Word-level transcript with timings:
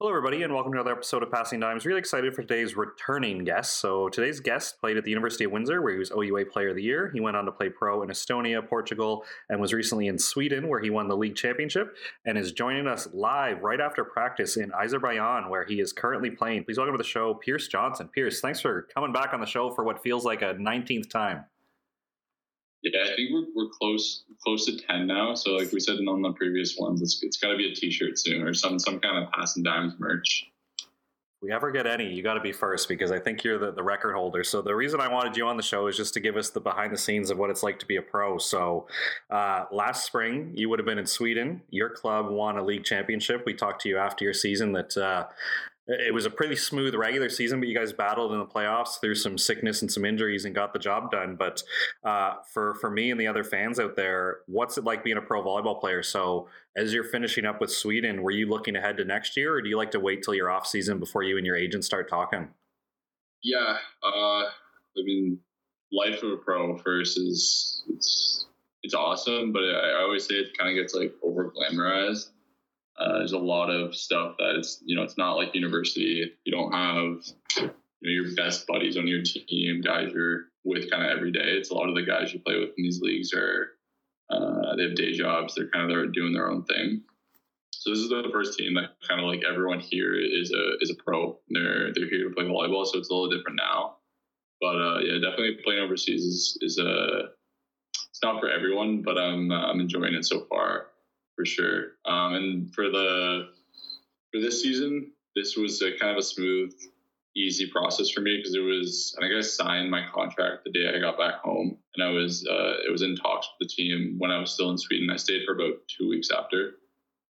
Hello, 0.00 0.12
everybody, 0.12 0.44
and 0.44 0.54
welcome 0.54 0.70
to 0.70 0.78
another 0.78 0.92
episode 0.92 1.24
of 1.24 1.32
Passing 1.32 1.58
Dimes. 1.58 1.84
Really 1.84 1.98
excited 1.98 2.32
for 2.32 2.42
today's 2.42 2.76
returning 2.76 3.42
guest. 3.42 3.80
So, 3.80 4.08
today's 4.08 4.38
guest 4.38 4.78
played 4.78 4.96
at 4.96 5.02
the 5.02 5.10
University 5.10 5.42
of 5.42 5.50
Windsor, 5.50 5.82
where 5.82 5.92
he 5.92 5.98
was 5.98 6.12
OUA 6.12 6.44
Player 6.44 6.68
of 6.68 6.76
the 6.76 6.84
Year. 6.84 7.10
He 7.12 7.18
went 7.18 7.36
on 7.36 7.46
to 7.46 7.50
play 7.50 7.68
pro 7.68 8.04
in 8.04 8.08
Estonia, 8.08 8.64
Portugal, 8.64 9.24
and 9.48 9.60
was 9.60 9.72
recently 9.72 10.06
in 10.06 10.16
Sweden, 10.16 10.68
where 10.68 10.78
he 10.78 10.88
won 10.88 11.08
the 11.08 11.16
league 11.16 11.34
championship, 11.34 11.96
and 12.24 12.38
is 12.38 12.52
joining 12.52 12.86
us 12.86 13.08
live 13.12 13.60
right 13.64 13.80
after 13.80 14.04
practice 14.04 14.56
in 14.56 14.70
Azerbaijan, 14.70 15.50
where 15.50 15.64
he 15.64 15.80
is 15.80 15.92
currently 15.92 16.30
playing. 16.30 16.62
Please 16.62 16.78
welcome 16.78 16.94
to 16.94 16.98
the 16.98 17.02
show, 17.02 17.34
Pierce 17.34 17.66
Johnson. 17.66 18.06
Pierce, 18.06 18.40
thanks 18.40 18.60
for 18.60 18.82
coming 18.94 19.12
back 19.12 19.34
on 19.34 19.40
the 19.40 19.46
show 19.46 19.68
for 19.68 19.82
what 19.82 20.00
feels 20.00 20.24
like 20.24 20.42
a 20.42 20.54
19th 20.54 21.10
time. 21.10 21.44
Yeah, 22.82 23.02
I 23.02 23.16
think 23.16 23.30
we're, 23.32 23.46
we're 23.54 23.70
close 23.70 24.24
close 24.42 24.66
to 24.66 24.76
ten 24.76 25.06
now. 25.06 25.34
So 25.34 25.52
like 25.52 25.72
we 25.72 25.80
said 25.80 25.96
in 25.96 26.08
on 26.08 26.22
the 26.22 26.32
previous 26.32 26.76
ones, 26.78 27.02
it's 27.02 27.20
it's 27.22 27.36
got 27.36 27.50
to 27.50 27.56
be 27.56 27.70
a 27.70 27.74
T-shirt 27.74 28.18
soon 28.18 28.42
or 28.42 28.54
some 28.54 28.78
some 28.78 29.00
kind 29.00 29.24
of 29.24 29.30
passing 29.32 29.62
dimes 29.62 29.94
merch. 29.98 30.46
We 31.40 31.52
ever 31.52 31.70
get 31.70 31.86
any, 31.86 32.12
you 32.12 32.24
got 32.24 32.34
to 32.34 32.40
be 32.40 32.50
first 32.50 32.88
because 32.88 33.12
I 33.12 33.20
think 33.20 33.44
you're 33.44 33.58
the, 33.58 33.70
the 33.70 33.82
record 33.82 34.14
holder. 34.14 34.42
So 34.42 34.60
the 34.60 34.74
reason 34.74 35.00
I 35.00 35.06
wanted 35.06 35.36
you 35.36 35.46
on 35.46 35.56
the 35.56 35.62
show 35.62 35.86
is 35.86 35.96
just 35.96 36.12
to 36.14 36.20
give 36.20 36.36
us 36.36 36.50
the 36.50 36.58
behind 36.58 36.92
the 36.92 36.98
scenes 36.98 37.30
of 37.30 37.38
what 37.38 37.48
it's 37.48 37.62
like 37.62 37.78
to 37.78 37.86
be 37.86 37.94
a 37.94 38.02
pro. 38.02 38.38
So 38.38 38.88
uh, 39.30 39.66
last 39.70 40.04
spring, 40.04 40.50
you 40.56 40.68
would 40.68 40.80
have 40.80 40.86
been 40.86 40.98
in 40.98 41.06
Sweden. 41.06 41.62
Your 41.70 41.90
club 41.90 42.28
won 42.28 42.58
a 42.58 42.64
league 42.64 42.82
championship. 42.82 43.44
We 43.46 43.54
talked 43.54 43.82
to 43.82 43.88
you 43.88 43.98
after 43.98 44.24
your 44.24 44.34
season 44.34 44.72
that 44.72 44.96
uh, 44.96 45.26
it 45.88 46.12
was 46.12 46.26
a 46.26 46.30
pretty 46.30 46.54
smooth 46.54 46.94
regular 46.94 47.30
season, 47.30 47.60
but 47.60 47.68
you 47.68 47.74
guys 47.74 47.94
battled 47.94 48.32
in 48.32 48.38
the 48.38 48.44
playoffs 48.44 49.00
through 49.00 49.14
some 49.14 49.38
sickness 49.38 49.80
and 49.80 49.90
some 49.90 50.04
injuries 50.04 50.44
and 50.44 50.54
got 50.54 50.74
the 50.74 50.78
job 50.78 51.10
done. 51.10 51.34
But 51.34 51.62
uh, 52.04 52.34
for 52.52 52.74
for 52.74 52.90
me 52.90 53.10
and 53.10 53.18
the 53.18 53.26
other 53.26 53.42
fans 53.42 53.80
out 53.80 53.96
there, 53.96 54.40
what's 54.46 54.76
it 54.76 54.84
like 54.84 55.02
being 55.02 55.16
a 55.16 55.22
pro 55.22 55.42
volleyball 55.42 55.80
player? 55.80 56.02
So 56.02 56.48
as 56.76 56.92
you're 56.92 57.04
finishing 57.04 57.46
up 57.46 57.60
with 57.60 57.72
Sweden, 57.72 58.22
were 58.22 58.30
you 58.30 58.46
looking 58.46 58.76
ahead 58.76 58.98
to 58.98 59.04
next 59.04 59.36
year, 59.36 59.54
or 59.54 59.62
do 59.62 59.70
you 59.70 59.78
like 59.78 59.92
to 59.92 60.00
wait 60.00 60.22
till 60.22 60.34
your 60.34 60.50
off 60.50 60.66
season 60.66 60.98
before 60.98 61.22
you 61.22 61.38
and 61.38 61.46
your 61.46 61.56
agent 61.56 61.84
start 61.84 62.08
talking? 62.10 62.48
Yeah, 63.42 63.78
uh, 64.02 64.42
I 64.44 64.50
mean, 64.96 65.38
life 65.90 66.22
of 66.22 66.32
a 66.32 66.36
pro 66.36 66.76
first 66.76 67.16
is 67.18 67.82
it's 67.88 68.46
it's 68.82 68.94
awesome, 68.94 69.52
but 69.52 69.62
I, 69.62 70.02
always 70.02 70.26
say 70.26 70.34
it 70.34 70.56
kind 70.58 70.70
of 70.70 70.80
gets 70.80 70.94
like 70.94 71.14
over 71.22 71.50
glamorized 71.50 72.28
uh, 72.98 73.18
there's 73.18 73.32
a 73.32 73.38
lot 73.38 73.70
of 73.70 73.94
stuff 73.94 74.34
that 74.38 74.56
it's 74.56 74.82
you 74.84 74.96
know 74.96 75.02
it's 75.02 75.16
not 75.16 75.34
like 75.34 75.54
university. 75.54 76.30
You 76.44 76.52
don't 76.52 76.72
have 76.72 77.22
you 77.56 77.66
know, 77.66 77.72
your 78.02 78.34
best 78.34 78.66
buddies 78.66 78.96
on 78.96 79.06
your 79.06 79.22
team, 79.22 79.80
guys 79.80 80.10
you're 80.12 80.46
with 80.64 80.90
kind 80.90 81.04
of 81.04 81.16
every 81.16 81.30
day. 81.30 81.40
It's 81.44 81.70
a 81.70 81.74
lot 81.74 81.88
of 81.88 81.94
the 81.94 82.02
guys 82.02 82.32
you 82.32 82.40
play 82.40 82.58
with 82.58 82.70
in 82.76 82.84
these 82.84 83.00
leagues 83.00 83.32
are 83.32 83.70
uh, 84.30 84.74
they 84.76 84.82
have 84.82 84.96
day 84.96 85.12
jobs. 85.12 85.54
They're 85.54 85.68
kind 85.68 85.84
of 85.84 85.90
they're 85.90 86.06
doing 86.06 86.32
their 86.32 86.50
own 86.50 86.64
thing. 86.64 87.02
So 87.70 87.90
this 87.90 88.00
is 88.00 88.08
the 88.08 88.28
first 88.32 88.58
team 88.58 88.74
that 88.74 88.96
kind 89.06 89.20
of 89.20 89.26
like 89.28 89.42
everyone 89.48 89.78
here 89.78 90.14
is 90.14 90.52
a 90.52 90.76
is 90.80 90.90
a 90.90 91.00
pro. 91.02 91.38
They're 91.50 91.92
they're 91.94 92.10
here 92.10 92.28
to 92.28 92.34
play 92.34 92.44
volleyball, 92.44 92.84
so 92.84 92.98
it's 92.98 93.10
a 93.10 93.14
little 93.14 93.30
different 93.30 93.58
now. 93.58 93.98
But 94.60 94.74
uh, 94.74 94.98
yeah, 94.98 95.14
definitely 95.20 95.58
playing 95.64 95.80
overseas 95.80 96.24
is 96.24 96.58
is 96.62 96.78
a 96.78 97.28
it's 98.10 98.22
not 98.24 98.40
for 98.40 98.50
everyone, 98.50 99.02
but 99.02 99.16
I'm 99.16 99.52
I'm 99.52 99.78
enjoying 99.78 100.14
it 100.14 100.24
so 100.24 100.44
far 100.50 100.87
for 101.38 101.46
sure. 101.46 101.92
Um, 102.04 102.34
and 102.34 102.74
for 102.74 102.90
the 102.90 103.50
for 104.32 104.40
this 104.40 104.60
season, 104.60 105.12
this 105.36 105.56
was 105.56 105.80
a 105.80 105.96
kind 105.96 106.10
of 106.10 106.18
a 106.18 106.22
smooth, 106.22 106.74
easy 107.36 107.70
process 107.70 108.10
for 108.10 108.20
me 108.20 108.36
because 108.36 108.54
it 108.54 108.60
was. 108.60 109.14
I 109.16 109.22
think 109.22 109.34
I 109.34 109.40
signed 109.40 109.90
my 109.90 110.04
contract 110.12 110.64
the 110.64 110.72
day 110.72 110.92
I 110.92 110.98
got 110.98 111.16
back 111.16 111.36
home, 111.36 111.78
and 111.94 112.04
I 112.04 112.10
was 112.10 112.44
uh, 112.50 112.74
it 112.86 112.90
was 112.90 113.02
in 113.02 113.14
talks 113.14 113.48
with 113.58 113.68
the 113.68 113.72
team 113.72 114.16
when 114.18 114.32
I 114.32 114.40
was 114.40 114.52
still 114.52 114.70
in 114.70 114.78
Sweden. 114.78 115.10
I 115.10 115.16
stayed 115.16 115.44
for 115.46 115.54
about 115.54 115.74
two 115.86 116.08
weeks 116.08 116.30
after. 116.36 116.72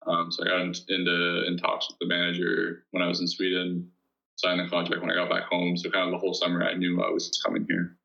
Um, 0.06 0.30
so 0.30 0.44
I 0.44 0.48
got 0.50 0.62
into 0.62 1.45
in 1.48 1.58
talks 1.58 1.88
with 1.90 1.98
the 2.00 2.08
manager 2.08 2.84
when 2.92 3.02
I 3.02 3.08
was 3.08 3.22
in 3.22 3.28
Sweden, 3.28 3.90
signed 4.36 4.60
the 4.60 4.70
contract 4.70 5.02
when 5.02 5.10
I 5.10 5.16
got 5.16 5.30
back 5.30 5.44
home. 5.44 5.78
So 5.78 5.90
kind 5.90 6.08
of 6.08 6.12
the 6.12 6.17
whole 6.17 6.34
summer 6.34 6.62
I 6.62 6.73
knew 6.73 7.02
I 7.02 7.10
was 7.10 7.42
coming 7.45 7.66
here 7.70 7.98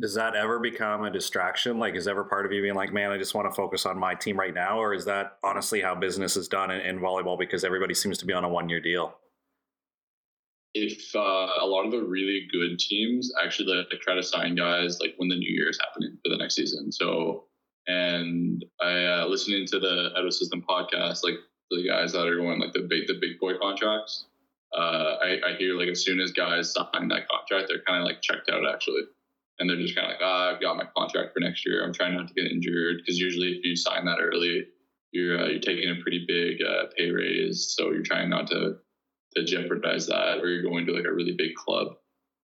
does 0.00 0.14
that 0.14 0.34
ever 0.34 0.58
become 0.58 1.04
a 1.04 1.10
distraction? 1.10 1.78
Like, 1.78 1.94
is 1.94 2.08
ever 2.08 2.24
part 2.24 2.46
of 2.46 2.52
you 2.52 2.62
being 2.62 2.74
like, 2.74 2.92
man, 2.92 3.10
I 3.10 3.18
just 3.18 3.34
want 3.34 3.50
to 3.50 3.54
focus 3.54 3.84
on 3.84 3.98
my 3.98 4.14
team 4.14 4.38
right 4.38 4.54
now? 4.54 4.78
Or 4.78 4.94
is 4.94 5.04
that 5.04 5.38
honestly 5.44 5.80
how 5.82 5.94
business 5.94 6.36
is 6.36 6.48
done 6.48 6.70
in, 6.70 6.80
in 6.80 6.98
volleyball 6.98 7.38
because 7.38 7.62
everybody 7.62 7.94
seems 7.94 8.18
to 8.18 8.26
be 8.26 8.32
on 8.32 8.44
a 8.44 8.48
one 8.48 8.68
year 8.68 8.80
deal? 8.80 9.14
If 10.74 11.14
uh, 11.14 11.18
a 11.60 11.66
lot 11.66 11.84
of 11.84 11.92
the 11.92 12.02
really 12.02 12.48
good 12.50 12.78
teams 12.78 13.30
actually 13.44 13.74
like, 13.74 14.00
try 14.00 14.14
to 14.14 14.22
sign 14.22 14.54
guys 14.54 14.98
like 15.00 15.14
when 15.18 15.28
the 15.28 15.36
new 15.36 15.50
year 15.50 15.68
is 15.68 15.78
happening 15.78 16.16
for 16.24 16.30
the 16.30 16.38
next 16.38 16.54
season. 16.54 16.90
So, 16.90 17.44
and 17.86 18.64
I 18.80 19.04
uh, 19.04 19.26
listening 19.28 19.66
to 19.66 19.78
the 19.78 20.12
of 20.16 20.32
System 20.32 20.64
podcast, 20.66 21.22
like 21.24 21.34
the 21.70 21.86
guys 21.86 22.12
that 22.12 22.26
are 22.26 22.36
going 22.36 22.58
like 22.58 22.72
the 22.72 22.86
big 22.88 23.06
the 23.06 23.18
big 23.20 23.38
boy 23.38 23.58
contracts. 23.60 24.24
Uh, 24.74 25.16
I, 25.22 25.38
I 25.48 25.56
hear 25.58 25.78
like 25.78 25.88
as 25.88 26.02
soon 26.02 26.18
as 26.18 26.32
guys 26.32 26.72
sign 26.72 27.08
that 27.08 27.28
contract, 27.28 27.68
they're 27.68 27.82
kind 27.86 28.00
of 28.00 28.06
like 28.06 28.22
checked 28.22 28.48
out 28.48 28.66
actually 28.66 29.02
and 29.58 29.68
they're 29.68 29.76
just 29.76 29.94
kind 29.94 30.06
of 30.06 30.12
like, 30.12 30.20
ah, 30.22 30.54
I've 30.54 30.60
got 30.60 30.76
my 30.76 30.86
contract 30.96 31.32
for 31.32 31.40
next 31.40 31.66
year. 31.66 31.84
I'm 31.84 31.92
trying 31.92 32.14
not 32.14 32.28
to 32.28 32.34
get 32.34 32.50
injured 32.50 32.98
because 32.98 33.18
usually 33.18 33.52
if 33.52 33.64
you 33.64 33.76
sign 33.76 34.04
that 34.06 34.18
early, 34.20 34.66
you're 35.12 35.38
uh, 35.38 35.48
you're 35.48 35.60
taking 35.60 35.90
a 35.90 36.02
pretty 36.02 36.24
big 36.26 36.58
uh, 36.62 36.86
pay 36.96 37.10
raise, 37.10 37.74
so 37.76 37.90
you're 37.92 38.02
trying 38.02 38.30
not 38.30 38.48
to 38.48 38.76
to 39.36 39.44
jeopardize 39.44 40.06
that, 40.06 40.38
or 40.38 40.48
you're 40.48 40.62
going 40.62 40.86
to 40.86 40.92
like 40.92 41.04
a 41.04 41.12
really 41.12 41.34
big 41.36 41.54
club. 41.54 41.94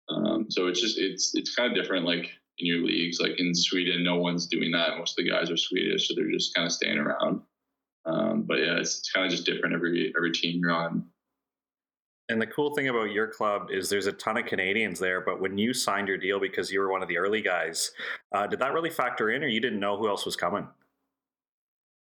Um, 0.09 0.46
so 0.50 0.67
it's 0.67 0.81
just 0.81 0.97
it's 0.97 1.31
it's 1.35 1.56
kind 1.56 1.72
of 1.72 1.81
different, 1.81 2.06
like 2.06 2.29
in 2.59 2.67
your 2.67 2.84
leagues. 2.85 3.19
Like 3.19 3.40
in 3.40 3.53
Sweden, 3.56 4.03
no 4.03 4.16
one's 4.16 4.47
doing 4.47 4.72
that. 4.72 4.97
Most 4.97 5.17
of 5.17 5.23
the 5.25 5.31
guys 5.31 5.50
are 5.50 5.57
Swedish, 5.57 6.07
so 6.07 6.13
they're 6.16 6.31
just 6.31 6.53
kind 6.56 6.66
of 6.66 6.72
staying 6.72 6.97
around. 6.97 7.41
Um, 8.06 8.44
but 8.47 8.59
yeah, 8.59 8.78
it's, 8.78 9.00
it's 9.00 9.12
kind 9.12 9.25
of 9.25 9.31
just 9.31 9.46
different 9.46 9.75
every 9.75 10.13
every 10.16 10.31
team 10.31 10.62
you're 10.62 10.72
on. 10.72 11.06
And 12.29 12.41
the 12.41 12.47
cool 12.47 12.75
thing 12.75 12.89
about 12.89 13.11
your 13.11 13.27
club 13.27 13.69
is 13.71 13.89
there's 13.89 14.07
a 14.07 14.11
ton 14.11 14.38
of 14.38 14.45
Canadians 14.45 14.99
there. 14.99 15.21
But 15.21 15.39
when 15.39 15.57
you 15.57 15.73
signed 15.73 16.09
your 16.09 16.17
deal 16.17 16.39
because 16.39 16.71
you 16.71 16.79
were 16.81 16.91
one 16.91 17.01
of 17.01 17.07
the 17.07 17.17
early 17.17 17.41
guys, 17.41 17.91
uh, 18.33 18.47
did 18.47 18.59
that 18.59 18.73
really 18.73 18.89
factor 18.89 19.29
in, 19.29 19.43
or 19.43 19.47
you 19.47 19.61
didn't 19.61 19.79
know 19.79 19.97
who 19.97 20.09
else 20.09 20.25
was 20.25 20.35
coming? 20.35 20.67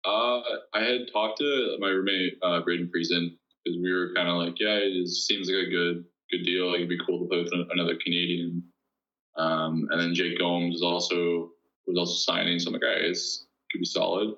Uh, 0.06 0.42
I 0.74 0.82
had 0.84 1.12
talked 1.12 1.40
to 1.40 1.78
my 1.80 1.90
roommate 1.90 2.38
uh, 2.44 2.62
Braden 2.62 2.92
Friesen 2.96 3.36
because 3.64 3.80
we 3.82 3.92
were 3.92 4.14
kind 4.16 4.28
of 4.28 4.36
like, 4.36 4.60
yeah, 4.60 4.78
it 4.78 5.08
seems 5.08 5.50
like 5.50 5.68
a 5.68 5.70
good 5.70 6.06
good 6.32 6.44
deal. 6.44 6.68
Like 6.68 6.78
it'd 6.78 6.90
be 6.90 7.00
cool 7.06 7.20
to 7.20 7.26
play 7.26 7.44
with 7.44 7.54
another 7.72 7.98
Canadian. 8.04 8.64
Um, 9.38 9.88
and 9.92 10.00
then 10.00 10.14
Jake 10.14 10.38
Gomes 10.40 10.76
is 10.76 10.82
also 10.84 11.52
was 11.88 11.98
also 11.98 12.14
signing. 12.14 12.60
So 12.60 12.68
I'm 12.68 12.74
like, 12.74 12.82
guys, 12.82 13.46
could 13.72 13.80
be 13.80 13.86
solid 13.86 14.36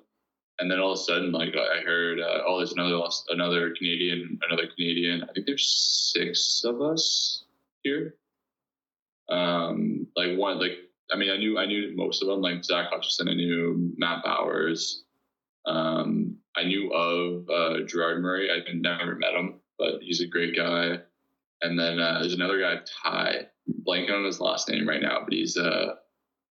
and 0.58 0.70
then 0.70 0.78
all 0.78 0.92
of 0.92 0.98
a 0.98 1.02
sudden, 1.02 1.32
like 1.32 1.54
I 1.56 1.80
heard, 1.80 2.20
uh, 2.20 2.42
oh, 2.46 2.58
there's 2.58 2.72
another 2.72 3.00
another 3.30 3.74
Canadian, 3.76 4.38
another 4.48 4.68
Canadian. 4.68 5.24
I 5.24 5.32
think 5.32 5.46
there's 5.46 6.12
six 6.14 6.62
of 6.64 6.80
us 6.80 7.44
here. 7.82 8.14
Um, 9.28 10.06
like 10.16 10.36
one, 10.38 10.60
like 10.60 10.78
I 11.12 11.16
mean, 11.16 11.30
I 11.30 11.36
knew 11.36 11.58
I 11.58 11.66
knew 11.66 11.92
most 11.96 12.22
of 12.22 12.28
them, 12.28 12.40
like 12.40 12.64
Zach 12.64 12.90
Hutchison. 12.90 13.28
I 13.28 13.34
knew 13.34 13.92
Matt 13.96 14.22
Bowers. 14.24 15.04
Um, 15.66 16.36
I 16.56 16.64
knew 16.64 16.92
of 16.92 17.48
uh, 17.50 17.84
Gerard 17.86 18.22
Murray. 18.22 18.50
I 18.50 18.60
never 18.74 19.16
met 19.16 19.34
him, 19.34 19.60
but 19.78 20.02
he's 20.02 20.20
a 20.20 20.26
great 20.26 20.54
guy. 20.56 20.98
And 21.62 21.78
then 21.78 21.98
uh, 21.98 22.20
there's 22.20 22.34
another 22.34 22.60
guy, 22.60 22.80
Ty. 23.02 23.46
blanking 23.82 24.12
on 24.12 24.24
his 24.24 24.40
last 24.40 24.68
name 24.68 24.88
right 24.88 25.02
now, 25.02 25.20
but 25.24 25.32
he's 25.32 25.56
uh, 25.56 25.96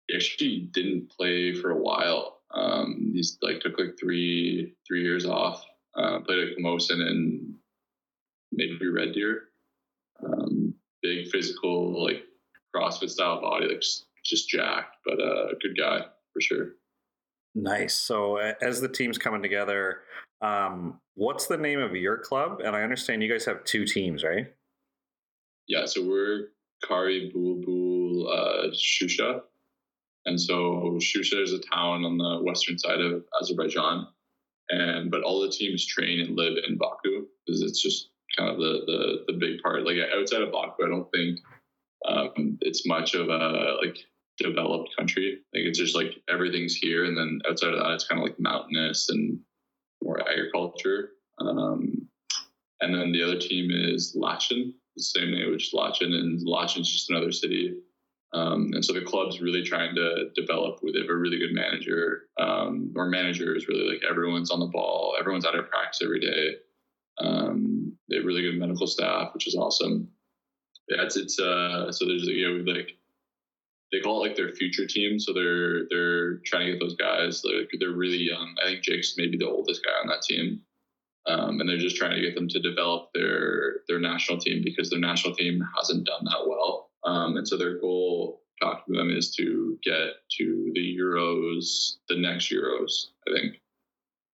he 0.08 0.16
actually 0.16 0.70
didn't 0.72 1.10
play 1.10 1.54
for 1.54 1.72
a 1.72 1.78
while 1.78 2.39
um, 2.54 3.12
he's 3.14 3.38
like 3.42 3.62
took 3.62 3.78
like 3.78 3.96
three 4.00 4.76
three 4.88 5.04
years 5.04 5.26
off. 5.26 5.64
Uh, 5.96 6.20
played 6.20 6.40
at 6.40 6.58
Camosun 6.58 7.02
and 7.02 7.56
maybe 8.52 8.88
Red 8.88 9.14
Deer. 9.14 9.44
Um, 10.24 10.74
big 11.02 11.30
physical, 11.30 12.04
like 12.04 12.24
CrossFit 12.76 13.10
style 13.10 13.42
body, 13.42 13.68
like 13.68 13.82
just, 13.82 14.06
just 14.24 14.50
jacked, 14.50 14.98
but 15.06 15.20
uh, 15.20 15.48
a 15.48 15.56
good 15.62 15.78
guy 15.78 16.02
for 16.34 16.42
sure. 16.42 16.68
Nice. 17.56 17.96
So 17.96 18.38
as 18.38 18.80
the 18.80 18.88
team's 18.88 19.18
coming 19.18 19.42
together, 19.42 20.02
um, 20.42 21.00
what's 21.16 21.48
the 21.48 21.58
name 21.58 21.80
of 21.80 21.96
your 21.96 22.18
club? 22.18 22.62
And 22.64 22.76
I 22.76 22.84
understand 22.84 23.24
you 23.24 23.32
guys 23.32 23.46
have 23.46 23.64
two 23.64 23.86
teams, 23.86 24.24
right? 24.24 24.54
Yeah. 25.68 25.86
So 25.86 26.08
we're 26.08 26.50
Kari 26.88 27.32
Bulbul 27.36 28.28
uh, 28.32 28.68
Shusha. 28.74 29.42
And 30.30 30.40
so 30.40 31.00
Shusha 31.00 31.42
is 31.42 31.54
a 31.54 31.60
town 31.60 32.06
on 32.06 32.20
the 32.20 32.44
western 32.44 32.78
side 32.78 33.02
of 33.02 33.24
Azerbaijan. 33.42 34.08
And 34.70 35.10
but 35.10 35.24
all 35.24 35.42
the 35.42 35.50
teams 35.50 35.88
train 35.88 36.20
and 36.20 36.38
live 36.38 36.54
in 36.68 36.78
Baku 36.78 37.26
because 37.46 37.64
it's 37.64 37.82
just 37.82 38.12
kind 38.38 38.52
of 38.52 38.58
the, 38.58 38.82
the 38.86 39.34
the 39.34 39.40
big 39.40 39.60
part. 39.64 39.88
Like 39.88 39.98
outside 40.16 40.44
of 40.44 40.52
Baku, 40.52 40.86
I 40.86 40.90
don't 40.90 41.12
think 41.12 41.40
um, 42.08 42.60
it's 42.62 42.86
much 42.86 43.16
of 43.16 43.30
a 43.30 43.78
like 43.84 43.98
developed 44.38 44.96
country. 44.96 45.40
Like 45.56 45.64
it's 45.64 45.80
just 45.80 45.96
like 45.96 46.22
everything's 46.30 46.76
here, 46.76 47.06
and 47.06 47.18
then 47.18 47.40
outside 47.50 47.74
of 47.74 47.80
that, 47.80 47.94
it's 47.94 48.08
kind 48.08 48.22
of 48.22 48.28
like 48.28 48.40
mountainous 48.40 49.10
and 49.10 49.40
more 50.04 50.22
agriculture. 50.30 51.14
Um, 51.40 52.08
and 52.82 52.94
then 52.94 53.12
the 53.12 53.24
other 53.24 53.40
team 53.40 53.72
is 53.72 54.16
Lachin, 54.16 54.74
the 54.96 55.02
same 55.02 55.32
name, 55.32 55.50
which 55.50 55.70
is 55.70 55.74
Lachin, 55.74 56.14
and 56.14 56.40
Lachin's 56.46 56.92
just 56.92 57.10
another 57.10 57.32
city 57.32 57.74
um, 58.34 58.72
and 58.74 58.86
so 58.86 58.94
the 58.94 59.02
club's 59.02 59.42
really 59.42 59.64
trying 59.64 59.96
to 59.96 60.30
develop 60.36 60.80
with 60.84 60.96
a 60.96 61.14
really 61.14 61.40
good 61.40 61.54
manager. 61.54 62.24
Um, 62.40 62.94
our 62.98 63.08
manager 63.08 63.56
is 63.56 63.68
really 63.68 63.92
like 63.92 64.04
everyone's 64.10 64.52
on 64.52 64.60
the 64.60 64.68
ball, 64.68 65.16
everyone's 65.20 65.46
out 65.46 65.58
of 65.58 65.70
practice 65.70 66.02
every 66.04 66.20
day. 66.20 66.56
Um, 67.20 67.98
they 68.10 68.18
have 68.18 68.26
really 68.26 68.44
good 68.44 68.60
medical 68.60 68.88
staff, 68.88 69.34
which 69.34 69.48
is 69.48 69.56
awesome. 69.56 70.10
Yeah, 70.88 71.04
it's 71.04 71.18
it's 71.18 71.40
uh 71.40 71.92
so 71.92 72.06
there's 72.06 72.26
you 72.28 72.64
know 72.64 72.72
like 72.72 72.98
they 73.92 74.00
call 74.00 74.24
it 74.24 74.28
like 74.28 74.38
their 74.38 74.52
future 74.52 74.86
team. 74.86 75.20
So 75.20 75.34
they're 75.34 75.88
they're 75.90 76.38
trying 76.46 76.68
to 76.68 76.72
get 76.74 76.80
those 76.80 76.96
guys. 76.96 77.42
Like 77.44 77.70
they're 77.80 77.92
really 77.92 78.18
young. 78.18 78.56
I 78.62 78.68
think 78.68 78.84
Jake's 78.84 79.16
maybe 79.18 79.38
the 79.38 79.50
oldest 79.50 79.84
guy 79.84 79.92
on 80.02 80.08
that 80.08 80.22
team, 80.22 80.62
um, 81.28 81.60
and 81.60 81.68
they're 81.68 81.78
just 81.78 81.98
trying 81.98 82.16
to 82.16 82.22
get 82.22 82.36
them 82.36 82.48
to 82.50 82.60
develop 82.60 83.10
their 83.14 83.82
their 83.88 84.00
national 84.00 84.40
team 84.40 84.62
because 84.64 84.90
their 84.90 85.00
national 85.00 85.36
team 85.36 85.64
hasn't 85.78 86.06
done 86.06 86.26
that 86.26 86.48
well. 86.48 86.89
Um, 87.10 87.38
and 87.38 87.48
so 87.48 87.58
their 87.58 87.80
goal, 87.80 88.42
talking 88.62 88.94
to 88.94 89.00
them, 89.00 89.10
is 89.10 89.34
to 89.36 89.78
get 89.84 90.10
to 90.38 90.72
the 90.76 90.98
Euros, 90.98 91.96
the 92.08 92.18
next 92.18 92.52
Euros. 92.52 93.08
I 93.28 93.34
think, 93.34 93.56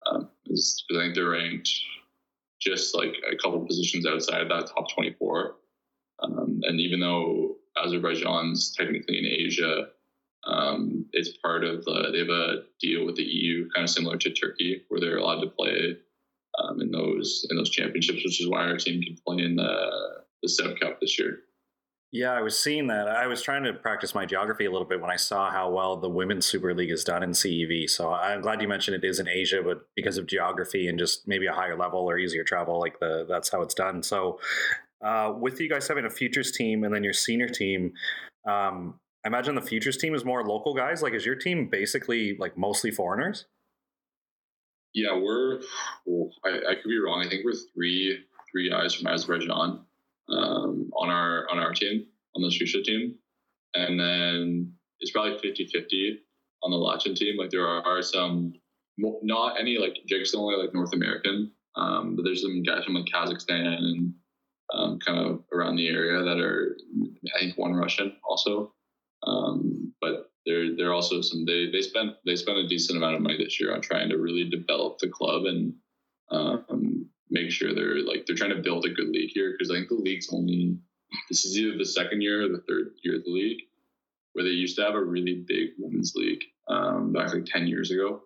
um, 0.06 0.28
because 0.44 0.84
I 0.92 1.00
think 1.00 1.14
they're 1.14 1.30
ranked 1.30 1.70
just 2.60 2.94
like 2.94 3.14
a 3.30 3.36
couple 3.36 3.66
positions 3.66 4.06
outside 4.06 4.42
of 4.42 4.48
that 4.50 4.68
top 4.68 4.86
twenty 4.94 5.14
four. 5.18 5.56
Um, 6.22 6.60
and 6.64 6.78
even 6.80 7.00
though 7.00 7.56
Azerbaijan's 7.82 8.74
technically 8.76 9.18
in 9.18 9.26
Asia. 9.26 9.88
Um, 10.46 11.04
it's 11.12 11.36
part 11.38 11.64
of 11.64 11.84
the, 11.84 12.08
they 12.12 12.18
have 12.20 12.28
a 12.28 12.62
deal 12.80 13.04
with 13.04 13.16
the 13.16 13.22
EU, 13.22 13.68
kind 13.74 13.84
of 13.84 13.90
similar 13.90 14.16
to 14.16 14.32
Turkey, 14.32 14.84
where 14.88 14.98
they're 14.98 15.18
allowed 15.18 15.42
to 15.42 15.50
play 15.50 15.98
um, 16.58 16.80
in 16.80 16.90
those 16.90 17.46
in 17.50 17.56
those 17.56 17.70
championships, 17.70 18.24
which 18.24 18.40
is 18.40 18.48
why 18.48 18.62
our 18.62 18.76
team 18.76 19.02
can 19.02 19.16
play 19.26 19.44
in 19.44 19.56
the 19.56 19.90
the 20.42 20.48
CEV 20.48 20.80
Cup 20.80 21.00
this 21.00 21.18
year. 21.18 21.40
Yeah, 22.12 22.32
I 22.32 22.40
was 22.40 22.58
seeing 22.58 22.88
that. 22.88 23.06
I 23.06 23.28
was 23.28 23.40
trying 23.40 23.62
to 23.62 23.72
practice 23.72 24.16
my 24.16 24.26
geography 24.26 24.64
a 24.64 24.70
little 24.70 24.86
bit 24.86 25.00
when 25.00 25.12
I 25.12 25.16
saw 25.16 25.48
how 25.48 25.70
well 25.70 25.96
the 25.96 26.08
Women's 26.08 26.44
Super 26.44 26.74
League 26.74 26.90
is 26.90 27.04
done 27.04 27.22
in 27.22 27.30
CEV. 27.30 27.88
So 27.88 28.12
I'm 28.12 28.40
glad 28.40 28.60
you 28.60 28.66
mentioned 28.66 28.96
it 28.96 29.06
is 29.06 29.20
in 29.20 29.28
Asia, 29.28 29.62
but 29.62 29.86
because 29.94 30.18
of 30.18 30.26
geography 30.26 30.88
and 30.88 30.98
just 30.98 31.28
maybe 31.28 31.46
a 31.46 31.52
higher 31.52 31.76
level 31.76 32.00
or 32.00 32.18
easier 32.18 32.42
travel, 32.42 32.80
like 32.80 32.98
the 32.98 33.26
that's 33.28 33.50
how 33.50 33.62
it's 33.62 33.74
done. 33.74 34.02
So 34.02 34.40
uh, 35.04 35.34
with 35.38 35.60
you 35.60 35.68
guys 35.68 35.86
having 35.86 36.04
a 36.04 36.10
futures 36.10 36.50
team 36.50 36.82
and 36.82 36.92
then 36.92 37.04
your 37.04 37.12
senior 37.12 37.48
team, 37.48 37.92
um, 38.44 38.98
I 39.24 39.28
imagine 39.28 39.54
the 39.54 39.62
futures 39.62 39.96
team 39.96 40.12
is 40.12 40.24
more 40.24 40.44
local 40.44 40.74
guys. 40.74 41.02
Like, 41.02 41.14
is 41.14 41.24
your 41.24 41.36
team 41.36 41.68
basically 41.68 42.36
like 42.38 42.58
mostly 42.58 42.90
foreigners? 42.90 43.46
Yeah, 44.94 45.16
we're. 45.16 45.60
Well, 46.06 46.32
I, 46.44 46.70
I, 46.70 46.74
could 46.74 46.88
be 46.88 46.98
wrong. 46.98 47.24
I 47.24 47.28
think 47.28 47.44
we're 47.44 47.54
three 47.72 48.18
three 48.50 48.68
guys 48.68 48.94
from 48.94 49.06
Azerbaijan 49.06 49.84
um, 50.28 50.90
on 50.96 51.10
our 51.10 51.48
on 51.50 51.58
our 51.58 51.72
team 51.72 52.06
on 52.36 52.42
the 52.42 52.48
Shusha 52.48 52.84
team, 52.84 53.14
and 53.74 53.98
then 53.98 54.72
it's 55.00 55.10
probably 55.10 55.32
50-50 55.38 56.18
on 56.62 56.70
the 56.70 56.76
Latin 56.76 57.14
team. 57.14 57.36
Like 57.36 57.50
there 57.50 57.66
are, 57.66 57.82
are 57.82 58.02
some, 58.02 58.52
not 58.98 59.58
any 59.58 59.78
like 59.78 59.96
Jake's 60.06 60.34
only 60.34 60.56
like 60.56 60.74
North 60.74 60.92
American, 60.92 61.50
um, 61.76 62.16
but 62.16 62.24
there's 62.24 62.42
some 62.42 62.62
guys 62.62 62.84
from 62.84 62.94
like 62.94 63.06
Kazakhstan 63.06 63.78
and 63.78 64.14
um, 64.72 64.98
kind 65.04 65.18
of 65.18 65.42
around 65.52 65.76
the 65.76 65.88
area 65.88 66.22
that 66.22 66.38
are, 66.38 66.76
I 67.34 67.40
think, 67.40 67.58
one 67.58 67.72
Russian 67.74 68.16
also. 68.28 68.72
Um, 69.26 69.92
but 70.00 70.30
there 70.46 70.88
are 70.88 70.94
also 70.94 71.20
some. 71.20 71.44
They 71.44 71.70
they 71.70 71.82
spent 71.82 72.12
they 72.24 72.36
spent 72.36 72.58
a 72.58 72.66
decent 72.66 72.96
amount 72.96 73.16
of 73.16 73.22
money 73.22 73.36
this 73.36 73.60
year 73.60 73.74
on 73.74 73.82
trying 73.82 74.08
to 74.08 74.16
really 74.16 74.48
develop 74.48 74.98
the 74.98 75.08
club 75.08 75.44
and 75.44 75.74
um, 76.30 76.64
make 77.30 77.50
sure 77.50 77.74
they're 77.74 78.02
like 78.02 78.26
they're 78.26 78.36
trying 78.36 78.54
to 78.54 78.62
build 78.62 78.84
a 78.84 78.90
good 78.90 79.08
league 79.08 79.30
here 79.32 79.52
because 79.52 79.70
I 79.70 79.74
think 79.74 79.88
the 79.88 79.94
league's 79.94 80.28
only 80.32 80.78
this 81.28 81.44
is 81.44 81.58
either 81.58 81.76
the 81.76 81.84
second 81.84 82.22
year 82.22 82.44
or 82.44 82.48
the 82.48 82.62
third 82.68 82.92
year 83.02 83.16
of 83.16 83.24
the 83.24 83.30
league 83.30 83.62
where 84.32 84.44
they 84.44 84.50
used 84.50 84.76
to 84.76 84.82
have 84.82 84.94
a 84.94 85.02
really 85.02 85.44
big 85.46 85.70
women's 85.78 86.14
league 86.14 86.42
um, 86.68 87.12
back 87.12 87.32
like 87.32 87.46
ten 87.46 87.66
years 87.66 87.90
ago 87.90 88.22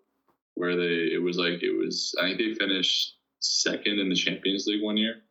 where 0.54 0.76
they 0.76 1.12
it 1.12 1.22
was 1.22 1.38
like 1.38 1.62
it 1.62 1.76
was 1.76 2.14
I 2.20 2.28
think 2.28 2.38
they 2.38 2.54
finished 2.54 3.16
second 3.40 3.98
in 3.98 4.08
the 4.08 4.14
Champions 4.14 4.66
League 4.66 4.82
one 4.82 4.96
year 4.96 5.22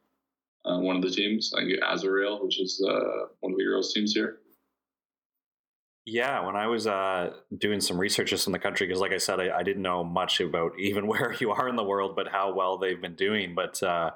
uh, 0.66 0.80
one 0.80 0.96
of 0.96 1.02
the 1.02 1.10
teams. 1.10 1.54
I 1.56 1.62
think 1.62 1.80
Azerrail, 1.82 2.44
which 2.44 2.60
is 2.60 2.84
uh, 2.88 3.28
one 3.42 3.52
of 3.52 3.58
the 3.58 3.64
girls' 3.64 3.94
teams 3.94 4.14
here. 4.14 4.40
Yeah, 6.06 6.46
when 6.46 6.58
I 6.58 6.68
was 6.68 6.86
uh, 6.86 7.32
doing 7.58 7.80
some 7.80 7.98
research 7.98 8.32
just 8.32 8.46
in 8.46 8.52
the 8.52 8.60
country, 8.60 8.86
because 8.88 9.00
like 9.00 9.14
I 9.14 9.18
said, 9.18 9.40
I, 9.40 9.58
I, 9.60 9.64
didn't 9.64 9.82
know 9.82 10.04
much 10.04 10.42
about 10.42 10.74
even 10.80 11.08
where 11.08 11.34
you 11.40 11.52
are 11.52 11.70
in 11.70 11.78
the 11.78 11.84
world, 11.84 12.16
but 12.16 12.28
how 12.28 12.54
well 12.54 12.78
they've 12.78 13.00
been 13.00 13.16
doing. 13.16 13.56
But 13.56 13.82
uh, 13.82 14.12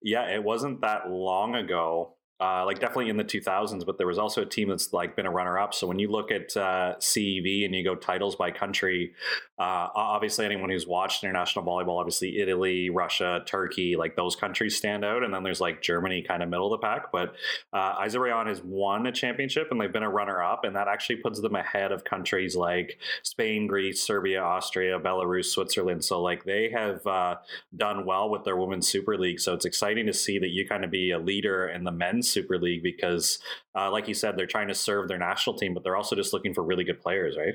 yeah, 0.00 0.32
it 0.32 0.44
wasn't 0.44 0.82
that 0.82 1.10
long 1.10 1.56
ago 1.56 2.14
uh, 2.40 2.64
like 2.66 2.80
definitely 2.80 3.08
in 3.08 3.16
the 3.16 3.24
2000s, 3.24 3.86
but 3.86 3.96
there 3.96 4.08
was 4.08 4.18
also 4.18 4.42
a 4.42 4.46
team 4.46 4.68
that's 4.68 4.92
like 4.92 5.14
been 5.14 5.26
a 5.26 5.30
runner 5.30 5.56
up. 5.56 5.72
So 5.72 5.86
when 5.86 6.00
you 6.00 6.10
look 6.10 6.32
at 6.32 6.56
uh, 6.56 6.96
CEV 6.98 7.64
and 7.64 7.72
you 7.72 7.84
go 7.84 7.94
titles 7.94 8.34
by 8.34 8.50
country, 8.50 9.14
uh, 9.56 9.86
obviously 9.94 10.44
anyone 10.44 10.68
who's 10.68 10.86
watched 10.86 11.22
international 11.22 11.64
volleyball, 11.64 12.00
obviously 12.00 12.40
Italy, 12.40 12.90
Russia, 12.90 13.44
Turkey, 13.46 13.94
like 13.94 14.16
those 14.16 14.34
countries 14.34 14.76
stand 14.76 15.04
out. 15.04 15.22
And 15.22 15.32
then 15.32 15.44
there's 15.44 15.60
like 15.60 15.80
Germany 15.80 16.22
kind 16.22 16.42
of 16.42 16.48
middle 16.48 16.74
of 16.74 16.80
the 16.80 16.84
pack. 16.84 17.12
But 17.12 17.34
uh, 17.72 18.00
has 18.00 18.62
won 18.64 19.06
a 19.06 19.12
championship 19.12 19.68
and 19.70 19.80
they've 19.80 19.92
been 19.92 20.02
a 20.02 20.10
runner 20.10 20.42
up. 20.42 20.64
And 20.64 20.74
that 20.74 20.88
actually 20.88 21.16
puts 21.16 21.40
them 21.40 21.54
ahead 21.54 21.92
of 21.92 22.02
countries 22.02 22.56
like 22.56 22.98
Spain, 23.22 23.68
Greece, 23.68 24.02
Serbia, 24.02 24.42
Austria, 24.42 24.98
Belarus, 24.98 25.46
Switzerland. 25.46 26.04
So 26.04 26.20
like 26.20 26.42
they 26.42 26.68
have 26.70 27.06
uh, 27.06 27.36
done 27.76 28.04
well 28.04 28.28
with 28.28 28.42
their 28.42 28.56
women's 28.56 28.88
super 28.88 29.16
league. 29.16 29.38
So 29.38 29.54
it's 29.54 29.64
exciting 29.64 30.06
to 30.06 30.12
see 30.12 30.40
that 30.40 30.50
you 30.50 30.66
kind 30.66 30.84
of 30.84 30.90
be 30.90 31.12
a 31.12 31.18
leader 31.18 31.68
in 31.68 31.84
the 31.84 31.92
men's 31.92 32.23
Super 32.24 32.58
League 32.58 32.82
because, 32.82 33.38
uh, 33.78 33.90
like 33.90 34.08
you 34.08 34.14
said, 34.14 34.36
they're 34.36 34.46
trying 34.46 34.68
to 34.68 34.74
serve 34.74 35.08
their 35.08 35.18
national 35.18 35.56
team, 35.56 35.74
but 35.74 35.84
they're 35.84 35.96
also 35.96 36.16
just 36.16 36.32
looking 36.32 36.54
for 36.54 36.64
really 36.64 36.84
good 36.84 37.00
players, 37.00 37.36
right? 37.36 37.54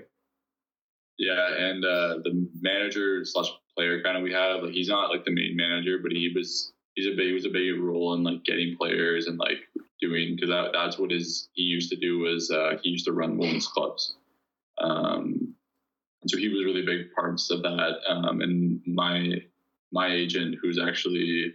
Yeah, 1.18 1.54
and 1.58 1.84
uh, 1.84 2.20
the 2.24 2.48
manager 2.62 3.26
slash 3.26 3.50
player 3.76 4.02
kind 4.02 4.16
of 4.16 4.24
we 4.24 4.32
have, 4.32 4.64
like 4.64 4.72
he's 4.72 4.88
not 4.88 5.10
like 5.10 5.26
the 5.26 5.32
main 5.32 5.56
manager, 5.56 5.98
but 6.02 6.14
he 6.14 6.32
was 6.34 6.72
he's 6.96 7.08
a 7.08 7.16
big 7.16 7.28
he 7.28 7.34
was 7.34 7.46
a 7.46 7.50
big 7.50 7.80
role 7.80 8.14
in 8.14 8.24
like 8.24 8.44
getting 8.46 8.76
players 8.78 9.28
and 9.28 9.38
like 9.38 9.58
doing 10.00 10.36
because 10.36 10.50
that, 10.50 10.72
that's 10.74 10.98
what 10.98 11.12
his 11.12 11.50
he 11.54 11.64
used 11.64 11.90
to 11.92 11.98
do 11.98 12.20
was 12.20 12.50
uh, 12.52 12.78
he 12.82 12.90
used 12.90 13.06
to 13.06 13.12
run 13.12 13.38
women's 13.38 13.68
clubs. 13.68 14.16
Um, 14.80 15.56
and 16.22 16.30
so 16.30 16.38
he 16.38 16.48
was 16.48 16.64
really 16.64 16.86
big 16.86 17.14
parts 17.14 17.52
of 17.52 17.62
that. 17.64 17.98
Um, 18.08 18.42
and 18.42 18.82
my 18.86 19.42
my 19.92 20.14
agent, 20.14 20.56
who's 20.62 20.80
actually 20.80 21.54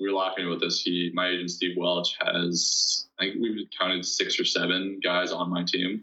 we 0.00 0.08
were 0.08 0.18
laughing 0.18 0.46
about 0.46 0.60
this. 0.60 0.82
He, 0.82 1.10
my 1.14 1.28
agent 1.28 1.50
Steve 1.50 1.76
Welch, 1.76 2.16
has 2.20 3.06
I 3.18 3.24
think 3.24 3.36
we've 3.40 3.66
counted 3.78 4.04
six 4.04 4.38
or 4.40 4.44
seven 4.44 5.00
guys 5.02 5.32
on 5.32 5.50
my 5.50 5.64
team. 5.64 6.02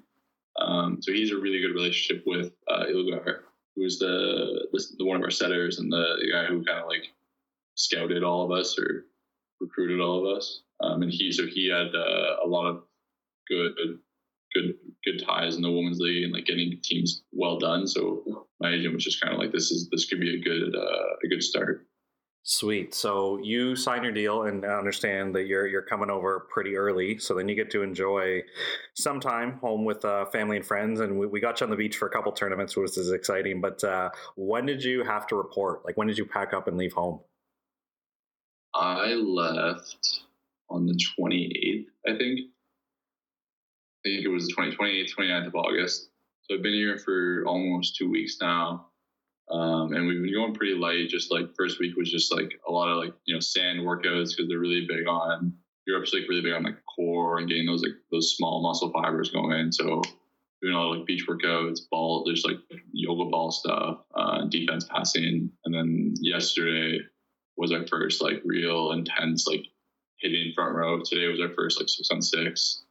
Um, 0.59 1.01
so 1.01 1.11
he's 1.11 1.31
a 1.31 1.38
really 1.38 1.61
good 1.61 1.73
relationship 1.73 2.23
with 2.25 2.53
uh, 2.67 2.85
Ilgar, 2.85 3.41
who's 3.75 3.99
the, 3.99 4.67
the 4.97 5.05
one 5.05 5.17
of 5.17 5.23
our 5.23 5.31
setters 5.31 5.79
and 5.79 5.91
the, 5.91 6.17
the 6.21 6.31
guy 6.31 6.45
who 6.45 6.63
kind 6.63 6.79
of 6.79 6.88
like 6.88 7.07
scouted 7.75 8.23
all 8.23 8.45
of 8.45 8.51
us 8.51 8.77
or 8.77 9.05
recruited 9.59 9.99
all 9.99 10.25
of 10.25 10.38
us. 10.38 10.61
Um, 10.81 11.03
and 11.03 11.11
he 11.11 11.31
so 11.31 11.45
he 11.45 11.69
had 11.69 11.93
uh, 11.95 12.38
a 12.43 12.48
lot 12.48 12.65
of 12.65 12.83
good 13.48 13.74
good 14.53 14.75
good 15.05 15.24
ties 15.25 15.55
in 15.55 15.62
the 15.62 15.71
women's 15.71 16.00
league 16.00 16.24
and 16.24 16.33
like 16.33 16.45
getting 16.45 16.79
teams 16.83 17.24
well 17.31 17.60
done. 17.60 17.88
So 17.88 18.48
my 18.60 18.74
agent 18.74 18.93
was 18.93 19.03
just 19.03 19.21
kind 19.21 19.33
of 19.33 19.39
like, 19.39 19.51
this 19.51 19.71
is 19.71 19.89
this 19.89 20.05
could 20.05 20.19
be 20.19 20.36
a 20.36 20.41
good 20.41 20.75
uh, 20.75 21.15
a 21.24 21.27
good 21.27 21.43
start. 21.43 21.86
Sweet. 22.43 22.95
So 22.95 23.38
you 23.43 23.75
sign 23.75 24.03
your 24.03 24.12
deal 24.12 24.43
and 24.43 24.65
understand 24.65 25.36
that 25.36 25.45
you're 25.45 25.67
you're 25.67 25.83
coming 25.83 26.10
over 26.10 26.48
pretty 26.51 26.75
early. 26.75 27.19
So 27.19 27.36
then 27.36 27.48
you 27.48 27.53
get 27.53 27.69
to 27.71 27.83
enjoy 27.83 28.41
some 28.95 29.19
time 29.19 29.60
home 29.60 29.86
with 29.86 30.03
uh, 30.03 30.25
family 30.25 30.57
and 30.57 30.65
friends. 30.65 31.01
And 31.01 31.19
we, 31.19 31.27
we, 31.27 31.39
got 31.39 31.62
you 31.62 31.65
on 31.65 31.69
the 31.71 31.75
beach 31.75 31.98
for 31.98 32.07
a 32.07 32.12
couple 32.12 32.31
tournaments, 32.31 32.75
which 32.75 32.98
is 32.98 33.12
exciting. 33.12 33.62
But 33.62 33.83
uh, 33.83 34.10
when 34.36 34.65
did 34.65 34.83
you 34.83 35.03
have 35.03 35.27
to 35.27 35.36
report? 35.36 35.86
Like 35.86 35.98
when 35.98 36.07
did 36.07 36.17
you 36.17 36.25
pack 36.25 36.51
up 36.51 36.67
and 36.67 36.77
leave 36.77 36.93
home? 36.93 37.19
I 38.74 39.13
left 39.13 40.24
on 40.69 40.88
the 40.88 41.00
28th, 41.19 41.86
I 42.07 42.17
think. 42.17 42.39
I 44.00 44.10
think 44.10 44.25
it 44.25 44.29
was 44.29 44.48
the 44.48 44.53
20, 44.53 44.75
28th, 44.75 45.15
29th 45.15 45.48
of 45.48 45.55
August. 45.55 46.10
So 46.43 46.55
I've 46.55 46.63
been 46.63 46.74
here 46.74 46.98
for 46.98 47.43
almost 47.45 47.98
two 47.98 48.10
weeks 48.10 48.38
now. 48.41 48.88
Um, 49.51 49.93
and 49.93 50.08
we've 50.08 50.22
been 50.22 50.34
going 50.34 50.53
pretty 50.53 50.75
light. 50.75 51.10
Just 51.10 51.31
like 51.31 51.55
first 51.58 51.79
week 51.79 51.96
was 51.98 52.10
just 52.10 52.34
like 52.34 52.53
a 52.67 52.72
lot 52.72 52.89
of 52.89 52.98
like 52.98 53.13
you 53.25 53.34
know 53.34 53.39
sand 53.39 53.79
workouts 53.81 54.29
because 54.29 54.48
they're 54.48 54.60
really 54.60 54.88
big 54.88 55.08
on 55.08 55.53
Europe's 55.86 56.13
like 56.13 56.27
really 56.29 56.41
big 56.41 56.53
on 56.53 56.63
like 56.63 56.77
core 56.96 57.38
and 57.38 57.50
getting 57.50 57.65
those 57.65 57.81
like 57.81 57.96
those 58.12 58.36
small 58.36 58.62
muscle 58.62 58.91
fibers 58.91 59.29
going. 59.29 59.72
So 59.72 60.01
doing 60.62 60.75
a 60.75 60.77
lot 60.77 60.91
of 60.91 60.98
like 60.98 61.08
beach 61.08 61.25
workouts, 61.27 61.81
ball, 61.89 62.24
there's 62.25 62.46
like 62.46 62.58
yoga 62.93 63.29
ball 63.29 63.51
stuff, 63.51 64.00
uh, 64.15 64.46
defense 64.46 64.86
passing, 64.89 65.51
and 65.65 65.74
then 65.74 66.13
yesterday 66.22 67.00
was 67.58 67.72
our 67.72 67.86
first 67.88 68.22
like 68.22 68.41
real 68.46 68.91
intense 68.91 69.48
like 69.48 69.65
hitting 70.20 70.53
front 70.55 70.75
row. 70.75 71.01
Today 71.03 71.27
was 71.27 71.41
our 71.41 71.53
first 71.53 71.79
like 71.79 71.89
six 71.89 72.10
on 72.12 72.22
six. 72.22 72.84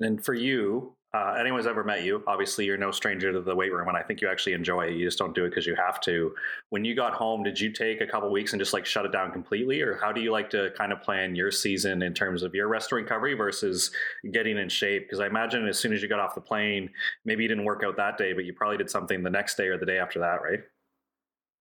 And 0.00 0.24
for 0.24 0.34
you, 0.34 0.95
uh, 1.16 1.34
anyone's 1.40 1.66
ever 1.66 1.82
met 1.82 2.04
you, 2.04 2.22
obviously 2.26 2.66
you're 2.66 2.76
no 2.76 2.90
stranger 2.90 3.32
to 3.32 3.40
the 3.40 3.54
weight 3.54 3.72
room, 3.72 3.88
and 3.88 3.96
I 3.96 4.02
think 4.02 4.20
you 4.20 4.28
actually 4.28 4.52
enjoy 4.52 4.82
it. 4.82 4.96
You 4.96 5.06
just 5.06 5.18
don't 5.18 5.34
do 5.34 5.44
it 5.46 5.48
because 5.48 5.66
you 5.66 5.74
have 5.74 5.98
to. 6.02 6.34
When 6.68 6.84
you 6.84 6.94
got 6.94 7.14
home, 7.14 7.42
did 7.42 7.58
you 7.58 7.72
take 7.72 8.02
a 8.02 8.06
couple 8.06 8.30
weeks 8.30 8.52
and 8.52 8.60
just 8.60 8.74
like 8.74 8.84
shut 8.84 9.06
it 9.06 9.12
down 9.12 9.32
completely, 9.32 9.80
or 9.80 9.96
how 9.96 10.12
do 10.12 10.20
you 10.20 10.30
like 10.30 10.50
to 10.50 10.70
kind 10.76 10.92
of 10.92 11.00
plan 11.00 11.34
your 11.34 11.50
season 11.50 12.02
in 12.02 12.12
terms 12.12 12.42
of 12.42 12.54
your 12.54 12.68
rest 12.68 12.92
and 12.92 13.00
recovery 13.00 13.32
versus 13.32 13.90
getting 14.30 14.58
in 14.58 14.68
shape? 14.68 15.04
Because 15.04 15.20
I 15.20 15.26
imagine 15.26 15.66
as 15.66 15.78
soon 15.78 15.94
as 15.94 16.02
you 16.02 16.08
got 16.08 16.20
off 16.20 16.34
the 16.34 16.40
plane, 16.42 16.90
maybe 17.24 17.42
you 17.44 17.48
didn't 17.48 17.64
work 17.64 17.82
out 17.82 17.96
that 17.96 18.18
day, 18.18 18.34
but 18.34 18.44
you 18.44 18.52
probably 18.52 18.76
did 18.76 18.90
something 18.90 19.22
the 19.22 19.30
next 19.30 19.56
day 19.56 19.68
or 19.68 19.78
the 19.78 19.86
day 19.86 19.98
after 19.98 20.18
that, 20.18 20.42
right? 20.42 20.60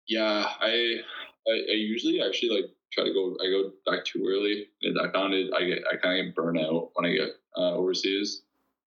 Yeah, 0.06 0.44
I 0.60 0.96
I, 1.48 1.52
I 1.52 1.74
usually 1.74 2.20
actually 2.20 2.50
like 2.50 2.70
try 2.92 3.04
to 3.04 3.12
go. 3.14 3.36
I 3.42 3.50
go 3.50 3.72
back 3.90 4.04
too 4.04 4.26
early, 4.28 4.66
and 4.82 4.98
I 5.00 5.10
found 5.10 5.32
it. 5.32 5.50
I 5.54 5.64
get 5.64 5.78
I 5.90 5.96
kind 5.96 6.20
of 6.20 6.26
get 6.26 6.34
burnt 6.34 6.60
out 6.60 6.90
when 6.94 7.06
I 7.06 7.14
get 7.14 7.30
uh, 7.56 7.72
overseas. 7.72 8.42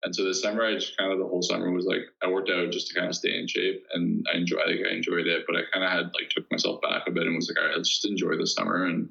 And 0.03 0.15
so 0.15 0.23
this 0.23 0.41
summer, 0.41 0.65
I 0.65 0.73
just 0.73 0.97
kind 0.97 1.11
of 1.11 1.19
the 1.19 1.25
whole 1.25 1.41
summer 1.41 1.71
was 1.71 1.85
like 1.85 2.01
I 2.21 2.27
worked 2.27 2.49
out 2.49 2.71
just 2.71 2.87
to 2.89 2.95
kind 2.95 3.07
of 3.07 3.15
stay 3.15 3.37
in 3.37 3.47
shape, 3.47 3.85
and 3.93 4.25
I 4.33 4.37
enjoy. 4.37 4.57
I 4.57 4.67
think 4.67 4.85
I 4.85 4.93
enjoyed 4.93 5.27
it, 5.27 5.45
but 5.47 5.55
I 5.55 5.61
kind 5.71 5.85
of 5.85 5.91
had 5.91 6.11
like 6.13 6.29
took 6.29 6.49
myself 6.51 6.81
back 6.81 7.03
a 7.07 7.11
bit 7.11 7.25
and 7.25 7.35
was 7.35 7.49
like, 7.49 7.61
all 7.61 7.67
right, 7.67 7.77
let's 7.77 7.89
just 7.89 8.05
enjoy 8.05 8.35
the 8.37 8.47
summer 8.47 8.85
and 8.85 9.09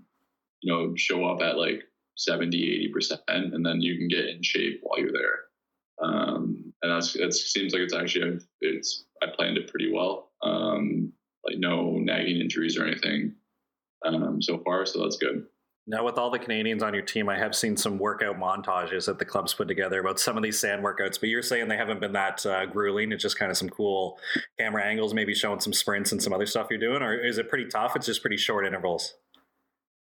you 0.61 0.73
know 0.73 0.95
show 0.97 1.25
up 1.25 1.41
at 1.41 1.57
like 1.57 1.83
70, 2.17 2.57
80 2.57 2.89
percent, 2.93 3.21
and 3.29 3.65
then 3.65 3.81
you 3.81 3.97
can 3.97 4.09
get 4.09 4.29
in 4.29 4.43
shape 4.43 4.81
while 4.83 5.01
you're 5.01 5.13
there. 5.13 5.45
Um, 6.03 6.73
and 6.83 6.93
that's 6.93 7.15
it 7.17 7.33
seems 7.33 7.73
like 7.73 7.83
it's 7.83 7.95
actually 7.95 8.41
it's 8.61 9.05
I 9.23 9.27
planned 9.35 9.57
it 9.57 9.71
pretty 9.71 9.91
well. 9.93 10.31
Um, 10.43 11.13
like 11.47 11.59
no 11.59 11.97
nagging 11.99 12.41
injuries 12.41 12.77
or 12.77 12.85
anything 12.85 13.35
um, 14.05 14.43
so 14.43 14.59
far, 14.59 14.85
so 14.87 15.01
that's 15.03 15.17
good. 15.17 15.47
Now, 15.85 16.05
with 16.05 16.17
all 16.17 16.31
the 16.31 16.39
Canadians 16.39 16.83
on 16.83 16.95
your 16.95 17.03
team, 17.03 17.29
I 17.29 17.37
have 17.37 17.57
seen 17.57 17.77
some 17.77 17.99
workout 17.99 18.39
montages 18.39 19.07
that 19.07 19.19
the 19.19 19.25
clubs 19.25 19.53
put 19.53 19.67
together 19.67 19.99
about 19.99 20.21
some 20.21 20.37
of 20.37 20.43
these 20.45 20.59
sand 20.59 20.85
workouts, 20.85 21.19
but 21.19 21.29
you're 21.29 21.43
saying 21.43 21.67
they 21.67 21.77
haven't 21.77 22.01
been 22.01 22.13
that 22.13 22.47
uh, 22.47 22.67
grueling. 22.67 23.11
It's 23.11 23.23
just 23.23 23.37
kind 23.37 23.51
of 23.51 23.57
some 23.57 23.69
cool 23.69 24.19
camera 24.61 24.85
angles, 24.85 25.13
maybe 25.13 25.35
showing 25.35 25.59
some 25.59 25.73
sprints 25.73 26.13
and 26.13 26.23
some 26.23 26.33
other 26.33 26.47
stuff 26.47 26.69
you're 26.71 26.79
doing, 26.79 27.03
or 27.03 27.15
is 27.15 27.37
it 27.39 27.49
pretty 27.49 27.67
tough? 27.67 27.97
It's 27.97 28.07
just 28.07 28.21
pretty 28.21 28.37
short 28.37 28.65
intervals. 28.65 29.15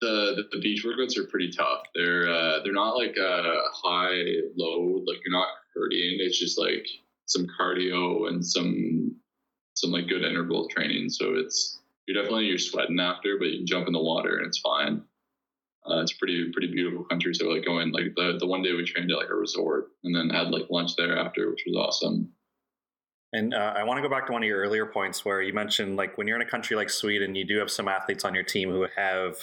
The, 0.01 0.45
the, 0.53 0.61
beach 0.61 0.85
workouts 0.85 1.17
are 1.17 1.29
pretty 1.29 1.51
tough. 1.51 1.83
They're 1.95 2.29
uh, 2.29 2.61
they're 2.63 2.73
not 2.73 2.97
like 2.97 3.17
a 3.17 3.55
high 3.73 4.23
load, 4.57 5.05
like 5.07 5.19
you're 5.25 5.33
not 5.33 5.49
hurting. 5.75 6.19
It's 6.21 6.39
just 6.39 6.59
like 6.59 6.87
some 7.27 7.47
cardio 7.61 8.29
and 8.29 8.45
some 8.45 9.17
some 9.75 9.91
like 9.91 10.09
good 10.09 10.25
interval 10.25 10.69
training. 10.69 11.11
So 11.11 11.35
it's 11.35 11.81
you're 12.07 12.21
definitely 12.21 12.47
you're 12.47 12.59
sweating 12.59 13.01
after, 13.01 13.39
but 13.39 13.49
you 13.49 13.59
can 13.59 13.67
jump 13.67 13.87
in 13.87 13.93
the 13.93 14.03
water 14.03 14.37
and 14.39 14.47
it's 14.47 14.61
fine. 14.61 15.03
Uh, 15.91 16.01
it's 16.01 16.13
pretty 16.13 16.51
pretty 16.53 16.71
beautiful 16.71 17.05
country. 17.05 17.35
So 17.35 17.47
like 17.47 17.65
going 17.65 17.93
like 17.93 18.15
the 18.17 18.37
the 18.39 18.47
one 18.47 18.63
day 18.63 18.73
we 18.73 18.85
trained 18.85 19.11
at 19.11 19.17
like 19.17 19.31
a 19.31 19.35
resort 19.35 19.89
and 20.05 20.15
then 20.15 20.29
had 20.31 20.51
like 20.51 20.71
lunch 20.71 20.97
there 20.97 21.19
after, 21.19 21.51
which 21.51 21.65
was 21.67 21.77
awesome. 21.77 22.33
And 23.33 23.53
uh, 23.53 23.75
I 23.77 23.85
want 23.85 23.99
to 23.99 24.03
go 24.03 24.09
back 24.09 24.27
to 24.27 24.33
one 24.33 24.43
of 24.43 24.49
your 24.49 24.61
earlier 24.61 24.87
points 24.87 25.23
where 25.23 25.43
you 25.43 25.53
mentioned 25.53 25.97
like 25.97 26.17
when 26.17 26.27
you're 26.27 26.37
in 26.37 26.47
a 26.47 26.51
country 26.51 26.77
like 26.77 26.89
Sweden, 26.89 27.35
you 27.35 27.45
do 27.45 27.59
have 27.59 27.71
some 27.71 27.87
athletes 27.87 28.25
on 28.25 28.35
your 28.35 28.45
team 28.45 28.71
who 28.71 28.87
have 28.97 29.37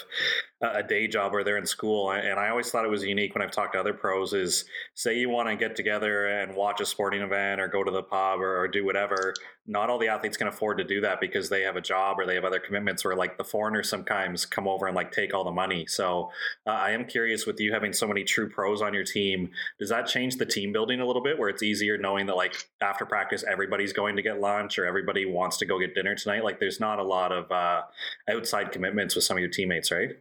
a 0.74 0.84
day 0.84 1.07
job 1.07 1.34
or 1.34 1.43
they're 1.43 1.57
in 1.57 1.65
school. 1.65 2.12
And 2.12 2.39
I 2.39 2.50
always 2.50 2.69
thought 2.69 2.86
it 2.86 2.91
was 2.91 3.03
unique 3.03 3.36
when 3.36 3.41
I've 3.41 3.51
talked 3.51 3.74
to 3.74 3.79
other 3.79 3.93
pros 3.93 4.34
is 4.34 4.65
say 4.93 5.17
you 5.17 5.29
want 5.29 5.50
to 5.50 5.55
get 5.55 5.75
together 5.75 6.27
and 6.27 6.55
watch 6.55 6.81
a 6.81 6.86
sporting 6.86 7.22
event 7.22 7.62
or 7.62 7.67
go 7.67 7.84
to 7.84 7.91
the 7.91 8.03
pub 8.03 8.39
or, 8.39 8.62
or, 8.62 8.67
do 8.67 8.86
whatever. 8.86 9.34
Not 9.67 9.89
all 9.89 9.98
the 9.98 10.07
athletes 10.07 10.38
can 10.38 10.48
afford 10.48 10.77
to 10.77 10.84
do 10.84 11.01
that 11.01 11.19
because 11.19 11.50
they 11.50 11.62
have 11.62 11.75
a 11.75 11.81
job 11.81 12.19
or 12.19 12.25
they 12.25 12.36
have 12.36 12.45
other 12.45 12.60
commitments 12.60 13.03
where 13.03 13.15
like 13.15 13.38
the 13.38 13.43
foreigners 13.43 13.89
sometimes 13.89 14.45
come 14.45 14.67
over 14.67 14.86
and 14.86 14.95
like 14.95 15.12
take 15.12 15.34
all 15.34 15.43
the 15.43 15.51
money. 15.51 15.86
So 15.88 16.31
uh, 16.67 16.72
I 16.72 16.91
am 16.91 17.05
curious 17.05 17.45
with 17.45 17.60
you 17.60 17.74
having 17.74 17.93
so 17.93 18.07
many 18.07 18.24
true 18.24 18.50
pros 18.50 18.81
on 18.81 18.93
your 18.93 19.03
team, 19.03 19.50
does 19.79 19.89
that 19.89 20.07
change 20.07 20.38
the 20.38 20.45
team 20.45 20.72
building 20.72 21.00
a 21.00 21.05
little 21.05 21.24
bit 21.24 21.39
where 21.39 21.50
it's 21.50 21.63
easier 21.63 21.98
knowing 21.98 22.25
that 22.27 22.36
like 22.36 22.55
after 22.81 23.05
practice, 23.05 23.43
everybody's 23.48 23.93
going 23.93 24.15
to 24.15 24.22
get 24.22 24.39
lunch 24.39 24.77
or 24.77 24.86
everybody 24.86 25.25
wants 25.25 25.57
to 25.57 25.65
go 25.65 25.79
get 25.79 25.95
dinner 25.95 26.15
tonight? 26.15 26.43
Like 26.43 26.60
there's 26.60 26.79
not 26.79 27.00
a 27.00 27.03
lot 27.03 27.31
of 27.31 27.51
uh, 27.51 27.84
outside 28.29 28.72
commitments 28.72 29.15
with 29.15 29.24
some 29.24 29.38
of 29.38 29.41
your 29.41 29.50
teammates, 29.50 29.91
right? 29.91 30.12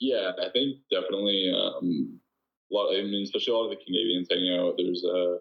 Yeah, 0.00 0.32
I 0.40 0.50
think 0.50 0.78
definitely. 0.90 1.52
Um, 1.54 2.20
a 2.70 2.74
lot. 2.74 2.94
I 2.94 3.02
mean, 3.02 3.22
especially 3.22 3.54
a 3.54 3.56
lot 3.56 3.64
of 3.64 3.70
the 3.70 3.84
Canadians 3.84 4.28
hanging 4.30 4.58
out. 4.58 4.74
There's 4.76 5.04
a 5.04 5.38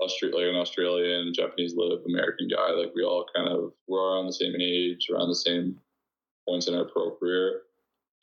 Australia, 0.00 0.46
like 0.46 0.54
an 0.54 0.60
Australian, 0.60 1.34
Japanese 1.34 1.74
live, 1.76 2.00
American 2.06 2.48
guy. 2.48 2.70
Like 2.70 2.92
we 2.94 3.02
all 3.02 3.26
kind 3.34 3.48
of 3.48 3.72
we're 3.88 4.00
all 4.00 4.16
around 4.16 4.26
the 4.26 4.32
same 4.32 4.54
age, 4.60 5.08
around 5.12 5.28
the 5.28 5.34
same 5.34 5.78
points 6.48 6.68
in 6.68 6.74
our 6.74 6.84
pro 6.84 7.10
career 7.16 7.62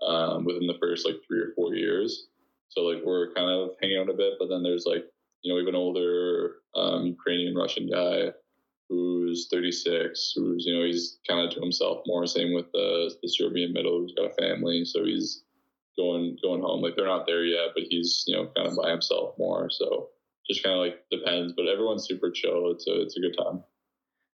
um, 0.05 0.45
within 0.45 0.67
the 0.67 0.77
first 0.81 1.05
like 1.05 1.15
three 1.27 1.39
or 1.39 1.53
four 1.55 1.75
years. 1.75 2.27
So 2.69 2.81
like 2.81 3.03
we're 3.05 3.33
kind 3.33 3.49
of 3.49 3.71
hanging 3.81 3.97
out 3.99 4.09
a 4.09 4.13
bit, 4.13 4.33
but 4.39 4.49
then 4.49 4.63
there's 4.63 4.85
like 4.85 5.05
you 5.41 5.53
know 5.53 5.59
even 5.59 5.75
older 5.75 6.55
um, 6.75 7.05
Ukrainian 7.05 7.55
Russian 7.55 7.89
guy 7.89 8.31
who's 8.89 9.47
36, 9.51 10.33
who's 10.35 10.65
you 10.65 10.77
know 10.77 10.85
he's 10.85 11.17
kind 11.27 11.45
of 11.45 11.53
to 11.53 11.59
himself 11.59 12.03
more. 12.05 12.25
Same 12.25 12.53
with 12.53 12.71
the 12.71 13.13
the 13.21 13.27
Serbian 13.29 13.73
middle 13.73 13.99
who's 13.99 14.13
got 14.13 14.31
a 14.31 14.41
family, 14.41 14.85
so 14.85 15.03
he's 15.03 15.43
going 15.97 16.37
going 16.41 16.61
home. 16.61 16.81
Like 16.81 16.95
they're 16.95 17.05
not 17.05 17.25
there 17.25 17.43
yet, 17.43 17.69
but 17.75 17.83
he's 17.89 18.23
you 18.27 18.35
know 18.35 18.49
kind 18.55 18.67
of 18.67 18.75
by 18.75 18.91
himself 18.91 19.35
more. 19.37 19.69
So 19.69 20.09
just 20.49 20.63
kind 20.63 20.75
of 20.75 20.81
like 20.81 21.03
depends. 21.11 21.53
But 21.55 21.67
everyone's 21.67 22.07
super 22.07 22.31
chill. 22.31 22.71
It's 22.71 22.87
a 22.87 23.01
it's 23.01 23.17
a 23.17 23.21
good 23.21 23.35
time. 23.37 23.63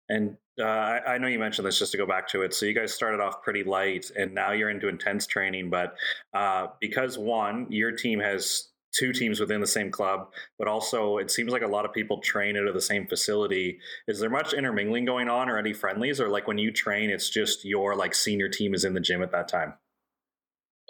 And 0.08 0.36
uh, 0.58 0.64
I, 1.06 1.18
know 1.18 1.26
you 1.26 1.38
mentioned 1.38 1.66
this 1.66 1.78
just 1.78 1.92
to 1.92 1.98
go 1.98 2.06
back 2.06 2.28
to 2.28 2.42
it. 2.42 2.54
So 2.54 2.66
you 2.66 2.74
guys 2.74 2.92
started 2.92 3.20
off 3.20 3.42
pretty 3.42 3.62
light, 3.62 4.10
and 4.16 4.34
now 4.34 4.52
you're 4.52 4.70
into 4.70 4.88
intense 4.88 5.26
training. 5.26 5.70
But 5.70 5.96
uh, 6.32 6.68
because 6.80 7.18
one, 7.18 7.66
your 7.70 7.92
team 7.92 8.18
has 8.20 8.68
two 8.92 9.12
teams 9.12 9.38
within 9.38 9.60
the 9.60 9.66
same 9.66 9.90
club, 9.90 10.32
but 10.58 10.66
also 10.66 11.18
it 11.18 11.30
seems 11.30 11.52
like 11.52 11.62
a 11.62 11.68
lot 11.68 11.84
of 11.84 11.92
people 11.92 12.20
train 12.20 12.56
out 12.56 12.66
of 12.66 12.74
the 12.74 12.80
same 12.80 13.06
facility. 13.06 13.78
Is 14.08 14.18
there 14.18 14.30
much 14.30 14.54
intermingling 14.54 15.04
going 15.04 15.28
on, 15.28 15.48
or 15.50 15.58
any 15.58 15.72
friendlies, 15.72 16.20
or 16.20 16.28
like 16.28 16.48
when 16.48 16.58
you 16.58 16.72
train, 16.72 17.10
it's 17.10 17.28
just 17.28 17.64
your 17.64 17.94
like 17.94 18.14
senior 18.14 18.48
team 18.48 18.74
is 18.74 18.84
in 18.84 18.94
the 18.94 19.00
gym 19.00 19.22
at 19.22 19.32
that 19.32 19.48
time? 19.48 19.74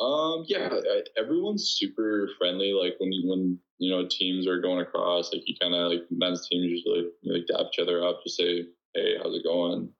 Um, 0.00 0.45
yeah, 0.47 0.69
everyone's 1.17 1.76
super 1.76 2.28
friendly. 2.38 2.73
Like 2.73 2.95
when 2.99 3.11
when 3.25 3.59
you 3.78 3.90
know 3.90 4.07
teams 4.09 4.47
are 4.47 4.61
going 4.61 4.81
across, 4.81 5.33
like 5.33 5.43
you 5.47 5.57
kind 5.61 5.75
of 5.75 5.90
like 5.90 6.02
men's 6.11 6.47
teams 6.49 6.71
usually 6.71 7.11
know, 7.23 7.35
like 7.35 7.47
dap 7.49 7.73
each 7.73 7.81
other 7.81 8.05
up, 8.07 8.21
just 8.25 8.37
say, 8.37 8.64
"Hey, 8.95 9.17
how's 9.21 9.35
it 9.35 9.45
going?" 9.45 9.90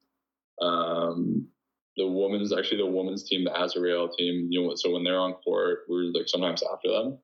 Um, 0.63 1.49
the 1.97 2.07
women's 2.07 2.53
actually 2.57 2.79
the 2.79 2.87
women's 2.87 3.29
team, 3.29 3.45
the 3.45 3.51
Azerrail 3.51 4.09
team. 4.17 4.47
You 4.51 4.63
know, 4.63 4.75
so 4.77 4.93
when 4.93 5.03
they're 5.03 5.19
on 5.19 5.35
court, 5.35 5.81
we're 5.89 6.13
like 6.13 6.29
sometimes 6.29 6.63
after 6.63 6.89
them, 6.89 7.19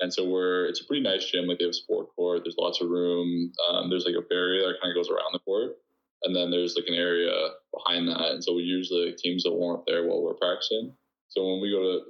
and 0.00 0.12
so 0.12 0.28
we're 0.28 0.66
it's 0.66 0.80
a 0.80 0.86
pretty 0.86 1.02
nice 1.02 1.24
gym. 1.24 1.46
Like 1.46 1.58
they 1.58 1.64
have 1.66 1.70
a 1.70 1.74
sport 1.74 2.08
court. 2.16 2.42
There's 2.42 2.58
lots 2.58 2.80
of 2.80 2.90
room. 2.90 3.52
Um, 3.70 3.90
there's 3.90 4.06
like 4.06 4.16
a 4.18 4.26
barrier 4.28 4.62
that 4.66 4.80
kind 4.82 4.90
of 4.90 4.96
goes 4.96 5.08
around 5.08 5.32
the 5.32 5.38
court, 5.40 5.76
and 6.24 6.34
then 6.34 6.50
there's 6.50 6.74
like 6.74 6.88
an 6.88 6.94
area 6.94 7.30
behind 7.72 8.08
that. 8.08 8.32
And 8.32 8.42
so 8.42 8.54
we 8.54 8.62
usually 8.62 9.06
like, 9.06 9.18
teams 9.18 9.44
will 9.44 9.56
warm 9.56 9.78
up 9.78 9.84
there 9.86 10.04
while 10.04 10.22
we're 10.22 10.34
practicing. 10.34 10.96
So 11.28 11.46
when 11.46 11.60
we 11.60 11.70
go 11.70 11.82
to 11.82 12.00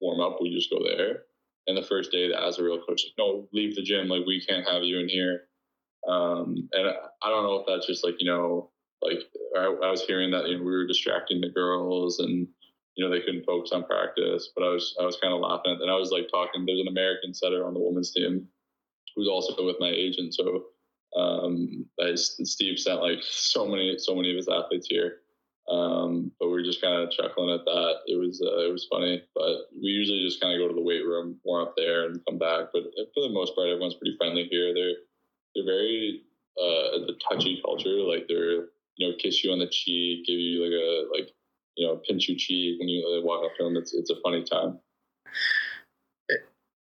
warm 0.00 0.20
up, 0.20 0.38
we 0.40 0.54
just 0.54 0.70
go 0.70 0.78
there. 0.84 1.22
And 1.66 1.76
the 1.76 1.82
first 1.82 2.10
day, 2.10 2.28
the 2.28 2.34
Azerrail 2.34 2.84
coach 2.86 3.04
like, 3.04 3.14
no, 3.18 3.48
leave 3.52 3.74
the 3.74 3.82
gym. 3.82 4.08
Like 4.08 4.26
we 4.26 4.44
can't 4.44 4.68
have 4.68 4.82
you 4.82 4.98
in 4.98 5.08
here. 5.08 5.48
Um, 6.08 6.68
and 6.72 6.88
I 7.22 7.28
don't 7.28 7.42
know 7.42 7.56
if 7.56 7.66
that's 7.66 7.86
just 7.86 8.04
like 8.04 8.14
you 8.18 8.26
know, 8.26 8.70
like 9.02 9.18
I, 9.56 9.64
I 9.64 9.90
was 9.90 10.02
hearing 10.02 10.30
that 10.30 10.48
you 10.48 10.58
know, 10.58 10.64
we 10.64 10.70
were 10.70 10.86
distracting 10.86 11.40
the 11.40 11.50
girls 11.50 12.20
and 12.20 12.46
you 12.94 13.04
know 13.04 13.10
they 13.10 13.20
couldn't 13.20 13.44
focus 13.44 13.72
on 13.72 13.84
practice. 13.84 14.50
But 14.56 14.64
I 14.64 14.68
was 14.68 14.96
I 15.00 15.04
was 15.04 15.18
kind 15.20 15.34
of 15.34 15.40
laughing 15.40 15.78
and 15.80 15.90
I 15.90 15.96
was 15.96 16.10
like 16.10 16.28
talking. 16.32 16.64
There's 16.64 16.80
an 16.80 16.88
American 16.88 17.34
setter 17.34 17.66
on 17.66 17.74
the 17.74 17.80
women's 17.80 18.12
team 18.12 18.48
who's 19.14 19.28
also 19.28 19.66
with 19.66 19.76
my 19.80 19.90
agent. 19.90 20.34
So 20.34 20.66
um, 21.16 21.84
Steve 22.14 22.78
sent 22.78 23.02
like 23.02 23.18
so 23.22 23.66
many 23.66 23.98
so 23.98 24.14
many 24.14 24.30
of 24.30 24.36
his 24.36 24.48
athletes 24.48 24.86
here 24.88 25.18
um, 25.68 26.32
but 26.40 26.48
we 26.48 26.60
are 26.60 26.64
just 26.64 26.80
kind 26.80 27.02
of 27.02 27.10
chuckling 27.10 27.50
at 27.50 27.64
that. 27.64 27.94
It 28.06 28.16
was 28.16 28.40
uh, 28.40 28.64
it 28.66 28.72
was 28.72 28.86
funny, 28.90 29.22
but 29.34 29.68
we 29.72 29.88
usually 29.88 30.22
just 30.22 30.40
kind 30.40 30.54
of 30.54 30.60
go 30.60 30.68
to 30.68 30.74
the 30.74 30.84
weight 30.84 31.04
room, 31.04 31.38
warm 31.44 31.68
up 31.68 31.74
there, 31.76 32.06
and 32.06 32.24
come 32.26 32.38
back. 32.38 32.68
But 32.72 32.84
for 33.14 33.20
the 33.20 33.28
most 33.28 33.54
part, 33.54 33.68
everyone's 33.68 33.94
pretty 33.94 34.16
friendly 34.16 34.48
here. 34.50 34.72
They're 34.72 34.96
they're 35.54 35.64
very 35.64 36.22
uh, 36.56 37.04
the 37.06 37.18
touchy 37.28 37.60
culture. 37.64 38.00
Like 38.00 38.26
they're 38.28 38.72
you 38.96 39.08
know 39.08 39.14
kiss 39.18 39.44
you 39.44 39.52
on 39.52 39.58
the 39.58 39.68
cheek, 39.68 40.26
give 40.26 40.38
you 40.38 40.64
like 40.64 40.72
a 40.72 41.04
like 41.12 41.30
you 41.76 41.86
know 41.86 42.00
pinch 42.08 42.28
your 42.28 42.38
cheek 42.38 42.78
when 42.80 42.88
you 42.88 43.22
walk 43.24 43.44
up 43.44 43.52
to 43.58 43.64
them. 43.64 43.76
It's 43.76 43.92
it's 43.92 44.10
a 44.10 44.20
funny 44.24 44.44
time. 44.44 44.78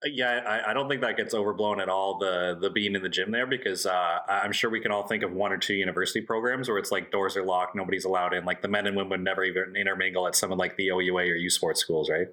Yeah, 0.03 0.41
I, 0.48 0.72
I, 0.72 0.74
don't 0.74 0.89
think 0.89 1.01
that 1.01 1.15
gets 1.15 1.36
overblown 1.36 1.79
at 1.79 1.88
all. 1.88 2.17
The 2.17 2.58
the 2.60 2.72
being 2.72 2.96
in 2.96 3.03
the 3.03 3.10
gym 3.10 3.29
there 3.29 3.46
because 3.46 3.86
uh, 3.86 4.20
I'm 4.27 4.51
sure 4.51 4.72
we 4.72 4.79
can 4.79 4.91
all 4.91 5.05
think 5.05 5.22
of 5.22 5.31
one 5.31 5.51
or 5.51 5.58
two 5.58 5.75
university 5.75 6.22
programs 6.22 6.67
where 6.70 6.79
it's 6.79 6.91
like 6.91 7.12
doors 7.12 7.38
are 7.38 7.43
locked, 7.43 7.75
nobody's 7.75 8.05
allowed 8.05 8.34
in. 8.34 8.43
Like 8.43 8.63
the 8.63 8.67
men 8.67 8.88
and 8.88 8.98
women 8.98 9.24
never 9.24 9.43
even 9.43 9.75
intermingle 9.75 10.27
at 10.27 10.36
some 10.36 10.51
of 10.51 10.58
like 10.58 10.75
the 10.75 10.88
OUA 10.89 11.22
or 11.22 11.36
U 11.36 11.50
Sports 11.51 11.81
schools, 11.81 12.10
right? 12.10 12.27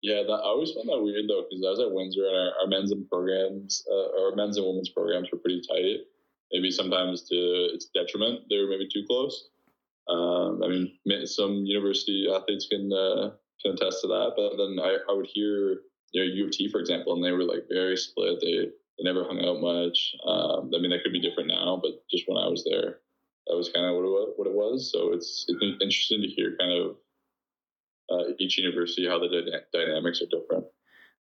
Yeah, 0.00 0.22
that, 0.22 0.32
I 0.32 0.48
always 0.48 0.72
found 0.72 0.88
that 0.88 1.02
weird 1.02 1.28
though 1.28 1.44
because 1.50 1.64
I 1.66 1.70
was 1.70 1.80
at 1.80 1.92
Windsor 1.92 2.24
and 2.24 2.36
our, 2.36 2.52
our 2.62 2.66
men's 2.66 2.92
and 2.92 3.06
programs, 3.10 3.84
uh, 3.90 4.22
our 4.22 4.34
men's 4.34 4.56
and 4.56 4.66
women's 4.66 4.88
programs 4.88 5.28
were 5.30 5.38
pretty 5.38 5.60
tight. 5.68 6.06
Maybe 6.50 6.70
sometimes 6.70 7.28
to 7.28 7.36
its 7.74 7.90
detriment, 7.92 8.40
they 8.48 8.56
were 8.56 8.68
maybe 8.68 8.88
too 8.90 9.04
close. 9.06 9.50
Um, 10.08 10.62
I 10.64 10.68
mean, 10.68 11.26
some 11.26 11.66
university 11.66 12.26
athletes 12.32 12.68
can 12.70 12.90
uh, 12.90 13.32
can 13.60 13.74
attest 13.74 14.00
to 14.00 14.06
that, 14.06 14.32
but 14.34 14.56
then 14.56 14.78
I, 14.80 14.96
I 15.10 15.14
would 15.14 15.26
hear 15.26 15.80
you 16.12 16.24
know, 16.24 16.34
U 16.34 16.46
of 16.46 16.50
T, 16.50 16.68
for 16.68 16.80
example, 16.80 17.14
and 17.14 17.24
they 17.24 17.32
were 17.32 17.44
like 17.44 17.64
very 17.68 17.96
split. 17.96 18.40
They 18.40 18.68
they 18.98 19.04
never 19.04 19.24
hung 19.24 19.40
out 19.44 19.60
much. 19.60 20.14
Um, 20.26 20.70
I 20.74 20.80
mean, 20.80 20.90
that 20.90 21.02
could 21.02 21.12
be 21.12 21.20
different 21.20 21.48
now, 21.48 21.78
but 21.80 22.02
just 22.10 22.24
when 22.26 22.36
I 22.36 22.48
was 22.48 22.64
there, 22.68 22.98
that 23.46 23.56
was 23.56 23.70
kind 23.70 23.86
of 23.86 23.94
what 23.94 24.04
it 24.04 24.08
was. 24.08 24.32
What 24.36 24.48
it 24.48 24.54
was. 24.54 24.90
So 24.92 25.12
it's 25.12 25.44
it's 25.48 25.62
interesting 25.62 26.22
to 26.22 26.28
hear 26.28 26.56
kind 26.58 26.72
of 26.72 26.96
uh, 28.10 28.32
each 28.38 28.58
university 28.58 29.06
how 29.06 29.18
the 29.18 29.28
dy- 29.28 29.78
dynamics 29.78 30.22
are 30.22 30.26
different. 30.26 30.64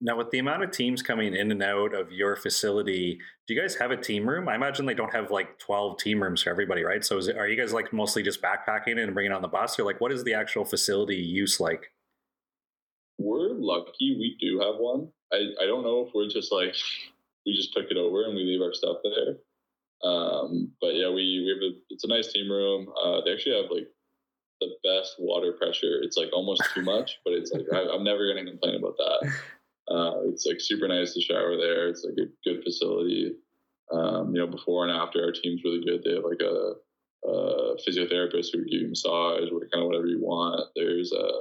Now, 0.02 0.18
with 0.18 0.32
the 0.32 0.40
amount 0.40 0.64
of 0.64 0.72
teams 0.72 1.02
coming 1.02 1.36
in 1.36 1.52
and 1.52 1.62
out 1.62 1.94
of 1.94 2.10
your 2.10 2.38
facility, 2.38 3.20
do 3.48 3.54
you 3.54 3.60
guys 3.60 3.76
have 3.76 3.92
a 3.92 3.98
team 3.98 4.30
room? 4.30 4.48
I 4.48 4.56
imagine 4.56 4.86
they 4.86 4.94
don't 4.94 5.14
have 5.14 5.30
like 5.30 5.60
12 5.60 6.00
team 6.00 6.24
rooms 6.24 6.44
for 6.44 6.52
everybody, 6.52 6.84
right? 6.84 7.04
So, 7.04 7.18
it, 7.18 7.38
are 7.38 7.48
you 7.48 7.58
guys 7.58 7.74
like 7.74 7.92
mostly 7.92 8.24
just 8.24 8.42
backpacking 8.42 8.98
and 8.98 9.14
bringing 9.14 9.34
on 9.34 9.42
the 9.42 9.50
bus, 9.50 9.78
or 9.78 9.84
like 9.84 10.00
what 10.00 10.14
is 10.14 10.24
the 10.24 10.34
actual 10.34 10.64
facility 10.64 11.18
use 11.18 11.60
like? 11.60 11.92
We're 13.20 13.54
lucky 13.54 14.16
we 14.18 14.38
do 14.40 14.60
have 14.60 14.76
one. 14.80 15.10
I, 15.32 15.64
I 15.64 15.66
don't 15.68 15.84
know 15.84 16.06
if 16.08 16.14
we're 16.16 16.30
just 16.30 16.52
like 16.52 16.76
we 17.46 17.54
just 17.54 17.74
took 17.74 17.92
it 17.92 17.98
over 17.98 18.24
and 18.24 18.36
we 18.36 18.44
leave 18.44 18.62
our 18.62 18.74
stuff 18.74 18.98
there. 19.04 19.38
Um, 20.02 20.72
but 20.80 20.96
yeah, 20.96 21.10
we 21.10 21.44
we 21.44 21.54
have 21.54 21.72
a 21.72 21.78
it's 21.90 22.06
a 22.06 22.08
nice 22.08 22.32
team 22.32 22.50
room. 22.50 22.88
Uh, 23.04 23.22
they 23.24 23.34
actually 23.34 23.62
have 23.62 23.70
like 23.70 23.88
the 24.62 24.70
best 24.84 25.16
water 25.20 25.54
pressure. 25.54 26.02
It's 26.02 26.18
like 26.18 26.30
almost 26.34 26.64
too 26.74 26.82
much, 26.82 27.20
but 27.24 27.34
it's 27.34 27.52
like 27.52 27.66
I, 27.74 27.94
am 27.94 28.04
never 28.04 28.28
gonna 28.28 28.50
complain 28.50 28.76
about 28.76 28.98
that. 28.98 29.32
Uh, 29.90 30.22
it's 30.30 30.46
like 30.46 30.62
super 30.62 30.88
nice 30.88 31.16
to 31.16 31.20
shower 31.22 31.58
there. 31.58 31.90
It's 31.90 32.06
like 32.06 32.14
a 32.14 32.30
good 32.48 32.64
facility. 32.64 33.34
Um, 33.92 34.36
you 34.36 34.40
know, 34.40 34.46
before 34.46 34.86
and 34.86 34.96
after 34.96 35.24
our 35.24 35.32
team's 35.32 35.64
really 35.64 35.84
good. 35.84 36.04
They 36.04 36.14
have 36.14 36.24
like 36.24 36.42
a, 36.42 36.74
a 37.28 37.76
physiotherapist 37.78 38.50
who 38.54 38.64
give 38.66 38.82
you 38.82 38.90
massage 38.90 39.50
kind 39.50 39.82
of 39.82 39.88
whatever 39.88 40.06
you 40.06 40.20
want. 40.22 40.70
There's 40.76 41.12
a 41.12 41.32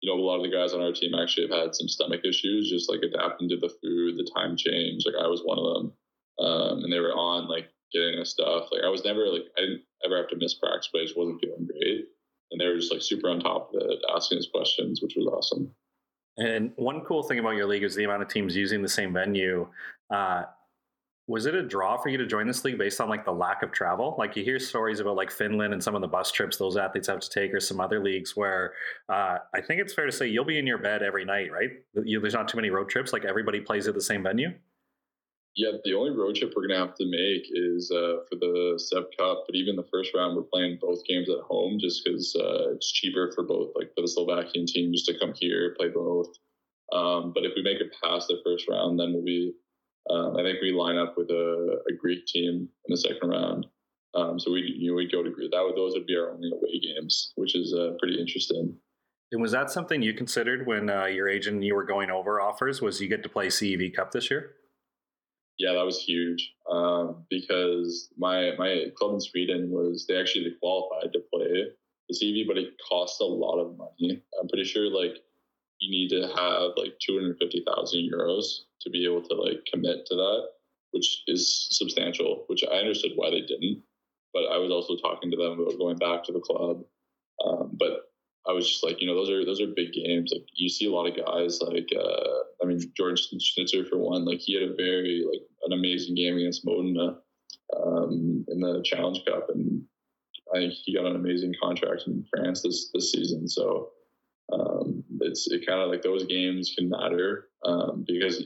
you 0.00 0.10
know, 0.10 0.20
a 0.20 0.24
lot 0.24 0.36
of 0.36 0.42
the 0.42 0.56
guys 0.56 0.72
on 0.72 0.80
our 0.80 0.92
team 0.92 1.14
actually 1.14 1.48
have 1.48 1.58
had 1.58 1.74
some 1.74 1.88
stomach 1.88 2.22
issues, 2.24 2.70
just 2.70 2.90
like 2.90 3.00
adapting 3.02 3.48
to 3.50 3.56
the 3.56 3.68
food, 3.82 4.16
the 4.16 4.30
time 4.34 4.56
change. 4.56 5.04
Like 5.04 5.16
I 5.20 5.26
was 5.26 5.42
one 5.44 5.58
of 5.58 5.74
them, 5.74 5.92
um, 6.38 6.84
and 6.84 6.92
they 6.92 7.00
were 7.00 7.12
on 7.12 7.48
like 7.48 7.68
getting 7.92 8.18
us 8.18 8.30
stuff. 8.30 8.68
Like 8.72 8.82
I 8.84 8.88
was 8.88 9.04
never 9.04 9.26
like 9.28 9.44
I 9.58 9.60
didn't 9.60 9.82
ever 10.04 10.16
have 10.16 10.28
to 10.28 10.36
miss 10.36 10.54
practice, 10.54 10.88
but 10.92 11.00
I 11.00 11.04
just 11.04 11.18
wasn't 11.18 11.40
feeling 11.40 11.66
great, 11.66 12.06
and 12.50 12.60
they 12.60 12.66
were 12.66 12.76
just 12.76 12.92
like 12.92 13.02
super 13.02 13.28
on 13.28 13.40
top 13.40 13.74
of 13.74 13.82
it, 13.82 13.98
asking 14.14 14.38
us 14.38 14.48
questions, 14.52 15.02
which 15.02 15.14
was 15.16 15.26
awesome. 15.26 15.70
And 16.38 16.72
one 16.76 17.02
cool 17.02 17.22
thing 17.22 17.38
about 17.38 17.56
your 17.56 17.66
league 17.66 17.82
is 17.82 17.94
the 17.94 18.04
amount 18.04 18.22
of 18.22 18.28
teams 18.28 18.56
using 18.56 18.82
the 18.82 18.88
same 18.88 19.12
venue. 19.12 19.68
Uh, 20.10 20.44
was 21.30 21.46
it 21.46 21.54
a 21.54 21.62
draw 21.62 21.96
for 21.96 22.08
you 22.08 22.18
to 22.18 22.26
join 22.26 22.48
this 22.48 22.64
league 22.64 22.76
based 22.76 23.00
on 23.00 23.08
like 23.08 23.24
the 23.24 23.30
lack 23.30 23.62
of 23.62 23.70
travel? 23.70 24.16
Like 24.18 24.34
you 24.34 24.42
hear 24.42 24.58
stories 24.58 24.98
about 24.98 25.14
like 25.14 25.30
Finland 25.30 25.72
and 25.72 25.82
some 25.82 25.94
of 25.94 26.00
the 26.00 26.08
bus 26.08 26.32
trips 26.32 26.56
those 26.56 26.76
athletes 26.76 27.06
have 27.06 27.20
to 27.20 27.30
take, 27.30 27.54
or 27.54 27.60
some 27.60 27.80
other 27.80 28.02
leagues 28.02 28.36
where 28.36 28.72
uh, 29.08 29.38
I 29.54 29.60
think 29.60 29.80
it's 29.80 29.94
fair 29.94 30.06
to 30.06 30.12
say 30.12 30.26
you'll 30.26 30.44
be 30.44 30.58
in 30.58 30.66
your 30.66 30.78
bed 30.78 31.04
every 31.04 31.24
night, 31.24 31.52
right? 31.52 31.70
You, 31.94 32.20
there's 32.20 32.34
not 32.34 32.48
too 32.48 32.56
many 32.56 32.70
road 32.70 32.88
trips. 32.88 33.12
Like 33.12 33.24
everybody 33.24 33.60
plays 33.60 33.86
at 33.86 33.94
the 33.94 34.00
same 34.00 34.24
venue. 34.24 34.48
Yeah, 35.54 35.70
the 35.84 35.94
only 35.94 36.10
road 36.10 36.34
trip 36.34 36.52
we're 36.56 36.66
gonna 36.66 36.80
have 36.80 36.96
to 36.96 37.06
make 37.06 37.46
is 37.52 37.92
uh, 37.94 38.26
for 38.28 38.34
the 38.34 38.80
CEV 38.92 39.04
Cup. 39.16 39.44
But 39.46 39.54
even 39.54 39.76
the 39.76 39.86
first 39.92 40.10
round, 40.16 40.34
we're 40.34 40.42
playing 40.42 40.78
both 40.82 41.04
games 41.06 41.30
at 41.30 41.44
home 41.46 41.78
just 41.78 42.04
because 42.04 42.34
uh, 42.34 42.72
it's 42.74 42.90
cheaper 42.90 43.30
for 43.36 43.44
both, 43.44 43.70
like 43.76 43.94
for 43.94 44.00
the 44.00 44.08
Slovakian 44.08 44.66
team, 44.66 44.90
just 44.92 45.06
to 45.06 45.18
come 45.20 45.32
here 45.36 45.76
play 45.78 45.90
both. 45.94 46.26
Um, 46.92 47.30
but 47.32 47.44
if 47.44 47.52
we 47.54 47.62
make 47.62 47.80
it 47.80 47.94
past 48.02 48.26
the 48.26 48.38
first 48.44 48.68
round, 48.68 48.98
then 48.98 49.12
we'll 49.12 49.24
be 49.24 49.52
um, 50.08 50.36
I 50.36 50.42
think 50.42 50.58
we 50.62 50.72
line 50.72 50.96
up 50.96 51.14
with 51.16 51.30
a, 51.30 51.78
a 51.90 51.94
Greek 51.94 52.26
team 52.26 52.68
in 52.84 52.88
the 52.88 52.96
second 52.96 53.28
round. 53.28 53.66
Um, 54.14 54.40
so 54.40 54.52
we 54.52 54.60
you 54.78 54.90
know, 54.90 54.96
we 54.96 55.08
go 55.10 55.22
to 55.22 55.30
Greece. 55.30 55.50
That 55.52 55.62
would 55.62 55.76
those 55.76 55.92
would 55.94 56.06
be 56.06 56.16
our 56.16 56.32
only 56.32 56.50
away 56.50 56.80
games, 56.80 57.32
which 57.36 57.54
is 57.54 57.74
uh, 57.74 57.92
pretty 57.98 58.20
interesting. 58.20 58.76
And 59.32 59.40
was 59.40 59.52
that 59.52 59.70
something 59.70 60.02
you 60.02 60.14
considered 60.14 60.66
when 60.66 60.90
uh, 60.90 61.04
your 61.04 61.28
agent 61.28 61.56
and 61.56 61.64
you 61.64 61.76
were 61.76 61.84
going 61.84 62.10
over 62.10 62.40
offers? 62.40 62.82
Was 62.82 63.00
you 63.00 63.08
get 63.08 63.22
to 63.22 63.28
play 63.28 63.46
CEV 63.46 63.94
Cup 63.94 64.10
this 64.10 64.30
year? 64.30 64.54
Yeah, 65.58 65.74
that 65.74 65.84
was 65.84 66.02
huge 66.02 66.54
um, 66.70 67.24
because 67.28 68.08
my 68.16 68.52
my 68.58 68.86
club 68.96 69.14
in 69.14 69.20
Sweden 69.20 69.70
was 69.70 70.06
they 70.08 70.18
actually 70.18 70.56
qualified 70.60 71.12
to 71.12 71.20
play 71.32 71.66
the 72.08 72.16
CEV, 72.16 72.48
but 72.48 72.58
it 72.58 72.74
costs 72.88 73.20
a 73.20 73.24
lot 73.24 73.60
of 73.60 73.76
money. 73.76 74.22
I'm 74.40 74.48
pretty 74.48 74.64
sure 74.64 74.90
like 74.90 75.18
you 75.78 75.90
need 75.90 76.08
to 76.10 76.28
have 76.34 76.72
like 76.76 76.98
250,000 77.06 78.10
euros 78.12 78.60
to 78.82 78.90
be 78.90 79.04
able 79.04 79.22
to 79.22 79.34
like 79.34 79.66
commit 79.72 80.06
to 80.06 80.14
that, 80.14 80.48
which 80.92 81.22
is 81.26 81.68
substantial, 81.70 82.44
which 82.48 82.64
I 82.64 82.76
understood 82.76 83.12
why 83.14 83.30
they 83.30 83.42
didn't. 83.42 83.82
But 84.32 84.44
I 84.52 84.58
was 84.58 84.70
also 84.70 84.96
talking 84.96 85.30
to 85.30 85.36
them 85.36 85.60
about 85.60 85.78
going 85.78 85.96
back 85.96 86.24
to 86.24 86.32
the 86.32 86.40
club. 86.40 86.84
Um, 87.44 87.70
but 87.72 88.10
I 88.48 88.52
was 88.52 88.68
just 88.68 88.84
like, 88.84 89.00
you 89.00 89.06
know, 89.06 89.14
those 89.14 89.30
are 89.30 89.44
those 89.44 89.60
are 89.60 89.66
big 89.66 89.92
games. 89.92 90.32
Like 90.32 90.46
you 90.54 90.68
see 90.68 90.86
a 90.86 90.90
lot 90.90 91.06
of 91.06 91.16
guys 91.16 91.60
like 91.60 91.88
uh, 91.96 92.62
I 92.62 92.66
mean 92.66 92.80
George 92.96 93.28
Schnitzer 93.40 93.84
for 93.84 93.98
one, 93.98 94.24
like 94.24 94.40
he 94.40 94.54
had 94.54 94.68
a 94.68 94.74
very 94.74 95.24
like 95.30 95.42
an 95.66 95.72
amazing 95.72 96.14
game 96.14 96.36
against 96.36 96.64
Modena 96.64 97.18
um, 97.76 98.44
in 98.48 98.60
the 98.60 98.82
Challenge 98.84 99.20
Cup, 99.26 99.48
and 99.50 99.82
I 100.54 100.58
think 100.58 100.72
he 100.72 100.94
got 100.94 101.06
an 101.06 101.16
amazing 101.16 101.54
contract 101.62 102.04
in 102.06 102.24
France 102.34 102.62
this 102.62 102.90
this 102.94 103.12
season. 103.12 103.46
So 103.46 103.90
um, 104.52 105.04
it's 105.20 105.50
it 105.50 105.66
kind 105.66 105.80
of 105.80 105.90
like 105.90 106.02
those 106.02 106.24
games 106.24 106.74
can 106.76 106.88
matter 106.88 107.48
um, 107.64 108.04
because 108.06 108.44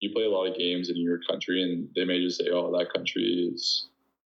you 0.00 0.10
play 0.12 0.24
a 0.24 0.30
lot 0.30 0.46
of 0.46 0.56
games 0.56 0.88
in 0.88 0.96
your 0.96 1.20
country 1.28 1.62
and 1.62 1.88
they 1.94 2.04
may 2.04 2.20
just 2.20 2.38
say, 2.38 2.48
oh, 2.50 2.76
that 2.76 2.92
country 2.92 3.50
is, 3.52 3.88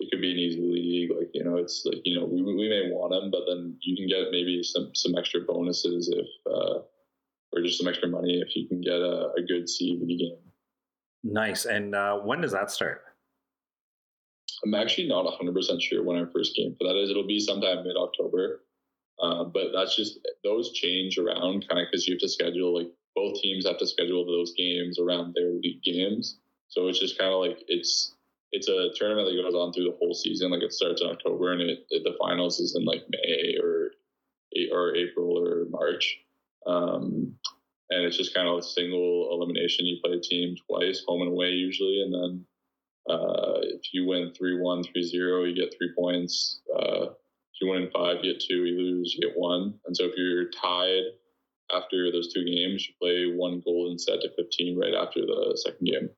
it 0.01 0.11
could 0.11 0.20
be 0.20 0.33
an 0.33 0.38
easy 0.38 0.61
league. 0.61 1.11
Like, 1.16 1.31
you 1.33 1.44
know, 1.44 1.57
it's 1.57 1.85
like, 1.85 2.03
you 2.05 2.18
know, 2.18 2.27
we, 2.27 2.42
we 2.42 2.68
may 2.68 2.90
want 2.90 3.12
them, 3.12 3.31
but 3.31 3.42
then 3.48 3.77
you 3.81 3.96
can 3.96 4.09
get 4.09 4.33
maybe 4.33 4.62
some, 4.62 4.90
some 4.94 5.16
extra 5.16 5.40
bonuses 5.40 6.12
if, 6.12 6.27
uh, 6.53 6.81
or 7.53 7.62
just 7.62 7.79
some 7.79 7.88
extra 7.88 8.09
money 8.09 8.42
if 8.44 8.57
you 8.57 8.66
can 8.66 8.81
get 8.81 8.94
a, 8.94 9.31
a 9.38 9.42
good 9.46 9.66
CEV 9.66 10.18
game. 10.18 10.38
Nice. 11.22 11.64
And 11.66 11.94
uh, 11.94 12.18
when 12.18 12.40
does 12.40 12.53
that 12.53 12.70
start? 12.70 13.05
I'm 14.64 14.75
actually 14.75 15.09
not 15.09 15.27
100% 15.27 15.81
sure 15.81 16.03
when 16.03 16.16
our 16.16 16.29
first 16.33 16.57
game 16.57 16.75
for 16.79 16.88
that 16.88 16.96
is. 16.96 17.11
It'll 17.11 17.27
be 17.27 17.40
sometime 17.40 17.85
mid 17.85 17.96
October. 17.96 18.62
Uh, 19.20 19.44
but 19.44 19.66
that's 19.72 19.94
just 19.94 20.18
those 20.42 20.72
change 20.72 21.18
around 21.18 21.68
kind 21.68 21.81
of 21.81 21.87
because 21.90 22.09
you 22.09 22.14
have 22.14 22.20
to 22.20 22.29
schedule 22.29 22.77
like 22.77 22.90
both 23.14 23.40
teams 23.40 23.66
have 23.66 23.79
to 23.79 23.87
schedule 23.87 24.25
those 24.25 24.53
games 24.57 24.98
around 24.98 25.35
their 25.35 25.51
league 25.51 25.83
games. 25.83 26.38
So 26.68 26.88
it's 26.88 26.98
just 26.98 27.18
kind 27.18 27.33
of 27.33 27.40
like 27.40 27.59
it's 27.68 28.14
it's 28.53 28.68
a 28.68 28.90
tournament 28.96 29.29
that 29.29 29.42
goes 29.42 29.55
on 29.55 29.72
through 29.72 29.85
the 29.85 29.96
whole 29.98 30.14
season. 30.14 30.51
Like 30.51 30.62
it 30.62 30.72
starts 30.72 31.01
in 31.03 31.09
October 31.09 31.53
and 31.53 31.62
it, 31.62 31.87
it 31.90 32.05
the 32.05 32.16
finals 32.20 32.61
is 32.61 32.77
in 32.77 32.85
like 32.85 33.05
May 33.11 33.57
or 33.62 33.92
or 34.72 34.96
April 34.96 35.38
or 35.38 35.66
March. 35.70 36.18
Um, 36.66 37.35
and 37.90 38.05
it's 38.05 38.16
just 38.16 38.35
kind 38.35 38.48
of 38.48 38.59
a 38.59 38.62
single 38.62 39.29
elimination. 39.33 39.87
You 39.87 39.98
play 40.03 40.16
a 40.16 40.20
team 40.20 40.57
twice, 40.66 41.03
home 41.07 41.22
and 41.22 41.33
away 41.33 41.48
usually, 41.48 42.03
and 42.03 42.14
then 42.14 42.46
uh, 43.09 43.59
if 43.62 43.92
you 43.92 44.07
win 44.07 44.33
3-1, 44.40 44.87
3-0, 44.87 45.48
you 45.48 45.55
get 45.55 45.75
three 45.77 45.92
points. 45.98 46.61
Uh, 46.75 47.07
if 47.11 47.61
you 47.61 47.68
win 47.68 47.83
in 47.83 47.90
five, 47.90 48.18
you 48.22 48.33
get 48.33 48.40
two. 48.40 48.64
You 48.64 48.79
lose, 48.79 49.14
you 49.14 49.29
get 49.29 49.37
one. 49.37 49.75
And 49.87 49.96
so 49.96 50.05
if 50.05 50.12
you're 50.16 50.51
tied 50.51 51.03
after 51.73 52.11
those 52.13 52.33
two 52.33 52.45
games, 52.45 52.87
you 52.89 52.95
play 53.01 53.35
one 53.37 53.63
golden 53.65 53.99
set 53.99 54.21
to 54.21 54.31
15 54.37 54.79
right 54.79 54.95
after 54.95 55.21
the 55.21 55.59
second 55.63 55.87
game. 55.87 56.11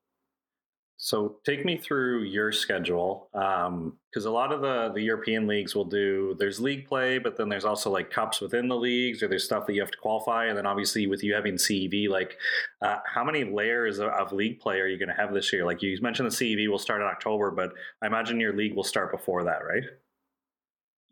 So 0.96 1.36
take 1.44 1.64
me 1.64 1.76
through 1.76 2.22
your 2.22 2.52
schedule, 2.52 3.28
because 3.32 4.26
um, 4.26 4.26
a 4.26 4.30
lot 4.30 4.52
of 4.52 4.60
the 4.60 4.92
the 4.94 5.02
European 5.02 5.46
leagues 5.46 5.74
will 5.74 5.84
do. 5.84 6.36
There's 6.38 6.60
league 6.60 6.86
play, 6.86 7.18
but 7.18 7.36
then 7.36 7.48
there's 7.48 7.64
also 7.64 7.90
like 7.90 8.10
cups 8.10 8.40
within 8.40 8.68
the 8.68 8.76
leagues, 8.76 9.22
or 9.22 9.28
there's 9.28 9.44
stuff 9.44 9.66
that 9.66 9.74
you 9.74 9.80
have 9.80 9.90
to 9.90 9.98
qualify, 9.98 10.46
and 10.46 10.56
then 10.56 10.66
obviously 10.66 11.06
with 11.06 11.24
you 11.24 11.34
having 11.34 11.54
CEV, 11.54 12.08
like 12.08 12.38
uh, 12.80 12.98
how 13.04 13.24
many 13.24 13.42
layers 13.42 13.98
of, 13.98 14.08
of, 14.10 14.32
league 14.32 14.60
play 14.60 14.78
are 14.78 14.86
you 14.86 14.96
going 14.96 15.08
to 15.08 15.14
have 15.14 15.34
this 15.34 15.52
year? 15.52 15.66
Like 15.66 15.82
you 15.82 15.98
mentioned, 16.00 16.30
the 16.30 16.34
CEV 16.34 16.70
will 16.70 16.78
start 16.78 17.02
in 17.02 17.08
October, 17.08 17.50
but 17.50 17.72
I 18.00 18.06
imagine 18.06 18.38
your 18.38 18.56
league 18.56 18.74
will 18.74 18.84
start 18.84 19.10
before 19.10 19.42
that, 19.44 19.64
right? 19.66 19.84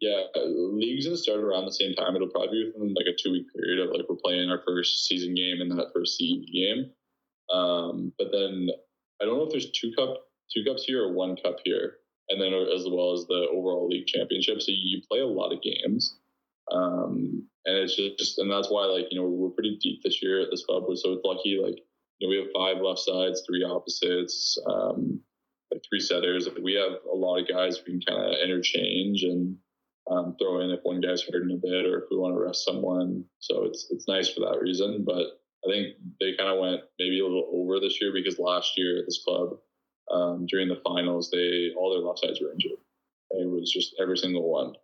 Yeah, 0.03 0.25
leagues 0.35 1.07
gonna 1.07 1.17
start 1.17 1.39
around 1.39 1.65
the 1.65 1.73
same 1.73 1.95
time. 1.95 2.17
It'll 2.17 2.27
probably 2.27 2.59
be 2.59 2.73
within 2.75 2.93
like 2.93 3.07
a 3.07 3.15
two 3.17 3.31
week 3.31 3.47
period 3.55 3.79
of 3.79 3.95
like 3.95 4.09
we're 4.09 4.17
playing 4.17 4.51
our 4.51 4.61
first 4.67 5.07
season 5.07 5.33
game 5.33 5.61
and 5.61 5.71
that 5.71 5.93
first 5.95 6.17
seed 6.17 6.45
game. 6.53 6.91
Um, 7.55 8.13
but 8.19 8.33
then 8.33 8.67
I 9.21 9.25
don't 9.25 9.39
know 9.39 9.45
if 9.45 9.53
there's 9.53 9.71
two 9.71 9.93
cup 9.97 10.27
two 10.53 10.65
cups 10.65 10.83
here 10.83 11.05
or 11.05 11.13
one 11.13 11.37
cup 11.37 11.59
here, 11.65 11.99
and 12.31 12.41
then 12.41 12.53
as 12.53 12.85
well 12.91 13.13
as 13.13 13.27
the 13.29 13.47
overall 13.55 13.87
league 13.87 14.09
championship. 14.09 14.61
So 14.61 14.73
you 14.75 15.03
play 15.09 15.21
a 15.21 15.27
lot 15.27 15.53
of 15.53 15.63
games, 15.63 16.19
um, 16.73 17.47
and 17.65 17.77
it's 17.77 17.95
just 17.95 18.39
and 18.39 18.51
that's 18.51 18.73
why 18.73 18.87
like 18.87 19.07
you 19.13 19.21
know 19.21 19.29
we're 19.29 19.51
pretty 19.51 19.79
deep 19.81 20.03
this 20.03 20.21
year 20.21 20.41
at 20.43 20.49
this 20.51 20.65
club. 20.67 20.83
We're 20.89 20.97
so 20.97 21.21
lucky. 21.25 21.61
Like 21.63 21.79
you 22.19 22.27
know 22.27 22.29
we 22.29 22.39
have 22.39 22.51
five 22.53 22.83
left 22.83 22.99
sides, 22.99 23.45
three 23.47 23.63
opposites. 23.63 24.59
Um, 24.67 25.21
like 25.71 25.83
three 25.89 26.01
setters. 26.01 26.49
We 26.61 26.75
have 26.75 26.99
a 27.11 27.15
lot 27.15 27.39
of 27.39 27.49
guys 27.49 27.81
we 27.87 27.93
can 27.93 28.01
kind 28.03 28.35
of 28.35 28.41
interchange 28.45 29.23
and 29.23 29.57
um, 30.11 30.37
throw 30.41 30.61
in 30.61 30.71
if 30.71 30.81
one 30.83 31.01
guy's 31.01 31.23
hurting 31.23 31.57
a 31.57 31.61
bit 31.61 31.87
or 31.87 31.99
if 31.99 32.05
we 32.11 32.17
want 32.17 32.35
to 32.35 32.41
rest 32.41 32.65
someone. 32.65 33.25
So 33.39 33.65
it's 33.65 33.89
it's 33.91 34.09
nice 34.09 34.33
for 34.33 34.41
that 34.41 34.61
reason. 34.61 35.05
But 35.07 35.41
I 35.65 35.71
think 35.71 35.97
they 36.21 36.37
kind 36.37 36.51
of 36.51 36.59
went 36.59 36.81
maybe 36.99 37.21
a 37.21 37.25
little 37.25 37.49
over 37.53 37.79
this 37.79 38.01
year 38.01 38.13
because 38.13 38.39
last 38.39 38.73
year 38.77 38.99
at 38.99 39.05
this 39.07 39.23
club 39.25 39.59
um, 40.11 40.47
during 40.49 40.69
the 40.69 40.81
finals, 40.85 41.31
they 41.31 41.71
all 41.77 41.95
their 41.95 42.07
left 42.07 42.21
sides 42.21 42.41
were 42.41 42.53
injured. 42.53 42.79
It 43.31 43.49
was 43.49 43.71
just 43.73 43.95
every 44.01 44.19
single 44.19 44.51
one. 44.51 44.75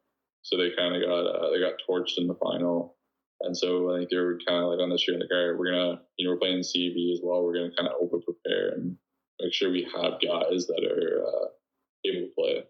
So 0.42 0.56
they 0.56 0.70
kind 0.76 0.94
of 0.94 1.02
got 1.02 1.26
uh, 1.26 1.50
they 1.50 1.60
got 1.60 1.74
torched 1.88 2.18
in 2.18 2.26
the 2.26 2.34
final. 2.34 2.96
And 3.40 3.56
so 3.56 3.94
I 3.94 3.98
think 3.98 4.10
they 4.10 4.16
were 4.16 4.38
kind 4.46 4.64
of 4.64 4.70
like 4.70 4.80
on 4.80 4.90
this 4.90 5.06
year, 5.06 5.18
like, 5.18 5.28
all 5.30 5.50
right, 5.50 5.58
we're 5.58 5.70
gonna, 5.70 6.00
you 6.16 6.26
know, 6.26 6.32
we're 6.32 6.40
playing 6.40 6.60
CEV 6.60 7.12
as 7.12 7.20
well. 7.22 7.44
We're 7.44 7.54
gonna 7.54 7.76
kind 7.76 7.88
of 7.88 7.94
over 8.00 8.18
prepare 8.18 8.74
and 8.74 8.96
make 9.40 9.52
sure 9.52 9.70
we 9.70 9.84
have 9.94 10.20
guys 10.20 10.66
that 10.66 10.82
are 10.84 11.22
uh, 11.22 11.46
able 12.06 12.26
to 12.26 12.32
play. 12.36 12.64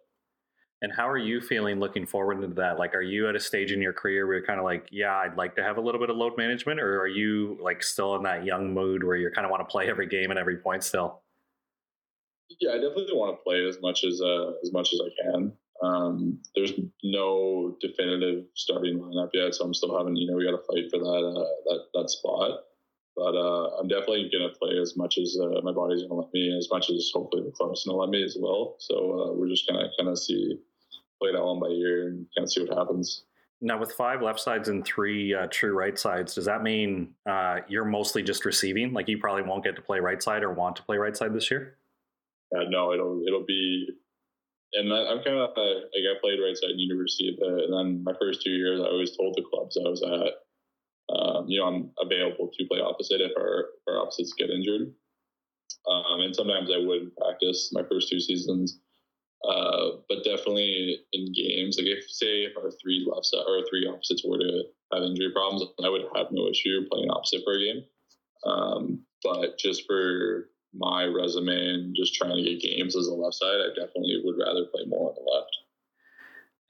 And 0.80 0.92
how 0.94 1.08
are 1.08 1.18
you 1.18 1.40
feeling 1.40 1.80
looking 1.80 2.06
forward 2.06 2.42
into 2.42 2.54
that? 2.54 2.78
Like, 2.78 2.94
are 2.94 3.02
you 3.02 3.28
at 3.28 3.34
a 3.34 3.40
stage 3.40 3.72
in 3.72 3.82
your 3.82 3.92
career 3.92 4.26
where 4.26 4.36
you're 4.36 4.46
kind 4.46 4.60
of 4.60 4.64
like, 4.64 4.88
yeah, 4.92 5.16
I'd 5.16 5.36
like 5.36 5.56
to 5.56 5.62
have 5.62 5.76
a 5.76 5.80
little 5.80 6.00
bit 6.00 6.08
of 6.08 6.16
load 6.16 6.36
management, 6.36 6.78
or 6.78 7.00
are 7.00 7.08
you 7.08 7.58
like 7.60 7.82
still 7.82 8.14
in 8.14 8.22
that 8.22 8.44
young 8.44 8.72
mood 8.72 9.02
where 9.02 9.16
you 9.16 9.28
kind 9.34 9.44
of 9.44 9.50
want 9.50 9.68
to 9.68 9.70
play 9.70 9.88
every 9.88 10.06
game 10.06 10.30
and 10.30 10.38
every 10.38 10.58
point 10.58 10.84
still? 10.84 11.22
Yeah, 12.60 12.70
I 12.70 12.74
definitely 12.74 13.12
want 13.12 13.36
to 13.36 13.42
play 13.42 13.66
as 13.66 13.78
much 13.82 14.04
as 14.04 14.20
uh, 14.20 14.52
as 14.62 14.72
much 14.72 14.92
as 14.92 15.00
I 15.04 15.10
can. 15.22 15.52
Um, 15.82 16.38
there's 16.54 16.72
no 17.04 17.76
definitive 17.80 18.44
starting 18.54 18.98
lineup 18.98 19.30
yet, 19.34 19.54
so 19.54 19.64
I'm 19.64 19.74
still 19.74 19.96
having 19.96 20.16
you 20.16 20.30
know 20.30 20.36
we 20.36 20.44
got 20.44 20.52
to 20.52 20.64
fight 20.66 20.90
for 20.90 20.98
that 20.98 21.04
uh, 21.04 21.48
that 21.66 21.80
that 21.94 22.10
spot. 22.10 22.60
But 23.18 23.34
uh, 23.34 23.70
I'm 23.78 23.88
definitely 23.88 24.30
gonna 24.32 24.50
play 24.50 24.78
as 24.80 24.96
much 24.96 25.18
as 25.18 25.36
uh, 25.42 25.60
my 25.62 25.72
body's 25.72 26.02
gonna 26.02 26.14
let 26.14 26.32
me, 26.32 26.56
as 26.56 26.68
much 26.70 26.88
as 26.88 27.10
hopefully 27.12 27.42
the 27.42 27.50
club's 27.50 27.84
gonna 27.84 27.98
let 27.98 28.10
me 28.10 28.22
as 28.22 28.36
well. 28.38 28.76
So 28.78 28.94
uh, 28.94 29.32
we're 29.32 29.48
just 29.48 29.68
gonna 29.68 29.88
kind 29.98 30.08
of 30.08 30.18
see, 30.18 30.56
play 31.20 31.32
that 31.32 31.42
one 31.42 31.58
by 31.58 31.66
ear 31.66 32.06
and 32.06 32.26
kind 32.36 32.44
of 32.44 32.52
see 32.52 32.64
what 32.64 32.78
happens. 32.78 33.24
Now, 33.60 33.76
with 33.76 33.90
five 33.90 34.22
left 34.22 34.38
sides 34.38 34.68
and 34.68 34.84
three 34.84 35.34
uh, 35.34 35.48
true 35.50 35.72
right 35.72 35.98
sides, 35.98 36.32
does 36.36 36.44
that 36.44 36.62
mean 36.62 37.14
uh, 37.28 37.58
you're 37.66 37.84
mostly 37.84 38.22
just 38.22 38.44
receiving? 38.44 38.92
Like 38.92 39.08
you 39.08 39.18
probably 39.18 39.42
won't 39.42 39.64
get 39.64 39.74
to 39.74 39.82
play 39.82 39.98
right 39.98 40.22
side 40.22 40.44
or 40.44 40.52
want 40.52 40.76
to 40.76 40.84
play 40.84 40.96
right 40.96 41.16
side 41.16 41.34
this 41.34 41.50
year? 41.50 41.76
Uh, 42.56 42.64
no, 42.68 42.92
it'll 42.92 43.20
it'll 43.26 43.44
be, 43.44 43.88
and 44.74 44.92
I'm 44.92 45.24
kind 45.24 45.38
of 45.38 45.50
like 45.56 45.58
I 45.58 46.14
played 46.20 46.38
right 46.38 46.56
side 46.56 46.70
in 46.70 46.78
university, 46.78 47.36
but 47.38 47.48
and 47.48 47.72
then 47.74 48.04
my 48.04 48.12
first 48.20 48.42
two 48.42 48.50
years, 48.50 48.80
I 48.80 48.84
always 48.84 49.16
told 49.16 49.34
the 49.36 49.42
clubs 49.42 49.76
I 49.76 49.88
was 49.88 50.04
at, 50.04 50.34
um, 51.10 51.46
you 51.48 51.60
know, 51.60 51.66
I'm 51.66 51.90
available 52.00 52.50
to 52.52 52.66
play 52.66 52.80
opposite 52.80 53.20
if 53.20 53.32
our, 53.36 53.66
our 53.88 54.02
opposites 54.02 54.34
get 54.36 54.50
injured. 54.50 54.92
Um, 55.88 56.20
and 56.20 56.36
sometimes 56.36 56.70
I 56.70 56.78
would 56.78 57.16
practice 57.16 57.70
my 57.72 57.82
first 57.90 58.08
two 58.10 58.20
seasons. 58.20 58.80
Uh, 59.48 60.02
but 60.08 60.24
definitely 60.24 60.98
in 61.12 61.32
games, 61.32 61.78
like 61.78 61.86
if 61.86 62.04
say 62.10 62.42
if 62.42 62.56
our 62.56 62.70
three 62.82 63.06
left 63.08 63.30
or 63.46 63.62
three 63.70 63.86
opposites 63.86 64.24
were 64.26 64.38
to 64.38 64.64
have 64.92 65.04
injury 65.04 65.30
problems, 65.32 65.62
I 65.82 65.88
would 65.88 66.02
have 66.16 66.26
no 66.32 66.48
issue 66.48 66.86
playing 66.90 67.10
opposite 67.10 67.42
for 67.44 67.54
a 67.54 67.58
game. 67.58 67.84
Um, 68.44 69.04
but 69.22 69.56
just 69.58 69.84
for 69.86 70.50
my 70.74 71.04
resume 71.04 71.54
and 71.54 71.96
just 71.96 72.14
trying 72.14 72.36
to 72.36 72.42
get 72.42 72.60
games 72.60 72.96
as 72.96 73.06
a 73.06 73.14
left 73.14 73.36
side, 73.36 73.60
I 73.62 73.68
definitely 73.68 74.20
would 74.24 74.36
rather 74.38 74.66
play 74.74 74.84
more 74.86 75.10
on 75.10 75.14
the 75.14 75.30
left. 75.30 75.50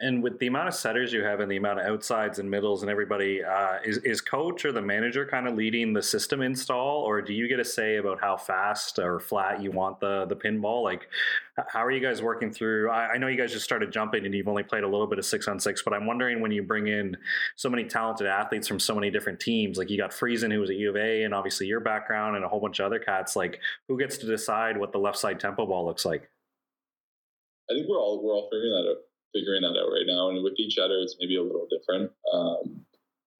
And 0.01 0.23
with 0.23 0.39
the 0.39 0.47
amount 0.47 0.69
of 0.69 0.75
setters 0.75 1.13
you 1.13 1.25
have 1.25 1.41
and 1.41 1.51
the 1.51 1.57
amount 1.57 1.81
of 1.81 1.87
outsides 1.87 2.39
and 2.39 2.49
middles 2.49 2.83
and 2.83 2.91
everybody, 2.91 3.43
uh, 3.43 3.79
is, 3.85 3.99
is 3.99 4.21
coach 4.21 4.65
or 4.65 4.71
the 4.71 4.81
manager 4.81 5.27
kind 5.27 5.49
of 5.49 5.57
leading 5.57 5.93
the 5.93 6.03
system 6.03 6.41
install, 6.41 7.03
or 7.03 7.21
do 7.21 7.33
you 7.33 7.49
get 7.49 7.59
a 7.59 7.65
say 7.65 7.97
about 7.97 8.21
how 8.21 8.37
fast 8.37 9.01
or 9.01 9.19
flat 9.19 9.61
you 9.61 9.73
want 9.73 9.99
the 9.99 10.25
the 10.27 10.37
pinball? 10.37 10.85
Like, 10.85 11.09
how 11.67 11.85
are 11.85 11.91
you 11.91 11.99
guys 12.01 12.23
working 12.23 12.53
through? 12.53 12.91
I, 12.91 13.15
I 13.15 13.19
know 13.19 13.27
you 13.27 13.37
guys 13.37 13.51
just 13.53 13.65
started 13.65 13.91
jumping 13.91 14.25
and 14.25 14.33
you've 14.33 14.47
only 14.47 14.63
played 14.63 14.85
a 14.85 14.89
little 14.89 15.09
bit 15.09 15.19
of 15.19 15.27
six 15.27 15.49
on 15.49 15.59
six, 15.59 15.83
but 15.83 15.93
I'm 15.93 16.07
wondering 16.07 16.41
when 16.41 16.53
you 16.53 16.63
bring 16.63 16.87
in 16.87 17.17
so 17.57 17.69
many 17.69 17.83
talented 17.83 18.29
athletes 18.29 18.69
from 18.69 18.79
so 18.79 18.95
many 18.95 19.11
different 19.11 19.41
teams, 19.41 19.79
like 19.79 19.91
you 19.91 19.99
got 19.99 20.13
Friesen 20.13 20.53
who 20.53 20.61
was 20.61 20.71
at 20.71 20.77
U 20.77 20.91
of 20.91 20.97
A, 20.97 21.25
and 21.25 21.35
obviously 21.35 21.67
your 21.67 21.81
background 21.81 22.37
and 22.37 22.45
a 22.45 22.49
whole 22.49 22.61
bunch 22.61 22.79
of 22.79 22.87
other 22.87 23.01
cats. 23.01 23.35
Like, 23.35 23.59
who 23.89 23.99
gets 23.99 24.17
to 24.19 24.27
decide 24.27 24.79
what 24.79 24.93
the 24.93 24.99
left 24.99 25.19
side 25.19 25.41
tempo 25.41 25.67
ball 25.67 25.85
looks 25.85 26.05
like? 26.05 26.31
I 27.69 27.75
think 27.75 27.89
we're 27.89 27.99
all 27.99 28.23
we're 28.23 28.33
all 28.33 28.49
figuring 28.49 28.71
that 28.71 28.91
out 28.93 29.08
figuring 29.33 29.62
that 29.62 29.79
out 29.79 29.93
right 29.93 30.07
now. 30.07 30.31
And 30.31 30.43
with 30.43 30.59
each 30.59 30.79
other, 30.79 30.99
it's 30.99 31.17
maybe 31.21 31.37
a 31.37 31.43
little 31.43 31.69
different. 31.71 32.11
Um, 32.33 32.85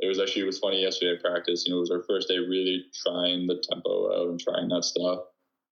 it 0.01 0.07
was 0.07 0.21
actually 0.21 0.43
it 0.43 0.47
was 0.47 0.59
funny 0.59 0.83
yesterday 0.83 1.15
at 1.17 1.23
practice. 1.23 1.65
You 1.67 1.73
know, 1.73 1.79
it 1.79 1.89
was 1.89 1.91
our 1.91 2.05
first 2.09 2.29
day 2.29 2.39
really 2.39 2.85
trying 3.05 3.47
the 3.47 3.63
tempo 3.69 4.15
out 4.15 4.31
and 4.31 4.41
trying 4.41 4.69
that 4.69 4.85
stuff. 4.85 5.21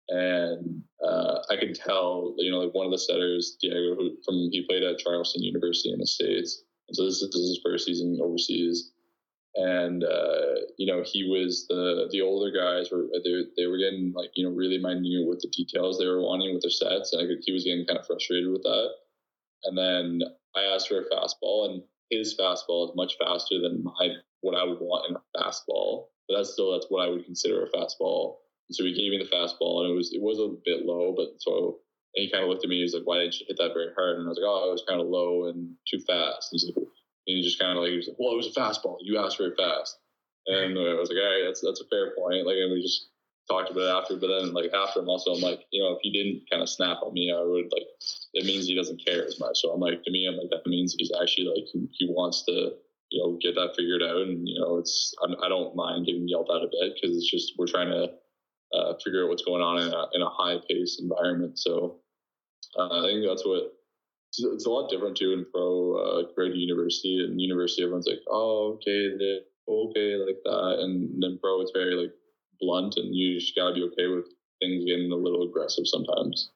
And 0.08 0.82
uh, 1.02 1.38
I 1.50 1.56
could 1.56 1.74
tell, 1.74 2.34
you 2.38 2.50
know, 2.50 2.58
like 2.58 2.74
one 2.74 2.86
of 2.86 2.92
the 2.92 2.98
setters, 2.98 3.56
Diego, 3.60 3.94
who 3.94 4.16
from 4.24 4.34
he 4.52 4.64
played 4.68 4.82
at 4.82 4.98
Charleston 4.98 5.42
University 5.42 5.92
in 5.92 5.98
the 5.98 6.06
states, 6.06 6.62
and 6.88 6.96
so 6.96 7.04
this 7.04 7.22
is, 7.22 7.30
this 7.30 7.40
is 7.40 7.48
his 7.48 7.60
first 7.64 7.86
season 7.86 8.18
overseas. 8.22 8.92
And 9.56 10.02
uh, 10.04 10.60
you 10.78 10.92
know, 10.92 11.02
he 11.06 11.28
was 11.28 11.66
the 11.68 12.08
the 12.10 12.20
older 12.20 12.50
guys 12.50 12.90
were 12.90 13.06
they, 13.24 13.44
they 13.56 13.66
were 13.66 13.78
getting 13.78 14.12
like 14.14 14.30
you 14.34 14.44
know 14.44 14.54
really 14.54 14.78
minute 14.78 15.26
with 15.26 15.40
the 15.40 15.48
details 15.48 15.98
they 15.98 16.06
were 16.06 16.20
wanting 16.20 16.52
with 16.52 16.62
their 16.62 16.70
sets, 16.70 17.12
and 17.12 17.22
I 17.22 17.26
could, 17.26 17.42
he 17.42 17.52
was 17.52 17.64
getting 17.64 17.86
kind 17.86 17.98
of 17.98 18.06
frustrated 18.06 18.50
with 18.50 18.62
that. 18.62 18.88
And 19.64 19.76
then 19.76 20.20
I 20.56 20.62
asked 20.74 20.88
for 20.88 21.00
a 21.00 21.10
fastball, 21.10 21.70
and 21.70 21.82
his 22.10 22.36
fastball 22.38 22.88
is 22.88 22.96
much 22.96 23.16
faster 23.18 23.60
than 23.60 23.82
my 23.82 24.10
what 24.40 24.54
I 24.54 24.64
would 24.64 24.80
want 24.80 25.10
in 25.10 25.16
a 25.16 25.38
fastball. 25.38 26.06
But 26.28 26.36
that's 26.36 26.52
still 26.52 26.72
that's 26.72 26.86
what 26.88 27.06
I 27.06 27.10
would 27.10 27.24
consider 27.24 27.64
a 27.64 27.70
fastball. 27.76 28.36
And 28.68 28.76
so 28.76 28.84
he 28.84 28.94
gave 28.94 29.10
me 29.10 29.18
the 29.18 29.34
fastball, 29.34 29.82
and 29.82 29.92
it 29.92 29.94
was 29.94 30.12
it 30.12 30.22
was 30.22 30.38
a 30.38 30.56
bit 30.64 30.86
low, 30.86 31.14
but 31.16 31.40
so 31.40 31.80
and 32.14 32.24
he 32.24 32.30
kind 32.30 32.44
of 32.44 32.50
looked 32.50 32.64
at 32.64 32.70
me. 32.70 32.76
He 32.76 32.82
was 32.82 32.94
like, 32.94 33.06
"Why 33.06 33.18
didn't 33.18 33.40
you 33.40 33.46
hit 33.48 33.56
that 33.58 33.74
very 33.74 33.92
hard?" 33.94 34.18
And 34.18 34.26
I 34.26 34.28
was 34.30 34.38
like, 34.38 34.46
"Oh, 34.48 34.68
it 34.68 34.72
was 34.72 34.84
kind 34.88 35.00
of 35.00 35.08
low 35.08 35.48
and 35.48 35.74
too 35.88 35.98
fast." 35.98 36.52
And 36.52 36.62
like, 36.76 36.86
and 37.26 37.36
he 37.36 37.42
just 37.42 37.58
kind 37.58 37.76
of 37.76 37.82
like 37.82 37.90
he 37.90 37.96
was 37.96 38.08
like, 38.08 38.18
"Well, 38.18 38.32
it 38.32 38.36
was 38.36 38.54
a 38.54 38.58
fastball. 38.58 38.98
You 39.00 39.18
asked 39.18 39.36
for 39.36 39.48
it 39.48 39.58
fast." 39.58 39.98
And 40.46 40.78
I 40.78 40.94
was 40.94 41.10
like, 41.10 41.18
"All 41.18 41.26
right, 41.26 41.42
that's 41.44 41.60
that's 41.60 41.80
a 41.80 41.88
fair 41.90 42.14
point." 42.14 42.46
Like, 42.46 42.56
and 42.56 42.72
we 42.72 42.80
just 42.82 43.10
talked 43.48 43.70
about 43.70 43.82
it 43.82 43.90
after, 44.02 44.16
but 44.16 44.28
then 44.28 44.52
like 44.54 44.70
after 44.72 45.00
him 45.00 45.08
also, 45.08 45.32
I'm 45.32 45.40
like, 45.40 45.60
you 45.70 45.82
know, 45.82 45.92
if 45.92 45.98
he 46.02 46.10
didn't 46.10 46.48
kind 46.50 46.62
of 46.62 46.68
snap 46.68 46.98
on 47.02 47.12
me, 47.12 47.32
I 47.32 47.42
would 47.42 47.70
like, 47.72 47.86
it 48.32 48.46
means 48.46 48.66
he 48.66 48.74
doesn't 48.74 49.04
care 49.04 49.24
as 49.24 49.38
much. 49.38 49.60
So 49.60 49.70
I'm 49.70 49.80
like, 49.80 50.02
to 50.02 50.10
me, 50.10 50.26
I'm 50.26 50.36
like, 50.36 50.50
that 50.50 50.68
means 50.68 50.94
he's 50.96 51.12
actually 51.20 51.48
like, 51.48 51.68
he, 51.72 51.86
he 51.92 52.06
wants 52.06 52.44
to, 52.46 52.72
you 53.10 53.22
know, 53.22 53.38
get 53.40 53.54
that 53.54 53.74
figured 53.76 54.02
out. 54.02 54.16
And, 54.16 54.48
you 54.48 54.58
know, 54.58 54.78
it's, 54.78 55.14
I'm, 55.22 55.32
I 55.42 55.48
do 55.48 55.60
not 55.60 55.76
mind 55.76 56.06
getting 56.06 56.28
yelled 56.28 56.50
at 56.50 56.62
a 56.62 56.70
bit 56.70 56.94
because 56.94 57.16
it's 57.16 57.30
just, 57.30 57.52
we're 57.58 57.66
trying 57.66 57.90
to 57.90 58.08
uh, 58.72 58.94
figure 59.04 59.24
out 59.24 59.28
what's 59.28 59.44
going 59.44 59.62
on 59.62 59.82
in 59.82 59.92
a, 59.92 60.04
in 60.14 60.22
a 60.22 60.30
high 60.30 60.56
pace 60.68 60.98
environment. 61.00 61.58
So 61.58 62.00
uh, 62.78 63.04
I 63.04 63.12
think 63.12 63.26
that's 63.28 63.46
what, 63.46 63.74
it's, 64.30 64.42
it's, 64.42 64.66
a 64.66 64.70
lot 64.70 64.90
different 64.90 65.16
too 65.16 65.32
in 65.32 65.46
pro 65.52 65.94
uh, 65.96 66.22
grade 66.34 66.56
university 66.56 67.22
and 67.22 67.40
university. 67.40 67.82
Everyone's 67.82 68.08
like, 68.08 68.24
oh, 68.28 68.78
okay, 68.80 69.10
okay, 69.68 70.16
like 70.16 70.40
that. 70.44 70.76
And 70.80 71.22
then 71.22 71.38
pro, 71.40 71.60
it's 71.60 71.72
very 71.72 71.94
like, 71.94 72.12
blunt, 72.64 72.96
and 72.96 73.14
you 73.14 73.38
just 73.38 73.54
got 73.54 73.68
to 73.68 73.74
be 73.74 73.82
okay 73.82 74.06
with 74.06 74.26
things 74.60 74.84
getting 74.84 75.12
a 75.12 75.16
little 75.16 75.42
aggressive 75.42 75.86
sometimes. 75.86 76.50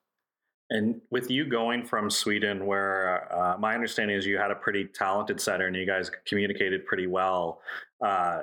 And 0.70 1.00
with 1.10 1.30
you 1.30 1.46
going 1.46 1.84
from 1.84 2.10
Sweden, 2.10 2.66
where 2.66 3.32
uh, 3.34 3.56
my 3.58 3.74
understanding 3.74 4.16
is 4.16 4.26
you 4.26 4.36
had 4.36 4.50
a 4.50 4.54
pretty 4.54 4.84
talented 4.84 5.40
setter 5.40 5.66
and 5.66 5.74
you 5.74 5.86
guys 5.86 6.10
communicated 6.26 6.84
pretty 6.84 7.06
well, 7.06 7.62
uh, 8.04 8.42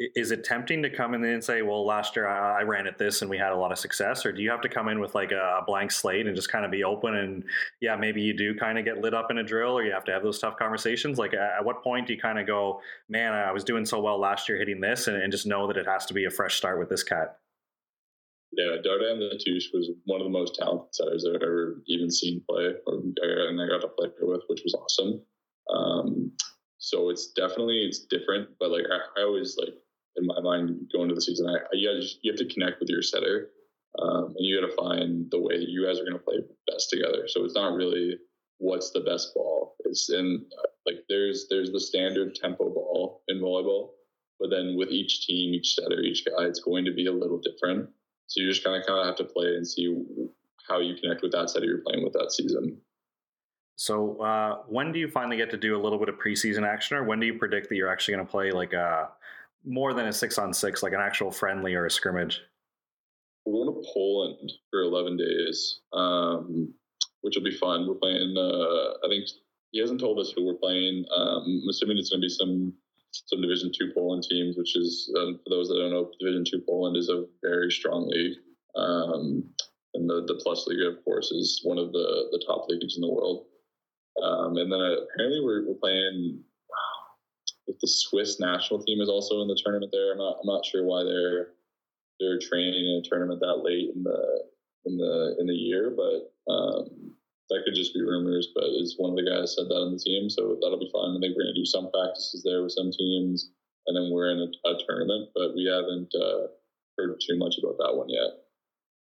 is 0.00 0.30
it 0.30 0.44
tempting 0.44 0.82
to 0.82 0.88
come 0.88 1.12
in 1.12 1.22
and 1.22 1.44
say, 1.44 1.60
well, 1.60 1.84
last 1.84 2.16
year 2.16 2.26
I, 2.26 2.62
ran 2.62 2.86
at 2.86 2.96
this 2.96 3.20
and 3.20 3.30
we 3.30 3.36
had 3.36 3.52
a 3.52 3.56
lot 3.56 3.70
of 3.70 3.78
success? 3.78 4.24
Or 4.24 4.32
do 4.32 4.40
you 4.40 4.48
have 4.48 4.62
to 4.62 4.68
come 4.68 4.88
in 4.88 4.98
with 4.98 5.14
like 5.14 5.30
a 5.30 5.60
blank 5.66 5.90
slate 5.90 6.26
and 6.26 6.34
just 6.34 6.50
kind 6.50 6.64
of 6.64 6.70
be 6.70 6.82
open? 6.84 7.14
And 7.16 7.44
yeah, 7.82 7.96
maybe 7.96 8.22
you 8.22 8.34
do 8.34 8.54
kind 8.54 8.78
of 8.78 8.86
get 8.86 8.98
lit 8.98 9.12
up 9.12 9.30
in 9.30 9.36
a 9.38 9.42
drill 9.42 9.76
or 9.76 9.84
you 9.84 9.92
have 9.92 10.04
to 10.04 10.12
have 10.12 10.22
those 10.22 10.38
tough 10.38 10.56
conversations. 10.56 11.18
Like 11.18 11.34
at 11.34 11.62
what 11.62 11.82
point 11.82 12.06
do 12.06 12.14
you 12.14 12.20
kind 12.20 12.38
of 12.38 12.46
go, 12.46 12.80
man, 13.10 13.34
I 13.34 13.52
was 13.52 13.62
doing 13.62 13.84
so 13.84 14.00
well 14.00 14.18
last 14.18 14.48
year 14.48 14.56
hitting 14.56 14.80
this 14.80 15.06
and, 15.06 15.20
and 15.20 15.30
just 15.30 15.46
know 15.46 15.66
that 15.66 15.76
it 15.76 15.86
has 15.86 16.06
to 16.06 16.14
be 16.14 16.24
a 16.24 16.30
fresh 16.30 16.56
start 16.56 16.78
with 16.78 16.88
this 16.88 17.02
cat? 17.02 17.36
Yeah, 18.52 18.76
Dardan 18.82 19.20
Latouche 19.20 19.72
was 19.74 19.90
one 20.06 20.20
of 20.20 20.24
the 20.24 20.30
most 20.30 20.54
talented 20.54 20.94
setters 20.94 21.26
I've 21.28 21.42
ever 21.42 21.82
even 21.86 22.10
seen 22.10 22.42
play, 22.48 22.72
or, 22.86 22.94
and 22.94 23.60
I 23.60 23.68
got 23.68 23.80
to 23.82 23.88
play 23.88 24.08
with, 24.20 24.40
which 24.48 24.62
was 24.64 24.74
awesome. 24.74 25.22
Um, 25.72 26.32
so 26.78 27.10
it's 27.10 27.32
definitely 27.32 27.84
it's 27.84 28.06
different, 28.06 28.48
but 28.58 28.70
like 28.70 28.86
I, 28.90 29.20
I 29.20 29.24
always 29.24 29.56
like 29.56 29.74
in 30.20 30.26
my 30.26 30.40
mind 30.40 30.90
going 30.92 31.04
into 31.04 31.14
the 31.14 31.22
season. 31.22 31.48
I, 31.48 31.58
you, 31.72 31.88
gotta, 31.88 32.06
you 32.22 32.32
have 32.32 32.38
to 32.38 32.52
connect 32.52 32.80
with 32.80 32.88
your 32.88 33.02
setter, 33.02 33.50
um, 34.00 34.34
and 34.36 34.46
you 34.46 34.60
got 34.60 34.68
to 34.68 34.76
find 34.76 35.30
the 35.30 35.40
way 35.40 35.58
that 35.58 35.68
you 35.68 35.84
guys 35.84 35.98
are 35.98 36.04
going 36.04 36.18
to 36.18 36.24
play 36.24 36.36
best 36.66 36.90
together. 36.90 37.26
So 37.26 37.44
it's 37.44 37.54
not 37.54 37.74
really 37.74 38.18
what's 38.58 38.90
the 38.90 39.00
best 39.00 39.34
ball. 39.34 39.74
It's 39.84 40.10
in 40.10 40.44
like 40.86 40.96
there's 41.08 41.46
there's 41.50 41.72
the 41.72 41.80
standard 41.80 42.34
tempo 42.34 42.70
ball 42.70 43.22
in 43.28 43.40
volleyball, 43.40 43.90
but 44.38 44.50
then 44.50 44.76
with 44.76 44.90
each 44.90 45.26
team, 45.26 45.54
each 45.54 45.74
setter, 45.74 46.00
each 46.00 46.24
guy, 46.24 46.44
it's 46.44 46.60
going 46.60 46.84
to 46.84 46.92
be 46.92 47.06
a 47.06 47.12
little 47.12 47.40
different. 47.40 47.88
So 48.26 48.40
you 48.40 48.48
just 48.48 48.62
kind 48.62 48.80
of 48.80 48.86
kind 48.86 49.00
of 49.00 49.06
have 49.06 49.16
to 49.16 49.24
play 49.24 49.56
and 49.56 49.66
see 49.66 49.92
how 50.68 50.78
you 50.78 50.94
connect 50.94 51.22
with 51.22 51.32
that 51.32 51.50
setter 51.50 51.66
you're 51.66 51.82
playing 51.84 52.04
with 52.04 52.12
that 52.12 52.30
season. 52.32 52.80
So 53.74 54.20
uh, 54.20 54.58
when 54.68 54.92
do 54.92 54.98
you 54.98 55.08
finally 55.08 55.38
get 55.38 55.50
to 55.52 55.56
do 55.56 55.74
a 55.74 55.80
little 55.80 55.98
bit 55.98 56.10
of 56.10 56.16
preseason 56.16 56.66
action, 56.66 56.98
or 56.98 57.04
when 57.04 57.18
do 57.18 57.26
you 57.26 57.38
predict 57.38 57.70
that 57.70 57.76
you're 57.76 57.90
actually 57.90 58.14
going 58.14 58.26
to 58.26 58.30
play 58.30 58.50
like 58.50 58.74
a 58.74 59.08
more 59.64 59.92
than 59.92 60.06
a 60.06 60.12
six 60.12 60.38
on 60.38 60.52
six, 60.52 60.82
like 60.82 60.92
an 60.92 61.00
actual 61.00 61.30
friendly 61.30 61.74
or 61.74 61.86
a 61.86 61.90
scrimmage? 61.90 62.40
We're 63.46 63.64
going 63.64 63.82
to 63.82 63.88
Poland 63.92 64.52
for 64.70 64.82
11 64.82 65.16
days, 65.16 65.80
um, 65.92 66.72
which 67.22 67.36
will 67.36 67.44
be 67.44 67.56
fun. 67.56 67.86
We're 67.88 67.94
playing, 67.94 68.34
uh, 68.36 69.06
I 69.06 69.08
think 69.08 69.28
he 69.72 69.80
hasn't 69.80 70.00
told 70.00 70.18
us 70.18 70.32
who 70.34 70.46
we're 70.46 70.54
playing. 70.54 71.04
Um, 71.14 71.62
I'm 71.62 71.68
assuming 71.68 71.98
it's 71.98 72.10
going 72.10 72.20
to 72.20 72.26
be 72.26 72.28
some 72.28 72.72
some 73.12 73.40
Division 73.40 73.72
Two 73.76 73.90
Poland 73.92 74.24
teams, 74.28 74.56
which 74.56 74.76
is 74.76 75.12
um, 75.18 75.40
for 75.42 75.50
those 75.50 75.68
that 75.68 75.74
don't 75.74 75.90
know, 75.90 76.10
Division 76.20 76.44
Two 76.44 76.62
Poland 76.68 76.96
is 76.96 77.08
a 77.08 77.24
very 77.42 77.70
strong 77.70 78.08
league, 78.08 78.36
um, 78.76 79.42
and 79.94 80.08
the 80.08 80.24
the 80.26 80.40
Plus 80.42 80.66
League, 80.66 80.86
of 80.86 81.04
course, 81.04 81.32
is 81.32 81.60
one 81.64 81.78
of 81.78 81.92
the 81.92 82.28
the 82.30 82.44
top 82.46 82.66
leagues 82.68 82.96
in 82.96 83.00
the 83.00 83.10
world. 83.10 83.46
Um, 84.22 84.56
and 84.56 84.70
then 84.70 84.80
apparently 84.80 85.40
we're, 85.40 85.66
we're 85.66 85.80
playing 85.80 86.42
the 87.80 87.88
Swiss 87.88 88.40
national 88.40 88.82
team 88.82 89.00
is 89.00 89.08
also 89.08 89.42
in 89.42 89.48
the 89.48 89.60
tournament 89.62 89.92
there. 89.92 90.12
I'm 90.12 90.18
not 90.18 90.38
I'm 90.40 90.46
not 90.46 90.64
sure 90.64 90.84
why 90.84 91.04
they're 91.04 91.54
they're 92.18 92.38
training 92.38 92.84
in 92.84 93.02
a 93.04 93.08
tournament 93.08 93.40
that 93.40 93.62
late 93.62 93.90
in 93.94 94.02
the 94.02 94.44
in 94.86 94.96
the 94.96 95.36
in 95.38 95.46
the 95.46 95.54
year, 95.54 95.94
but 95.94 96.32
um, 96.52 97.14
that 97.48 97.62
could 97.64 97.74
just 97.74 97.94
be 97.94 98.02
rumors. 98.02 98.48
But 98.54 98.64
is 98.76 98.96
one 98.98 99.10
of 99.10 99.16
the 99.16 99.28
guys 99.28 99.56
said 99.56 99.68
that 99.68 99.80
on 99.80 99.92
the 99.92 99.98
team, 99.98 100.30
so 100.30 100.56
that'll 100.60 100.80
be 100.80 100.92
fun. 100.92 101.16
I 101.16 101.20
think 101.20 101.36
we're 101.36 101.44
gonna 101.44 101.54
do 101.54 101.66
some 101.66 101.90
practices 101.90 102.42
there 102.44 102.62
with 102.62 102.72
some 102.72 102.90
teams, 102.92 103.50
and 103.86 103.96
then 103.96 104.12
we're 104.12 104.30
in 104.30 104.40
a, 104.40 104.48
a 104.68 104.78
tournament, 104.86 105.30
but 105.34 105.54
we 105.54 105.64
haven't 105.68 106.12
uh, 106.14 106.52
heard 106.96 107.16
too 107.20 107.36
much 107.38 107.56
about 107.58 107.78
that 107.78 107.96
one 107.96 108.08
yet. 108.08 108.30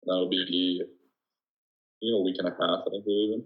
And 0.03 0.07
that'll 0.07 0.29
be 0.29 0.83
you 2.01 2.11
know 2.11 2.19
a 2.19 2.23
week 2.23 2.39
and 2.39 2.47
a 2.47 2.55
half. 2.55 2.87
I 2.87 2.89
think 2.89 3.05
we're 3.05 3.19
leaving. 3.19 3.43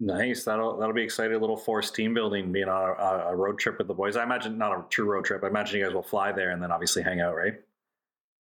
Nice. 0.00 0.44
That'll 0.44 0.76
that'll 0.76 0.94
be 0.94 1.02
exciting. 1.02 1.36
A 1.36 1.40
little 1.40 1.56
forced 1.56 1.94
team 1.94 2.14
building, 2.14 2.52
being 2.52 2.68
on 2.68 2.94
a, 2.98 3.30
a, 3.30 3.36
road 3.36 3.58
trip 3.58 3.78
with 3.78 3.88
the 3.88 3.94
boys. 3.94 4.16
I 4.16 4.22
imagine 4.22 4.56
not 4.56 4.72
a 4.72 4.84
true 4.90 5.06
road 5.06 5.24
trip. 5.24 5.42
I 5.42 5.48
imagine 5.48 5.80
you 5.80 5.84
guys 5.84 5.94
will 5.94 6.02
fly 6.02 6.30
there 6.30 6.50
and 6.50 6.62
then 6.62 6.70
obviously 6.70 7.02
hang 7.02 7.20
out, 7.20 7.34
right? 7.34 7.54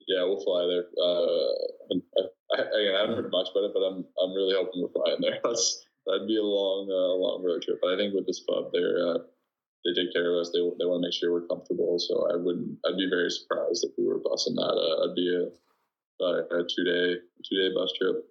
Yeah, 0.08 0.24
we'll 0.24 0.42
fly 0.42 0.64
there. 0.64 0.84
Uh, 0.96 1.92
I, 1.92 2.56
I, 2.56 2.96
I, 2.96 3.00
haven't 3.00 3.16
heard 3.16 3.30
much 3.30 3.48
about 3.52 3.64
it, 3.64 3.72
but 3.74 3.80
I'm 3.80 4.04
I'm 4.22 4.32
really 4.32 4.54
hoping 4.54 4.80
we're 4.80 4.92
flying 4.92 5.20
there. 5.20 5.38
That's 5.44 5.84
that'd 6.06 6.26
be 6.26 6.38
a 6.38 6.42
long 6.42 6.88
uh, 6.88 7.14
long 7.20 7.44
road 7.44 7.60
trip. 7.60 7.78
But 7.82 7.92
I 7.92 7.96
think 7.96 8.14
with 8.14 8.26
this 8.26 8.42
club, 8.48 8.70
they're 8.72 9.06
uh, 9.06 9.18
they 9.84 9.92
take 9.92 10.14
care 10.14 10.32
of 10.32 10.40
us. 10.40 10.48
They 10.48 10.60
they 10.80 10.88
want 10.88 11.04
to 11.04 11.06
make 11.08 11.12
sure 11.12 11.32
we're 11.32 11.46
comfortable. 11.46 11.98
So 11.98 12.28
I 12.32 12.36
wouldn't. 12.36 12.78
I'd 12.88 12.96
be 12.96 13.08
very 13.12 13.28
surprised 13.28 13.84
if 13.84 13.92
we 13.98 14.08
were 14.08 14.20
busing 14.20 14.56
that. 14.56 14.76
Uh, 14.80 15.04
I'd 15.04 15.16
be 15.16 15.28
a, 15.28 15.44
a 16.24 16.64
two 16.64 16.84
day 16.88 17.20
two 17.44 17.56
day 17.60 17.68
bus 17.76 17.92
trip. 18.00 18.24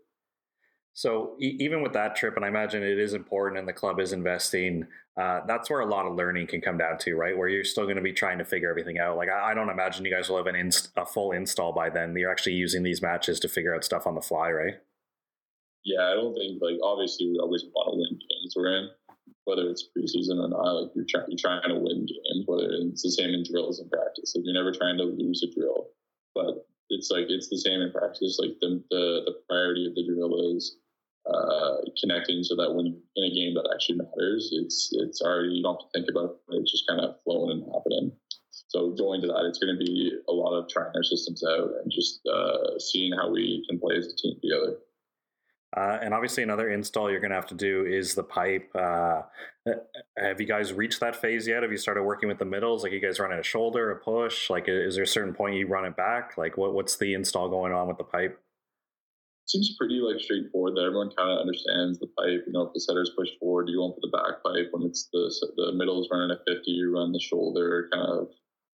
So 0.93 1.35
e- 1.39 1.57
even 1.59 1.81
with 1.81 1.93
that 1.93 2.15
trip, 2.15 2.35
and 2.35 2.45
I 2.45 2.47
imagine 2.47 2.83
it 2.83 2.99
is 2.99 3.13
important, 3.13 3.59
and 3.59 3.67
the 3.67 3.73
club 3.73 3.99
is 3.99 4.13
investing. 4.13 4.87
Uh, 5.19 5.41
that's 5.47 5.69
where 5.69 5.81
a 5.81 5.85
lot 5.85 6.05
of 6.05 6.15
learning 6.15 6.47
can 6.47 6.61
come 6.61 6.77
down 6.77 6.97
to, 6.99 7.15
right? 7.15 7.37
Where 7.37 7.47
you're 7.47 7.63
still 7.63 7.85
going 7.85 7.97
to 7.97 8.01
be 8.01 8.13
trying 8.13 8.37
to 8.37 8.45
figure 8.45 8.69
everything 8.69 8.99
out. 8.99 9.17
Like 9.17 9.29
I, 9.29 9.51
I 9.51 9.53
don't 9.53 9.69
imagine 9.69 10.05
you 10.05 10.11
guys 10.11 10.29
will 10.29 10.37
have 10.37 10.47
an 10.47 10.55
inst- 10.55 10.91
a 10.95 11.05
full 11.05 11.31
install 11.31 11.73
by 11.73 11.89
then. 11.89 12.15
You're 12.15 12.31
actually 12.31 12.53
using 12.53 12.83
these 12.83 13.01
matches 13.01 13.39
to 13.41 13.49
figure 13.49 13.75
out 13.75 13.83
stuff 13.83 14.07
on 14.07 14.15
the 14.15 14.21
fly, 14.21 14.51
right? 14.51 14.75
Yeah, 15.83 16.07
I 16.11 16.13
don't 16.13 16.33
think 16.33 16.61
like 16.61 16.77
obviously 16.81 17.27
we 17.27 17.39
always 17.39 17.65
want 17.73 17.91
to 17.91 17.97
win 17.97 18.13
games 18.13 18.53
we're 18.55 18.77
in, 18.77 18.89
whether 19.45 19.69
it's 19.69 19.89
preseason 19.97 20.39
or 20.39 20.47
not. 20.47 20.61
Like 20.61 20.91
you're 20.95 21.05
trying 21.09 21.25
you're 21.27 21.41
trying 21.41 21.67
to 21.67 21.75
win 21.75 22.05
games, 22.05 22.45
whether 22.45 22.69
it's 22.69 23.03
the 23.03 23.11
same 23.11 23.33
in 23.33 23.43
drills 23.43 23.79
and 23.79 23.89
practice. 23.91 24.33
Like 24.35 24.45
you're 24.45 24.53
never 24.53 24.71
trying 24.71 24.97
to 24.97 25.03
lose 25.03 25.43
a 25.43 25.53
drill, 25.53 25.89
but 26.33 26.65
it's 26.89 27.11
like 27.11 27.25
it's 27.29 27.49
the 27.49 27.57
same 27.57 27.81
in 27.81 27.91
practice. 27.91 28.39
Like 28.39 28.55
the 28.61 28.81
the, 28.89 29.03
the 29.25 29.35
priority 29.49 29.85
of 29.87 29.95
the 29.95 30.05
drill 30.05 30.55
is 30.55 30.77
uh, 31.25 31.77
connecting 32.01 32.43
so 32.43 32.55
that 32.55 32.73
when 32.73 32.85
you're 32.87 33.01
in 33.15 33.31
a 33.31 33.35
game 33.35 33.53
that 33.55 33.69
actually 33.73 33.97
matters, 33.97 34.49
it's 34.51 34.89
it's 34.93 35.21
already 35.21 35.55
you 35.55 35.63
don't 35.63 35.79
have 35.79 35.89
to 35.89 35.97
think 35.97 36.09
about 36.09 36.35
it. 36.49 36.55
It's 36.55 36.71
just 36.71 36.87
kind 36.87 37.01
of 37.01 37.15
flowing 37.23 37.63
and 37.63 37.71
happening. 37.73 38.11
So 38.67 38.89
going 38.89 39.21
to 39.21 39.27
that, 39.27 39.45
it's 39.45 39.59
going 39.59 39.73
to 39.73 39.79
be 39.79 40.11
a 40.27 40.33
lot 40.33 40.57
of 40.57 40.67
trying 40.67 40.91
our 40.95 41.03
systems 41.03 41.43
out 41.43 41.69
and 41.81 41.91
just 41.91 42.21
uh, 42.27 42.79
seeing 42.79 43.13
how 43.13 43.31
we 43.31 43.63
can 43.69 43.79
play 43.79 43.97
as 43.97 44.07
a 44.07 44.15
team 44.15 44.35
together. 44.41 44.77
Uh, 45.75 45.97
and 46.01 46.13
obviously, 46.13 46.43
another 46.43 46.69
install 46.69 47.09
you're 47.09 47.19
going 47.19 47.31
to 47.31 47.35
have 47.35 47.47
to 47.47 47.55
do 47.55 47.85
is 47.85 48.13
the 48.13 48.23
pipe. 48.23 48.69
Uh, 48.75 49.21
have 50.17 50.39
you 50.39 50.45
guys 50.45 50.71
reached 50.71 50.99
that 50.99 51.15
phase 51.15 51.47
yet? 51.47 51.63
Have 51.63 51.71
you 51.71 51.77
started 51.77 52.03
working 52.03 52.29
with 52.29 52.37
the 52.37 52.45
middles? 52.45 52.83
Like, 52.83 52.91
you 52.91 52.99
guys 52.99 53.19
running 53.19 53.39
a 53.39 53.43
shoulder, 53.43 53.89
a 53.91 53.95
push? 53.95 54.49
Like, 54.51 54.65
is 54.67 54.95
there 54.95 55.03
a 55.03 55.07
certain 55.07 55.33
point 55.33 55.55
you 55.55 55.67
run 55.67 55.85
it 55.85 55.95
back? 55.95 56.37
Like, 56.37 56.57
what 56.57 56.73
what's 56.73 56.97
the 56.97 57.15
install 57.15 57.49
going 57.49 57.73
on 57.73 57.87
with 57.87 57.97
the 57.97 58.03
pipe? 58.03 58.39
Seems 59.45 59.75
pretty 59.77 59.99
like 59.99 60.19
straightforward 60.19 60.75
that 60.75 60.85
everyone 60.85 61.11
kind 61.17 61.31
of 61.31 61.39
understands 61.39 61.99
the 61.99 62.07
pipe. 62.17 62.43
You 62.47 62.53
know, 62.53 62.63
if 62.63 62.73
the 62.73 62.79
setter's 62.79 63.11
pushed 63.17 63.37
forward, 63.39 63.67
you 63.67 63.77
go 63.77 63.91
for 63.91 64.01
the 64.01 64.15
back 64.15 64.43
pipe. 64.43 64.69
When 64.71 64.83
it's 64.87 65.09
the 65.11 65.31
the 65.57 65.73
middle 65.73 66.01
is 66.01 66.09
running 66.11 66.31
at 66.31 66.45
50, 66.47 66.71
you 66.71 66.93
run 66.93 67.11
the 67.11 67.19
shoulder, 67.19 67.89
kind 67.91 68.07
of 68.07 68.27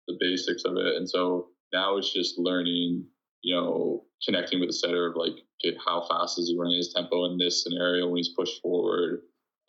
the 0.09 0.17
basics 0.21 0.65
of 0.65 0.77
it. 0.77 0.97
And 0.97 1.09
so 1.09 1.49
now 1.73 1.97
it's 1.97 2.13
just 2.13 2.39
learning, 2.39 3.07
you 3.43 3.55
know, 3.55 4.05
connecting 4.25 4.61
with 4.61 4.69
the 4.69 4.75
setter 4.75 5.11
of 5.11 5.17
like, 5.17 5.37
okay, 5.65 5.77
how 5.85 6.07
fast 6.09 6.39
is 6.39 6.49
he 6.49 6.59
running 6.59 6.77
his 6.77 6.93
tempo 6.93 7.27
in 7.27 7.39
this 7.39 7.63
scenario 7.63 8.09
when 8.09 8.19
he's 8.19 8.35
pushed 8.37 8.61
forward 8.63 9.23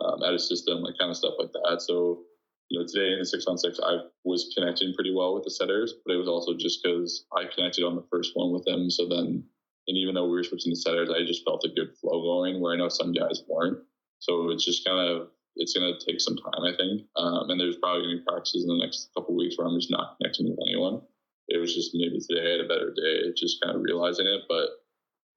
um, 0.03 0.23
at 0.23 0.33
a 0.33 0.39
system, 0.39 0.81
like 0.81 0.95
kind 0.99 1.11
of 1.11 1.17
stuff 1.17 1.35
like 1.39 1.51
that. 1.51 1.81
So, 1.81 2.23
you 2.69 2.79
know, 2.79 2.85
today 2.87 3.13
in 3.13 3.19
the 3.19 3.25
six 3.25 3.45
on 3.47 3.57
six, 3.57 3.79
I 3.83 3.97
was 4.23 4.53
connecting 4.57 4.93
pretty 4.93 5.13
well 5.13 5.35
with 5.35 5.43
the 5.43 5.51
setters, 5.51 5.93
but 6.05 6.13
it 6.13 6.17
was 6.17 6.27
also 6.27 6.53
just 6.57 6.81
because 6.83 7.25
I 7.35 7.45
connected 7.53 7.83
on 7.83 7.95
the 7.95 8.05
first 8.11 8.31
one 8.33 8.51
with 8.51 8.65
them. 8.65 8.89
So 8.89 9.07
then 9.07 9.43
and 9.87 9.97
even 9.97 10.15
though 10.15 10.25
we 10.25 10.35
were 10.35 10.43
switching 10.43 10.71
to 10.71 10.79
setters, 10.79 11.09
I 11.09 11.25
just 11.25 11.45
felt 11.45 11.65
a 11.65 11.69
good 11.69 11.95
flow 12.01 12.21
going 12.21 12.59
where 12.61 12.73
I 12.73 12.77
know 12.77 12.89
some 12.89 13.13
guys 13.13 13.43
weren't. 13.47 13.79
So 14.19 14.49
it's 14.49 14.65
just 14.65 14.85
kind 14.85 14.99
of 14.99 15.29
it's 15.55 15.73
going 15.73 15.87
to 15.87 16.05
take 16.05 16.19
some 16.19 16.35
time, 16.35 16.63
I 16.63 16.75
think. 16.75 17.03
Um, 17.15 17.49
and 17.49 17.59
there's 17.59 17.77
probably 17.77 18.03
going 18.03 18.17
to 18.17 18.21
be 18.21 18.27
practices 18.27 18.63
in 18.63 18.69
the 18.69 18.83
next 18.83 19.09
couple 19.15 19.35
weeks 19.35 19.57
where 19.57 19.67
I'm 19.67 19.79
just 19.79 19.91
not 19.91 20.17
connecting 20.17 20.49
with 20.49 20.59
anyone. 20.67 21.01
It 21.47 21.57
was 21.59 21.73
just 21.73 21.91
maybe 21.93 22.19
today 22.19 22.43
I 22.43 22.51
had 22.57 22.65
a 22.65 22.67
better 22.67 22.91
day, 22.91 23.31
just 23.37 23.61
kind 23.61 23.75
of 23.75 23.83
realizing 23.83 24.27
it. 24.27 24.41
But 24.49 24.67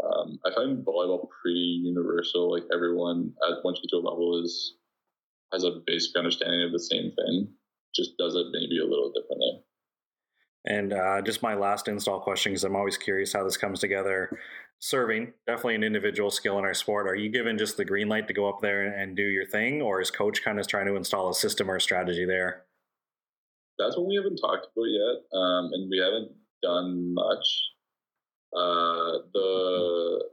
um, 0.02 0.38
I 0.44 0.54
find 0.54 0.84
volleyball 0.84 1.28
pretty 1.42 1.82
universal. 1.84 2.50
Like 2.50 2.64
everyone 2.72 3.32
at 3.46 3.62
once 3.64 3.78
you 3.78 3.87
get 3.87 3.96
to 3.96 4.02
a 4.02 4.08
level 4.08 4.42
is 4.42 4.74
has 5.52 5.64
a 5.64 5.80
basic 5.87 6.16
understanding 6.16 6.62
of 6.62 6.72
the 6.72 6.78
same 6.78 7.12
thing, 7.12 7.48
just 7.94 8.16
does 8.18 8.34
it 8.34 8.46
maybe 8.52 8.78
a 8.78 8.84
little 8.84 9.12
differently. 9.12 9.64
And 10.68 10.92
uh, 10.92 11.22
just 11.22 11.42
my 11.42 11.54
last 11.54 11.88
install 11.88 12.20
question, 12.20 12.52
because 12.52 12.62
I'm 12.62 12.76
always 12.76 12.98
curious 12.98 13.33
how 13.33 13.42
this 13.42 13.57
comes 13.57 13.81
together. 13.81 14.38
Serving, 14.81 15.33
definitely 15.46 15.76
an 15.76 15.83
individual 15.83 16.31
skill 16.31 16.59
in 16.59 16.64
our 16.64 16.74
sport. 16.74 17.09
Are 17.09 17.14
you 17.14 17.31
given 17.31 17.57
just 17.57 17.78
the 17.78 17.87
green 17.87 18.07
light 18.09 18.28
to 18.28 18.35
go 18.35 18.48
up 18.48 18.61
there 18.61 18.87
and 18.87 19.16
do 19.16 19.22
your 19.22 19.46
thing, 19.46 19.81
or 19.81 20.00
is 20.02 20.11
coach 20.11 20.44
kind 20.44 20.61
of 20.61 20.68
trying 20.68 20.87
to 20.87 20.94
install 20.94 21.31
a 21.31 21.35
system 21.35 21.70
or 21.70 21.76
a 21.76 21.81
strategy 21.81 22.26
there? 22.26 22.64
That's 23.78 23.96
what 23.96 24.07
we 24.07 24.16
haven't 24.16 24.37
talked 24.37 24.66
about 24.66 24.85
yet, 24.85 25.16
um, 25.33 25.70
and 25.72 25.90
we 25.90 25.98
haven't 25.98 26.33
done 26.62 27.14
much. 27.14 27.46
Uh, 28.54 29.24
the 29.33 30.24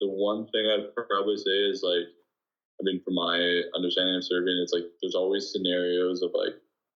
the 0.00 0.08
one 0.08 0.46
thing 0.48 0.66
I'd 0.66 0.94
probably 0.94 1.38
say 1.38 1.50
is 1.50 1.82
like, 1.82 2.06
I 2.78 2.82
mean, 2.82 3.00
from 3.02 3.14
my 3.14 3.62
understanding 3.74 4.16
of 4.16 4.24
serving, 4.24 4.60
it's 4.62 4.72
like 4.74 4.84
there's 5.00 5.14
always 5.14 5.50
scenarios 5.50 6.22
of 6.22 6.32
like 6.34 6.54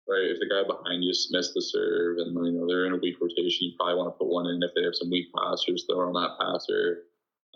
right? 0.08 0.30
If 0.30 0.38
the 0.38 0.48
guy 0.48 0.62
behind 0.62 1.04
you 1.04 1.10
missed 1.10 1.54
the 1.54 1.62
serve 1.62 2.18
and 2.18 2.34
you 2.34 2.52
know 2.54 2.66
they're 2.66 2.86
in 2.86 2.94
a 2.94 3.02
weak 3.02 3.16
rotation, 3.20 3.68
you 3.68 3.78
probably 3.78 3.98
want 3.98 4.14
to 4.14 4.18
put 4.18 4.30
one 4.30 4.46
in. 4.46 4.62
If 4.62 4.74
they 4.74 4.82
have 4.82 4.94
some 4.94 5.10
weak 5.10 5.28
passers, 5.34 5.84
throw 5.86 6.06
on 6.06 6.14
that 6.14 6.38
passer. 6.38 7.06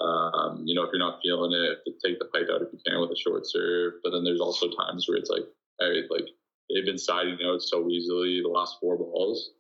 Um, 0.00 0.64
you 0.64 0.74
know, 0.74 0.82
if 0.82 0.90
you're 0.92 1.02
not 1.02 1.20
feeling 1.22 1.52
it, 1.52 1.84
take 2.02 2.18
the 2.18 2.30
pipe 2.32 2.48
out 2.48 2.62
if 2.62 2.72
you 2.72 2.80
can 2.86 3.00
with 3.00 3.12
a 3.12 3.20
short 3.20 3.46
serve. 3.46 4.00
But 4.02 4.10
then 4.10 4.24
there's 4.24 4.40
also 4.40 4.68
times 4.72 5.06
where 5.06 5.18
it's 5.18 5.30
like, 5.30 5.44
all 5.78 5.90
right, 5.90 6.08
like 6.10 6.28
they've 6.72 6.86
been 6.86 6.98
siding 6.98 7.38
out 7.44 7.62
so 7.62 7.88
easily 7.88 8.40
the 8.42 8.48
last 8.48 8.80
four 8.80 8.96
balls. 8.96 9.52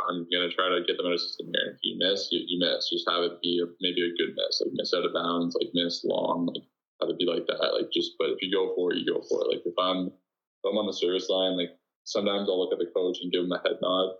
I'm 0.00 0.26
gonna 0.32 0.52
try 0.52 0.68
to 0.68 0.84
get 0.86 0.96
them 0.96 1.06
out 1.06 1.16
of 1.16 1.20
system 1.20 1.52
here. 1.52 1.76
If 1.76 1.80
you 1.82 1.96
miss, 1.96 2.28
you, 2.30 2.44
you 2.46 2.58
miss. 2.60 2.90
Just 2.90 3.08
have 3.08 3.24
it 3.24 3.40
be 3.40 3.60
a, 3.64 3.66
maybe 3.80 4.04
a 4.04 4.16
good 4.16 4.34
miss, 4.36 4.60
like 4.60 4.72
miss 4.74 4.92
out 4.92 5.06
of 5.06 5.14
bounds, 5.14 5.56
like 5.56 5.72
miss 5.72 6.04
long, 6.04 6.46
like 6.52 6.64
have 7.00 7.10
it 7.10 7.18
be 7.18 7.24
like 7.24 7.46
that. 7.46 7.72
Like 7.72 7.88
just, 7.92 8.12
but 8.18 8.28
if 8.30 8.42
you 8.42 8.52
go 8.52 8.74
for 8.74 8.92
it, 8.92 8.98
you 8.98 9.06
go 9.08 9.22
for 9.28 9.44
it. 9.44 9.48
Like 9.48 9.64
if 9.64 9.74
I'm 9.78 10.08
if 10.08 10.64
I'm 10.64 10.76
on 10.76 10.86
the 10.86 10.92
service 10.92 11.28
line, 11.28 11.56
like 11.56 11.72
sometimes 12.06 12.48
I'll 12.48 12.58
look 12.58 12.72
at 12.72 12.78
the 12.78 12.90
coach 12.94 13.18
and 13.20 13.30
give 13.30 13.44
him 13.44 13.52
a 13.52 13.60
head 13.60 13.78
nod. 13.82 14.14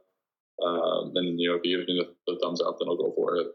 Um, 0.62 1.12
and 1.14 1.40
you 1.40 1.48
know, 1.48 1.56
if 1.56 1.62
he 1.62 1.74
gives 1.74 1.86
me 1.86 2.02
the, 2.02 2.12
the, 2.26 2.38
thumbs 2.42 2.60
up, 2.60 2.76
then 2.78 2.88
I'll 2.88 2.96
go 2.96 3.12
for 3.14 3.36
it. 3.36 3.46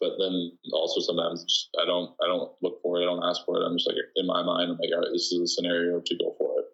But 0.00 0.18
then 0.18 0.52
also 0.72 1.00
sometimes 1.00 1.44
just, 1.44 1.70
I 1.80 1.86
don't 1.86 2.10
I 2.22 2.26
don't 2.26 2.52
look 2.62 2.82
for 2.82 3.00
it. 3.00 3.02
I 3.02 3.06
don't 3.06 3.24
ask 3.24 3.44
for 3.46 3.56
it. 3.56 3.64
I'm 3.64 3.76
just 3.78 3.88
like 3.88 3.96
in 4.16 4.26
my 4.26 4.42
mind, 4.42 4.72
I'm 4.72 4.78
like, 4.78 4.90
all 4.92 5.00
right, 5.00 5.12
this 5.12 5.32
is 5.32 5.40
a 5.40 5.46
scenario 5.46 6.00
to 6.04 6.18
go 6.18 6.34
for 6.36 6.60
it. 6.60 6.66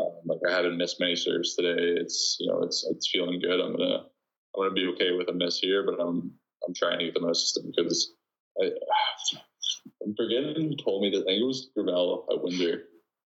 Um, 0.00 0.12
like 0.24 0.40
I 0.48 0.52
haven't 0.52 0.78
missed 0.78 0.98
many 0.98 1.14
serves 1.14 1.54
today. 1.54 2.00
It's 2.00 2.36
you 2.40 2.50
know, 2.50 2.62
it's 2.62 2.84
it's 2.90 3.10
feeling 3.12 3.40
good. 3.40 3.60
I'm 3.60 3.76
gonna 3.76 4.08
I'm 4.56 4.62
gonna 4.62 4.72
be 4.72 4.88
okay 4.94 5.12
with 5.12 5.28
a 5.28 5.34
miss 5.34 5.58
here, 5.58 5.84
but 5.84 6.00
I'm 6.00 6.32
I'm 6.66 6.74
trying 6.74 6.98
to 6.98 7.04
get 7.04 7.14
the 7.14 7.20
most 7.20 7.60
because 7.76 8.14
I, 8.60 8.64
I'm 10.02 10.14
forgetting 10.16 10.54
who 10.56 10.76
told 10.82 11.02
me 11.02 11.10
that. 11.10 11.22
I 11.22 11.36
think 11.36 11.42
it 11.42 11.46
was 11.46 11.70
Gravelle 11.76 12.24
at 12.32 12.42
Windsor 12.42 12.84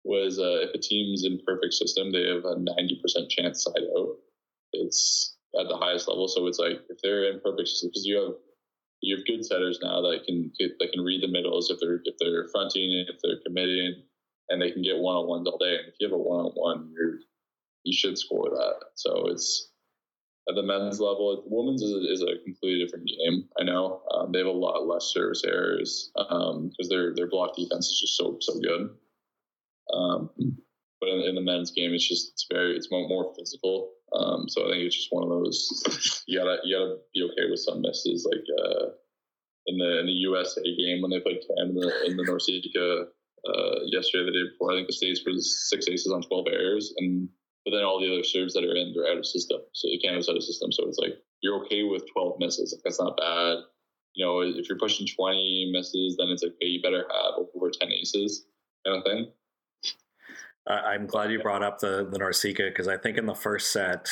was 0.04 0.40
uh, 0.40 0.68
if 0.68 0.74
a 0.74 0.80
team's 0.80 1.26
in 1.26 1.40
perfect 1.46 1.74
system, 1.74 2.12
they 2.12 2.28
have 2.28 2.46
a 2.46 2.56
90% 2.56 3.30
chance 3.30 3.64
side 3.64 3.84
out. 3.98 4.18
It's 4.74 5.36
at 5.60 5.68
the 5.68 5.78
highest 5.78 6.08
level. 6.08 6.28
So 6.28 6.48
it's 6.48 6.60
like 6.60 6.82
if 6.90 6.98
they're 7.02 7.32
in 7.32 7.40
perfect 7.40 7.70
system, 7.70 7.90
because 7.90 8.06
you 8.06 8.18
have 8.18 8.34
you 9.02 9.18
have 9.18 9.26
good 9.26 9.46
setters 9.46 9.80
now 9.84 10.02
that 10.02 10.24
can 10.26 10.52
that 10.80 10.92
can 10.94 11.04
read 11.04 11.22
the 11.22 11.32
middles 11.32 11.70
if 11.70 11.78
they're 11.80 12.02
if 12.06 12.16
they're 12.20 12.48
fronting 12.52 13.06
if 13.08 13.20
they're 13.22 13.42
committing 13.46 14.04
and 14.50 14.62
they 14.62 14.72
can 14.72 14.82
get 14.82 14.98
one 14.98 15.16
on 15.16 15.28
ones 15.28 15.48
all 15.48 15.58
day. 15.58 15.76
And 15.76 15.88
if 15.88 15.96
you 16.00 16.08
have 16.08 16.14
a 16.14 16.18
one 16.18 16.46
on 16.46 16.52
one, 16.56 16.92
you're 16.94 17.20
you 17.84 17.94
should 17.94 18.18
score 18.18 18.50
that. 18.50 18.76
So 18.96 19.28
it's 19.28 19.70
at 20.50 20.56
the 20.56 20.64
men's 20.64 21.00
level. 21.00 21.44
Women's 21.48 21.82
is 21.82 21.92
a, 21.92 22.12
is 22.12 22.22
a 22.22 22.44
completely 22.44 22.84
different 22.84 23.08
game. 23.08 23.48
I 23.60 23.64
know 23.64 24.02
um, 24.14 24.32
they 24.32 24.40
have 24.40 24.48
a 24.48 24.52
lot 24.52 24.88
less 24.88 25.12
service 25.14 25.44
errors 25.46 26.12
because 26.16 26.56
um, 26.56 26.72
their 26.90 27.14
their 27.14 27.30
block 27.30 27.56
defense 27.56 27.88
is 27.88 28.00
just 28.00 28.18
so 28.18 28.38
so 28.42 28.60
good. 28.60 28.90
Um, 29.94 30.30
but 31.00 31.10
in, 31.10 31.20
in, 31.30 31.36
the 31.36 31.42
men's 31.42 31.72
game, 31.72 31.94
it's 31.94 32.08
just 32.08 32.32
it's 32.32 32.48
very 32.52 32.76
it's 32.76 32.90
more, 32.92 33.34
physical. 33.38 33.92
Um, 34.16 34.46
so 34.48 34.66
I 34.66 34.72
think 34.72 34.84
it's 34.84 34.96
just 34.96 35.12
one 35.12 35.24
of 35.24 35.30
those 35.30 36.24
you 36.28 36.40
gotta 36.40 36.58
you 36.64 36.78
gotta 36.78 36.98
be 37.14 37.24
okay 37.24 37.50
with 37.50 37.60
some 37.60 37.82
misses 37.82 38.28
like 38.30 38.46
uh, 38.62 38.86
in 39.68 39.78
the 39.78 40.00
in 40.00 40.06
the 40.06 40.20
USA 40.30 40.62
game 40.62 41.02
when 41.02 41.12
they 41.12 41.20
played 41.20 41.42
Canada 41.44 41.92
in 42.06 42.18
the 42.18 42.24
NORCECA 42.24 43.06
uh, 43.48 43.80
yesterday 43.92 44.26
the 44.26 44.32
day 44.32 44.50
before. 44.52 44.72
I 44.72 44.76
think 44.76 44.88
the 44.88 44.94
states 44.94 45.22
was 45.26 45.70
six 45.70 45.88
aces 45.88 46.12
on 46.12 46.22
twelve 46.22 46.48
errors, 46.52 46.94
and 46.98 47.30
but 47.66 47.72
then 47.72 47.84
all 47.84 48.00
the 48.00 48.12
other 48.12 48.24
serves 48.24 48.54
that 48.54 48.64
are 48.64 48.76
in 48.76 48.94
they're 48.94 49.12
out 49.12 49.18
of 49.18 49.26
system. 49.26 49.60
So 49.74 49.88
the 49.88 50.00
Canada's 50.00 50.30
out 50.30 50.38
of 50.38 50.44
system. 50.44 50.72
So 50.72 50.88
it's 50.88 51.00
like 51.00 51.16
you're 51.42 51.64
okay 51.66 51.84
with 51.84 52.04
twelve 52.14 52.40
misses. 52.40 52.74
Like 52.74 52.84
that's 52.84 53.00
not 53.00 53.18
bad. 53.18 53.64
You 54.14 54.26
know, 54.26 54.42
if 54.42 54.70
you're 54.70 54.78
pushing 54.78 55.08
twenty 55.08 55.70
misses, 55.74 56.18
then 56.18 56.30
it's 56.30 56.44
like 56.44 56.54
okay, 56.54 56.68
you 56.68 56.82
better 56.82 57.06
have 57.12 57.46
over 57.56 57.72
ten 57.72 57.92
aces 57.92 58.46
kind 58.86 58.98
of 58.98 59.04
thing. 59.04 59.32
I'm 60.68 61.08
glad 61.08 61.32
you 61.32 61.42
brought 61.42 61.64
up 61.64 61.80
the 61.80 62.08
the 62.10 62.20
NORCECA 62.20 62.70
because 62.70 62.88
I 62.88 62.98
think 62.98 63.18
in 63.18 63.26
the 63.26 63.36
first 63.36 63.72
set, 63.72 64.08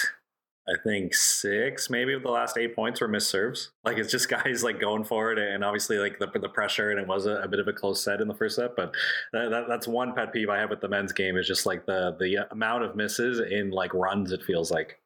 I 0.67 0.73
think 0.83 1.13
six 1.13 1.89
maybe 1.89 2.13
of 2.13 2.23
the 2.23 2.29
last 2.29 2.57
eight 2.57 2.75
points 2.75 3.01
were 3.01 3.07
missed 3.07 3.29
serves. 3.29 3.71
Like 3.83 3.97
it's 3.97 4.11
just 4.11 4.29
guys 4.43 4.63
like 4.63 4.79
going 4.79 5.03
for 5.03 5.31
it, 5.31 5.39
and 5.39 5.63
obviously 5.63 5.97
like 5.97 6.19
the 6.19 6.27
the 6.39 6.49
pressure, 6.49 6.91
and 6.91 6.99
it 6.99 7.07
was 7.07 7.25
a, 7.25 7.35
a 7.37 7.47
bit 7.47 7.59
of 7.59 7.67
a 7.67 7.73
close 7.73 8.03
set 8.03 8.21
in 8.21 8.27
the 8.27 8.35
first 8.35 8.57
set. 8.57 8.75
But 8.75 8.93
that, 9.33 9.49
that, 9.49 9.63
that's 9.67 9.87
one 9.87 10.13
pet 10.13 10.33
peeve 10.33 10.49
I 10.49 10.59
have 10.59 10.69
with 10.69 10.81
the 10.81 10.89
men's 10.89 11.13
game 11.13 11.37
is 11.37 11.47
just 11.47 11.65
like 11.65 11.85
the 11.85 12.15
the 12.19 12.47
amount 12.51 12.83
of 12.83 12.95
misses 12.95 13.39
in 13.39 13.71
like 13.71 13.93
runs. 13.93 14.31
It 14.31 14.43
feels 14.43 14.71
like. 14.71 14.99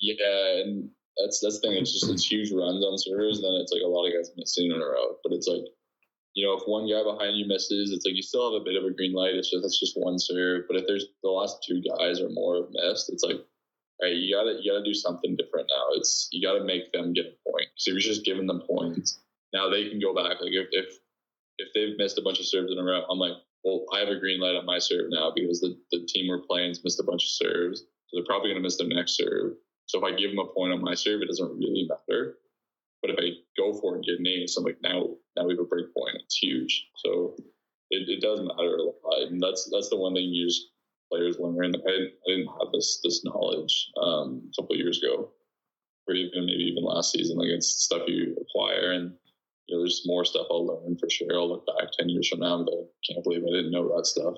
Yeah, 0.00 0.62
and 0.62 0.90
that's 1.16 1.40
that's 1.40 1.60
the 1.60 1.68
thing. 1.68 1.78
It's 1.78 1.92
just 1.92 2.10
it's 2.10 2.30
huge 2.30 2.52
runs 2.52 2.84
on 2.84 2.98
servers, 2.98 3.38
and 3.38 3.44
then 3.44 3.60
it's 3.60 3.72
like 3.72 3.82
a 3.84 3.88
lot 3.88 4.06
of 4.06 4.12
guys 4.12 4.30
missing 4.36 4.70
in 4.70 4.80
a 4.80 4.84
row. 4.84 5.16
But 5.22 5.32
it's 5.32 5.48
like 5.48 5.64
you 6.34 6.44
know, 6.44 6.54
if 6.54 6.66
one 6.66 6.90
guy 6.90 7.02
behind 7.02 7.38
you 7.38 7.46
misses, 7.46 7.92
it's 7.92 8.04
like 8.04 8.16
you 8.16 8.22
still 8.22 8.52
have 8.52 8.60
a 8.60 8.64
bit 8.64 8.76
of 8.76 8.84
a 8.84 8.94
green 8.94 9.12
light. 9.14 9.34
It's 9.34 9.50
just 9.50 9.62
that's 9.62 9.78
just 9.78 9.96
one 9.96 10.18
serve. 10.18 10.64
But 10.68 10.76
if 10.76 10.86
there's 10.86 11.06
the 11.22 11.30
last 11.30 11.64
two 11.66 11.80
guys 11.80 12.20
or 12.20 12.28
more 12.30 12.56
have 12.56 12.70
missed, 12.74 13.10
it's 13.12 13.22
like, 13.22 13.38
right, 14.02 14.14
you 14.14 14.34
gotta 14.34 14.58
you 14.60 14.72
gotta 14.72 14.84
do 14.84 14.94
something 14.94 15.36
different 15.36 15.70
now. 15.70 15.94
It's 15.94 16.28
you 16.32 16.42
gotta 16.46 16.64
make 16.64 16.92
them 16.92 17.12
get 17.12 17.26
a 17.26 17.50
point. 17.50 17.68
So 17.76 17.92
you're 17.92 18.00
just 18.00 18.24
giving 18.24 18.48
them 18.48 18.62
points, 18.68 19.22
now 19.54 19.70
they 19.70 19.88
can 19.88 20.00
go 20.00 20.12
back. 20.12 20.42
Like 20.42 20.52
if 20.52 20.68
if 20.72 20.98
if 21.58 21.68
they've 21.72 21.96
missed 21.96 22.18
a 22.18 22.22
bunch 22.22 22.40
of 22.40 22.46
serves 22.46 22.72
in 22.72 22.78
a 22.78 22.82
row, 22.82 23.06
I'm 23.08 23.18
like, 23.18 23.38
well, 23.62 23.86
I 23.94 24.00
have 24.00 24.08
a 24.08 24.18
green 24.18 24.40
light 24.40 24.56
on 24.56 24.66
my 24.66 24.80
serve 24.80 25.06
now 25.10 25.30
because 25.34 25.60
the, 25.60 25.78
the 25.92 26.04
team 26.06 26.26
we're 26.28 26.42
playing's 26.42 26.82
missed 26.82 26.98
a 26.98 27.04
bunch 27.04 27.22
of 27.22 27.30
serves. 27.30 27.80
So 27.80 28.18
they're 28.18 28.26
probably 28.26 28.50
gonna 28.50 28.60
miss 28.60 28.76
their 28.76 28.88
next 28.88 29.16
serve. 29.16 29.54
So 29.86 29.98
if 29.98 30.04
I 30.04 30.16
give 30.16 30.30
them 30.30 30.40
a 30.40 30.52
point 30.52 30.72
on 30.72 30.82
my 30.82 30.94
serve, 30.94 31.22
it 31.22 31.28
doesn't 31.28 31.58
really 31.58 31.88
matter. 31.88 32.38
But 33.00 33.10
if 33.10 33.16
I 33.20 33.43
go 33.56 33.72
for 33.74 33.94
it 33.94 33.96
and 33.96 34.04
get 34.04 34.32
ace, 34.42 34.56
I'm 34.56 34.64
like, 34.64 34.78
now 34.82 35.16
now 35.36 35.46
we 35.46 35.54
have 35.54 35.60
a 35.60 35.64
break 35.64 35.86
point. 35.94 36.16
It's 36.24 36.36
huge. 36.36 36.86
So 36.96 37.36
it, 37.90 38.08
it 38.08 38.20
does 38.20 38.40
matter 38.40 38.76
a 38.76 38.82
lot. 38.82 39.22
And 39.28 39.40
that's 39.40 39.68
that's 39.72 39.90
the 39.90 39.96
one 39.96 40.14
thing 40.14 40.24
you 40.24 40.46
just 40.46 40.68
players 41.10 41.36
learn. 41.38 41.74
I 41.74 41.90
didn't, 41.90 42.12
I 42.26 42.30
didn't 42.30 42.48
have 42.58 42.72
this 42.72 43.00
this 43.02 43.24
knowledge 43.24 43.90
um, 44.00 44.50
a 44.50 44.62
couple 44.62 44.76
years 44.76 45.02
ago, 45.02 45.30
or 46.08 46.14
even 46.14 46.46
maybe 46.46 46.64
even 46.64 46.84
last 46.84 47.12
season. 47.12 47.38
Like 47.38 47.48
it's 47.48 47.84
stuff 47.84 48.02
you 48.06 48.36
acquire, 48.40 48.92
and 48.92 49.14
you 49.66 49.76
know, 49.76 49.82
there's 49.82 50.02
more 50.06 50.24
stuff 50.24 50.46
I'll 50.50 50.66
learn 50.66 50.96
for 50.98 51.08
sure. 51.10 51.34
I'll 51.34 51.48
look 51.48 51.66
back 51.66 51.88
ten 51.98 52.08
years 52.08 52.28
from 52.28 52.40
now 52.40 52.62
go, 52.62 52.88
can't 53.08 53.22
believe 53.24 53.42
I 53.42 53.54
didn't 53.54 53.72
know 53.72 53.94
that 53.96 54.06
stuff. 54.06 54.34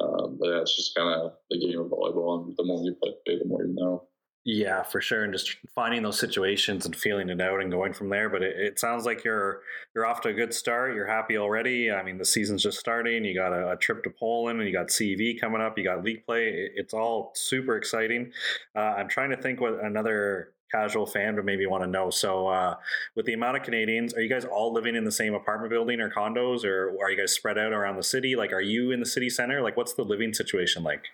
Um, 0.00 0.38
but 0.40 0.48
yeah, 0.48 0.60
it's 0.62 0.76
just 0.76 0.94
kind 0.96 1.20
of 1.20 1.32
the 1.50 1.60
game 1.60 1.78
of 1.78 1.86
volleyball, 1.90 2.44
and 2.46 2.54
the 2.56 2.64
more 2.64 2.82
you 2.82 2.96
play, 3.02 3.12
the 3.26 3.44
more 3.44 3.64
you 3.64 3.74
know. 3.74 4.08
Yeah, 4.44 4.82
for 4.82 5.00
sure, 5.00 5.22
and 5.22 5.32
just 5.32 5.56
finding 5.72 6.02
those 6.02 6.18
situations 6.18 6.84
and 6.84 6.96
feeling 6.96 7.28
it 7.28 7.40
out 7.40 7.60
and 7.60 7.70
going 7.70 7.92
from 7.92 8.08
there. 8.08 8.28
But 8.28 8.42
it, 8.42 8.56
it, 8.58 8.78
sounds 8.80 9.06
like 9.06 9.22
you're 9.22 9.60
you're 9.94 10.04
off 10.04 10.20
to 10.22 10.30
a 10.30 10.32
good 10.32 10.52
start. 10.52 10.96
You're 10.96 11.06
happy 11.06 11.38
already. 11.38 11.92
I 11.92 12.02
mean, 12.02 12.18
the 12.18 12.24
season's 12.24 12.64
just 12.64 12.80
starting. 12.80 13.24
You 13.24 13.36
got 13.36 13.52
a, 13.52 13.70
a 13.70 13.76
trip 13.76 14.02
to 14.02 14.10
Poland, 14.10 14.58
and 14.58 14.68
you 14.68 14.74
got 14.74 14.88
CEV 14.88 15.40
coming 15.40 15.60
up. 15.62 15.78
You 15.78 15.84
got 15.84 16.02
league 16.02 16.26
play. 16.26 16.48
It, 16.48 16.72
it's 16.74 16.92
all 16.92 17.30
super 17.36 17.76
exciting. 17.76 18.32
Uh, 18.74 18.80
I'm 18.80 19.08
trying 19.08 19.30
to 19.30 19.36
think 19.36 19.60
what 19.60 19.78
another 19.80 20.54
casual 20.72 21.06
fan 21.06 21.36
would 21.36 21.44
maybe 21.44 21.66
want 21.66 21.84
to 21.84 21.88
know. 21.88 22.10
So, 22.10 22.48
uh, 22.48 22.74
with 23.14 23.26
the 23.26 23.34
amount 23.34 23.58
of 23.58 23.62
Canadians, 23.62 24.12
are 24.14 24.22
you 24.22 24.28
guys 24.28 24.44
all 24.44 24.72
living 24.72 24.96
in 24.96 25.04
the 25.04 25.12
same 25.12 25.34
apartment 25.34 25.70
building 25.70 26.00
or 26.00 26.10
condos, 26.10 26.64
or 26.64 26.96
are 27.00 27.12
you 27.12 27.16
guys 27.16 27.32
spread 27.32 27.58
out 27.58 27.72
around 27.72 27.94
the 27.94 28.02
city? 28.02 28.34
Like, 28.34 28.52
are 28.52 28.60
you 28.60 28.90
in 28.90 28.98
the 28.98 29.06
city 29.06 29.30
center? 29.30 29.62
Like, 29.62 29.76
what's 29.76 29.92
the 29.92 30.02
living 30.02 30.34
situation 30.34 30.82
like? 30.82 31.04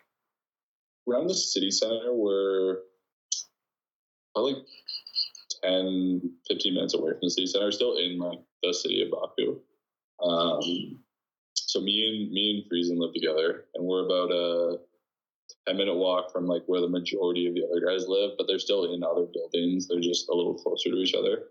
Around 1.06 1.26
the 1.26 1.34
city 1.34 1.70
center, 1.70 2.14
we're 2.14 2.78
probably 4.38 4.62
10, 5.64 6.20
15 6.48 6.74
minutes 6.74 6.94
away 6.94 7.10
from 7.10 7.20
the 7.22 7.30
city 7.30 7.46
center, 7.46 7.72
still 7.72 7.96
in 7.96 8.18
like 8.18 8.38
the 8.62 8.72
city 8.72 9.02
of 9.02 9.10
Baku. 9.10 9.58
Um, 10.22 11.00
so 11.54 11.80
me 11.80 12.06
and 12.06 12.30
me 12.30 12.62
and 12.62 12.70
Friesen 12.70 12.98
live 12.98 13.14
together, 13.14 13.64
and 13.74 13.84
we're 13.84 14.06
about 14.06 14.30
a 14.30 14.78
10 15.66 15.76
minute 15.76 15.96
walk 15.96 16.32
from 16.32 16.46
like 16.46 16.62
where 16.66 16.80
the 16.80 16.88
majority 16.88 17.46
of 17.46 17.54
the 17.54 17.64
other 17.64 17.84
guys 17.84 18.06
live, 18.08 18.32
but 18.38 18.46
they're 18.46 18.58
still 18.58 18.94
in 18.94 19.02
other 19.02 19.26
buildings. 19.32 19.88
They're 19.88 20.00
just 20.00 20.28
a 20.28 20.34
little 20.34 20.54
closer 20.54 20.90
to 20.90 20.96
each 20.96 21.14
other. 21.14 21.44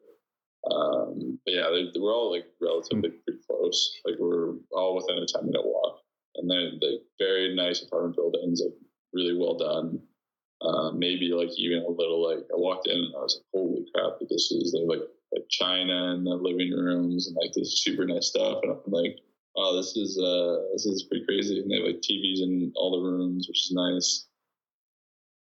Um, 0.72 1.40
but 1.46 1.54
yeah, 1.54 1.70
we're 2.00 2.14
all 2.14 2.32
like 2.32 2.46
relatively 2.62 3.10
pretty 3.10 3.40
close. 3.50 4.00
Like 4.06 4.16
we're 4.20 4.56
all 4.72 4.96
within 4.96 5.22
a 5.22 5.26
10 5.26 5.46
minute 5.46 5.66
walk. 5.66 6.00
And 6.36 6.50
then 6.50 6.78
the 6.80 7.00
very 7.20 7.56
nice 7.56 7.82
apartment 7.82 8.16
buildings, 8.16 8.62
like 8.64 8.76
really 9.14 9.38
well 9.38 9.58
done. 9.58 10.00
Uh, 10.62 10.92
maybe 10.92 11.30
like 11.30 11.52
even 11.58 11.84
a 11.84 11.90
little 11.90 12.28
like 12.28 12.44
I 12.52 12.58
walked 12.58 12.88
in 12.88 12.98
and 12.98 13.14
I 13.16 13.20
was 13.20 13.36
like, 13.36 13.46
holy 13.54 13.86
crap, 13.94 14.20
this 14.28 14.52
is 14.52 14.76
like 14.88 15.00
like 15.32 15.44
china 15.50 16.16
in 16.16 16.24
the 16.24 16.32
living 16.32 16.72
rooms 16.72 17.28
and 17.28 17.36
like 17.36 17.54
this 17.54 17.84
super 17.84 18.06
nice 18.06 18.30
stuff. 18.30 18.60
And 18.64 18.72
I'm 18.72 18.92
like, 18.92 19.20
oh, 19.56 19.78
this 19.78 19.96
is 19.96 20.18
uh 20.18 20.58
this 20.74 20.86
is 20.86 21.04
pretty 21.04 21.26
crazy. 21.26 21.60
And 21.60 21.70
they 21.70 21.76
have 21.76 21.86
like 21.86 22.02
TVs 22.02 22.42
in 22.42 22.72
all 22.76 22.92
the 22.92 23.08
rooms, 23.08 23.48
which 23.48 23.66
is 23.66 23.72
nice. 23.72 24.28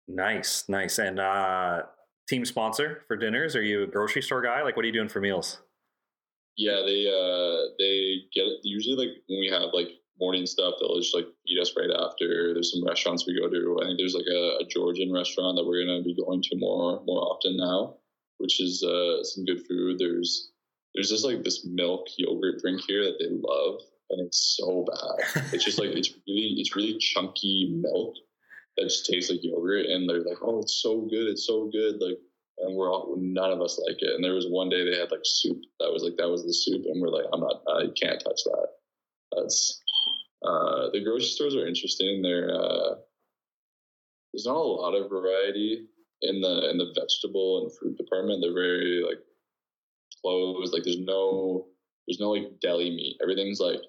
Nice, 0.08 0.68
nice. 0.68 0.98
And 0.98 1.20
uh 1.20 1.82
team 2.28 2.44
sponsor 2.44 3.02
for 3.06 3.16
dinners? 3.16 3.54
Are 3.54 3.62
you 3.62 3.84
a 3.84 3.86
grocery 3.86 4.22
store 4.22 4.42
guy? 4.42 4.62
Like 4.62 4.76
what 4.76 4.84
are 4.84 4.88
you 4.88 4.94
doing 4.94 5.08
for 5.08 5.20
meals? 5.20 5.60
Yeah, 6.56 6.82
they 6.84 7.06
uh 7.06 7.70
they 7.78 8.16
get 8.34 8.46
it 8.46 8.60
usually 8.64 8.96
like 8.96 9.16
when 9.28 9.38
we 9.38 9.48
have 9.48 9.70
like 9.72 9.88
morning 10.18 10.46
stuff. 10.46 10.74
They'll 10.80 11.00
just 11.00 11.14
like 11.14 11.26
eat 11.46 11.60
us 11.60 11.74
right 11.76 11.90
after. 11.90 12.54
There's 12.54 12.72
some 12.72 12.86
restaurants 12.86 13.26
we 13.26 13.38
go 13.38 13.48
to. 13.48 13.80
I 13.82 13.86
think 13.86 13.98
there's 13.98 14.14
like 14.14 14.26
a, 14.30 14.64
a 14.64 14.68
Georgian 14.68 15.12
restaurant 15.12 15.56
that 15.56 15.66
we're 15.66 15.84
gonna 15.84 16.02
be 16.02 16.14
going 16.14 16.42
to 16.42 16.56
more 16.56 17.02
more 17.04 17.22
often 17.22 17.56
now, 17.56 17.96
which 18.38 18.60
is 18.60 18.82
uh, 18.82 19.22
some 19.24 19.44
good 19.44 19.66
food. 19.66 19.98
There's 19.98 20.50
there's 20.94 21.10
just 21.10 21.24
like 21.24 21.42
this 21.42 21.66
milk 21.66 22.06
yogurt 22.16 22.60
drink 22.60 22.82
here 22.86 23.04
that 23.04 23.18
they 23.18 23.28
love, 23.30 23.80
and 24.10 24.26
it's 24.26 24.56
so 24.56 24.84
bad. 24.84 25.44
it's 25.52 25.64
just 25.64 25.78
like 25.78 25.90
it's 25.90 26.10
really 26.26 26.54
it's 26.58 26.76
really 26.76 26.96
chunky 26.98 27.80
milk 27.80 28.14
that 28.76 28.84
just 28.84 29.06
tastes 29.06 29.30
like 29.30 29.40
yogurt, 29.42 29.86
and 29.86 30.08
they're 30.08 30.22
like, 30.22 30.38
oh, 30.42 30.60
it's 30.60 30.80
so 30.82 31.00
good, 31.02 31.28
it's 31.28 31.46
so 31.46 31.68
good, 31.72 32.00
like. 32.00 32.18
And 32.56 32.76
we're 32.76 32.88
all 32.88 33.16
none 33.18 33.50
of 33.50 33.60
us 33.60 33.82
like 33.84 33.96
it. 33.98 34.14
And 34.14 34.22
there 34.22 34.32
was 34.32 34.46
one 34.46 34.68
day 34.68 34.84
they 34.84 34.96
had 34.96 35.10
like 35.10 35.22
soup 35.24 35.58
that 35.80 35.90
was 35.90 36.04
like 36.04 36.16
that 36.18 36.30
was 36.30 36.46
the 36.46 36.54
soup, 36.54 36.84
and 36.86 37.02
we're 37.02 37.08
like, 37.08 37.24
I'm 37.32 37.40
not, 37.40 37.62
I 37.66 37.86
can't 38.00 38.22
touch 38.22 38.44
that. 38.44 38.68
That's 39.32 39.82
uh, 40.44 40.90
the 40.92 41.02
grocery 41.02 41.26
stores 41.26 41.56
are 41.56 41.66
interesting. 41.66 42.22
They're 42.22 42.54
uh, 42.54 42.96
there's 44.32 44.46
not 44.46 44.56
a 44.56 44.58
lot 44.58 44.94
of 44.94 45.10
variety 45.10 45.86
in 46.22 46.40
the 46.40 46.70
in 46.70 46.78
the 46.78 46.92
vegetable 46.98 47.62
and 47.62 47.78
fruit 47.78 47.96
department. 47.96 48.42
They're 48.42 48.52
very 48.52 49.02
like 49.06 49.20
closed. 50.20 50.72
Like 50.72 50.84
there's 50.84 50.98
no 50.98 51.66
there's 52.06 52.20
no 52.20 52.30
like 52.30 52.60
deli 52.60 52.90
meat. 52.90 53.16
Everything's 53.22 53.60
like 53.60 53.80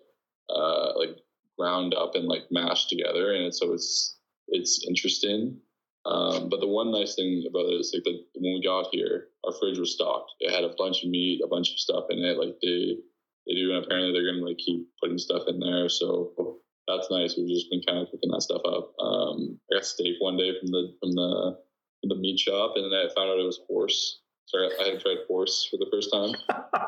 uh, 0.50 0.98
like 0.98 1.18
ground 1.58 1.94
up 1.94 2.16
and 2.16 2.26
like 2.26 2.44
mashed 2.52 2.90
together, 2.90 3.34
and 3.34 3.54
so 3.54 3.74
it's 3.74 4.18
it's 4.48 4.86
interesting. 4.88 5.58
Um, 6.06 6.50
but 6.50 6.60
the 6.60 6.68
one 6.68 6.92
nice 6.92 7.16
thing 7.16 7.44
about 7.50 7.66
it 7.66 7.80
is 7.80 7.92
like 7.94 8.04
that 8.04 8.24
when 8.36 8.54
we 8.54 8.62
got 8.64 8.90
here, 8.92 9.30
our 9.44 9.54
fridge 9.54 9.80
was 9.80 9.94
stocked. 9.94 10.32
It 10.40 10.54
had 10.54 10.64
a 10.64 10.76
bunch 10.78 11.04
of 11.04 11.10
meat, 11.10 11.42
a 11.44 11.48
bunch 11.48 11.72
of 11.72 11.80
stuff 11.80 12.06
in 12.12 12.20
it. 12.20 12.38
Like 12.38 12.56
they 12.62 12.98
they 13.48 13.56
do, 13.56 13.74
and 13.74 13.84
apparently 13.84 14.12
they're 14.12 14.30
going 14.32 14.42
to 14.42 14.48
like 14.48 14.58
keep 14.58 14.88
putting 15.02 15.18
stuff 15.18 15.44
in 15.48 15.60
there. 15.60 15.90
So 15.90 16.60
that's 16.88 17.10
nice. 17.12 17.36
We've 17.38 17.48
just 17.48 17.70
been 17.70 17.82
kind 17.82 18.00
of 18.00 18.12
cooking 18.12 18.32
that 18.32 18.42
stuff 18.42 18.62
up. 18.66 18.94
Um, 19.00 19.60
I 19.72 19.78
got 19.78 19.86
steak 19.86 20.16
one 20.20 20.38
day 20.38 20.54
from 20.60 20.72
the 20.72 20.94
from 21.00 21.12
the 21.12 21.58
from 22.02 22.10
the 22.10 22.16
meat 22.16 22.40
shop, 22.40 22.74
and 22.76 22.86
then 22.86 23.00
I 23.00 23.14
found 23.14 23.30
out 23.30 23.40
it 23.40 23.46
was 23.46 23.62
horse. 23.68 24.22
So 24.46 24.60
I 24.60 24.90
had 24.90 25.00
tried 25.00 25.26
horse 25.28 25.68
for 25.70 25.78
the 25.78 25.90
first 25.92 26.12
time, 26.14 26.34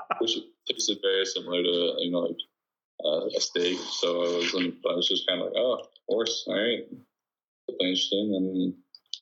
which 0.20 0.38
tasted 0.68 1.00
very 1.02 1.26
similar 1.26 1.64
to 1.64 1.96
you 2.00 2.12
know 2.12 2.20
like 2.20 2.38
uh, 3.04 3.26
a 3.36 3.42
steak. 3.42 3.80
So 3.90 4.22
I 4.22 4.38
was 4.38 4.56
I 4.56 4.96
was 4.96 5.08
just 5.08 5.28
kind 5.28 5.42
of 5.42 5.48
like, 5.48 5.58
oh, 5.58 5.82
horse, 6.08 6.46
all 6.48 6.56
right, 6.56 6.86
interesting. 7.82 8.34
And 8.36 8.74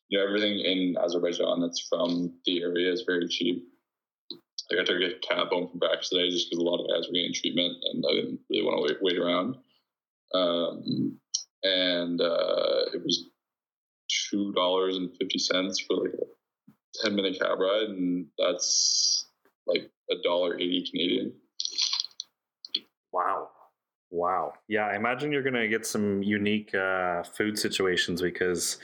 you 0.09 0.19
know 0.19 0.25
everything 0.25 0.59
in 0.59 0.95
Azerbaijan 1.01 1.61
that's 1.61 1.87
from 1.89 2.33
the 2.45 2.61
area 2.61 2.91
is 2.91 3.03
very 3.07 3.27
cheap. 3.27 3.63
I 4.71 4.75
got 4.75 4.87
to 4.87 4.99
get 4.99 5.17
a 5.17 5.27
cab 5.27 5.49
home 5.49 5.69
from 5.69 5.79
practice 5.79 6.09
today 6.09 6.29
just 6.29 6.49
because 6.49 6.61
a 6.61 6.65
lot 6.65 6.81
of 6.81 6.89
guys 6.89 7.07
were 7.07 7.13
getting 7.13 7.33
treatment 7.33 7.77
and 7.83 8.03
I 8.09 8.13
didn't 8.15 8.39
really 8.49 8.65
want 8.65 8.87
to 8.87 8.93
wait, 8.93 9.01
wait 9.01 9.19
around. 9.19 9.55
Um, 10.33 11.17
and 11.63 12.19
uh, 12.21 12.85
it 12.93 13.01
was 13.03 13.29
two 14.29 14.53
dollars 14.53 14.97
and 14.97 15.09
fifty 15.19 15.39
cents 15.39 15.79
for 15.81 15.97
like 15.97 16.13
a 16.13 17.03
ten 17.03 17.15
minute 17.15 17.39
cab 17.39 17.59
ride, 17.59 17.89
and 17.89 18.27
that's 18.37 19.27
like 19.67 19.89
a 20.11 20.15
dollar 20.23 20.55
eighty 20.55 20.85
Canadian. 20.89 21.33
Wow. 23.11 23.49
Wow. 24.11 24.53
Yeah, 24.67 24.87
I 24.87 24.95
imagine 24.95 25.31
you're 25.31 25.41
going 25.41 25.55
to 25.55 25.67
get 25.67 25.85
some 25.85 26.21
unique 26.21 26.73
uh, 26.75 27.23
food 27.23 27.57
situations 27.57 28.21
because 28.21 28.77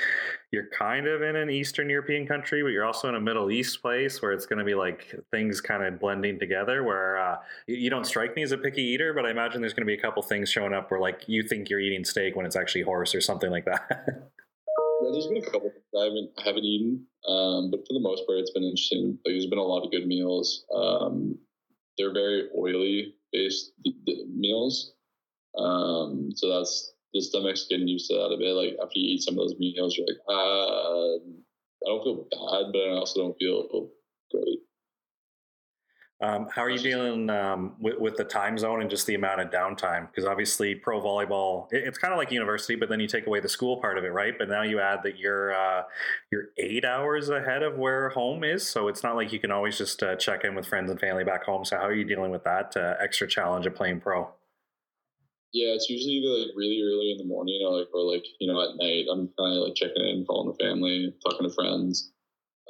you're 0.52 0.68
kind 0.78 1.08
of 1.08 1.22
in 1.22 1.38
an 1.38 1.50
Eastern 1.50 1.90
European 1.90 2.28
country, 2.28 2.62
but 2.62 2.70
you're 2.70 2.86
also 2.86 3.08
in 3.08 3.16
a 3.16 3.22
Middle 3.22 3.50
East 3.52 3.82
place 3.82 4.22
where 4.22 4.34
it's 4.34 4.46
going 4.46 4.60
to 4.60 4.66
be 4.66 4.76
like 4.76 5.16
things 5.32 5.62
kind 5.62 5.84
of 5.84 5.98
blending 6.00 6.40
together. 6.40 6.84
Where 6.84 7.18
uh, 7.18 7.38
you 7.68 7.90
don't 7.90 8.06
strike 8.06 8.36
me 8.36 8.44
as 8.44 8.52
a 8.52 8.58
picky 8.58 8.82
eater, 8.82 9.14
but 9.14 9.26
I 9.26 9.32
imagine 9.32 9.62
there's 9.62 9.74
going 9.74 9.86
to 9.86 9.92
be 9.92 9.98
a 9.98 10.02
couple 10.02 10.22
things 10.22 10.50
showing 10.50 10.74
up 10.74 10.92
where 10.92 11.00
like 11.00 11.22
you 11.28 11.44
think 11.44 11.70
you're 11.70 11.80
eating 11.80 12.04
steak 12.04 12.36
when 12.36 12.46
it's 12.46 12.58
actually 12.58 12.82
horse 12.82 13.16
or 13.16 13.22
something 13.22 13.50
like 13.50 13.64
that. 13.64 13.84
yeah, 15.02 15.10
there's 15.12 15.28
been 15.28 15.38
a 15.38 15.46
couple 15.46 15.72
I 15.98 16.04
haven't 16.04 16.32
I 16.38 16.44
haven't 16.44 16.66
eaten, 16.66 17.06
um, 17.28 17.72
but 17.72 17.88
for 17.88 17.94
the 17.94 18.02
most 18.02 18.28
part, 18.28 18.40
it's 18.40 18.52
been 18.52 18.64
interesting. 18.64 19.18
Like, 19.26 19.34
there's 19.34 19.48
been 19.48 19.58
a 19.58 19.64
lot 19.64 19.86
of 19.86 19.92
good 19.92 20.06
meals. 20.06 20.66
Um, 20.76 21.38
they're 21.98 22.14
very 22.14 22.50
oily 22.58 23.16
based 23.32 23.72
meals, 24.34 24.94
um, 25.58 26.32
so 26.36 26.50
that's 26.58 26.94
the 27.14 27.22
stomach's 27.22 27.68
getting 27.70 27.88
used 27.88 28.10
to 28.10 28.16
that 28.16 28.34
a 28.34 28.38
bit. 28.38 28.54
Like 28.54 28.78
after 28.82 29.00
you 29.00 29.16
eat 29.16 29.24
some 29.24 29.34
of 29.36 29.40
those 29.40 29.60
meals, 29.60 29.98
you're 29.98 30.08
like, 30.08 30.18
ah, 30.30 31.18
I 31.84 31.90
don't 31.90 32.04
feel 32.04 32.28
bad, 32.32 32.72
but 32.72 32.80
I 32.80 32.98
also 32.98 33.22
don't 33.22 33.38
feel 33.38 33.90
great. 34.32 34.60
Um, 36.22 36.48
how 36.54 36.62
are 36.62 36.70
you 36.70 36.78
dealing 36.78 37.32
um, 37.32 37.74
with, 37.80 37.98
with, 37.98 38.16
the 38.16 38.24
time 38.24 38.56
zone 38.56 38.82
and 38.82 38.90
just 38.92 39.08
the 39.08 39.16
amount 39.16 39.42
of 39.42 39.50
downtime? 39.50 40.08
Because 40.08 40.24
obviously, 40.24 40.76
pro 40.76 41.02
volleyball 41.02 41.66
it, 41.74 41.84
it's 41.84 41.98
kind 41.98 42.14
of 42.14 42.20
like 42.20 42.32
university, 42.32 42.76
but 42.76 42.90
then 42.90 43.00
you 43.00 43.08
take 43.08 43.26
away 43.26 43.40
the 43.40 43.50
school 43.50 43.82
part 43.82 43.98
of 43.98 44.04
it, 44.04 44.10
right? 44.10 44.36
But 44.38 44.48
now 44.48 44.62
you 44.62 44.80
add 44.80 45.00
that 45.02 45.18
you're 45.18 45.52
uh, 45.52 45.82
you're 46.32 46.50
eight 46.60 46.86
hours 46.86 47.30
ahead 47.30 47.64
of 47.64 47.80
where 47.80 48.10
home 48.10 48.44
is, 48.44 48.68
so 48.68 48.88
it's 48.88 49.02
not 49.02 49.16
like 49.16 49.34
you 49.34 49.40
can 49.40 49.50
always 49.50 49.80
just 49.80 50.04
uh, 50.04 50.16
check 50.16 50.44
in 50.44 50.54
with 50.54 50.68
friends 50.68 50.92
and 50.92 51.00
family 51.00 51.24
back 51.24 51.44
home. 51.44 51.66
So 51.66 51.78
how 51.78 51.86
are 51.86 51.94
you 51.94 52.06
dealing 52.06 52.30
with 52.30 52.44
that 52.44 52.78
uh, 52.78 52.94
extra 53.02 53.28
challenge 53.28 53.66
of 53.66 53.74
playing 53.74 54.02
pro? 54.02 54.30
Yeah, 55.54 55.76
it's 55.76 55.90
usually 55.90 56.14
either 56.16 56.48
like 56.48 56.56
really 56.56 56.82
early 56.82 57.12
in 57.12 57.18
the 57.18 57.28
morning 57.28 57.60
or 57.66 57.80
like 57.80 57.90
or 57.94 58.10
like 58.10 58.26
you 58.40 58.52
know 58.52 58.62
at 58.62 58.78
night. 58.78 59.06
I'm 59.12 59.28
kind 59.38 59.58
of 59.58 59.68
like 59.68 59.76
checking 59.76 60.04
in, 60.04 60.26
calling 60.26 60.48
the 60.48 60.64
family, 60.64 61.14
talking 61.24 61.48
to 61.48 61.54
friends. 61.54 62.12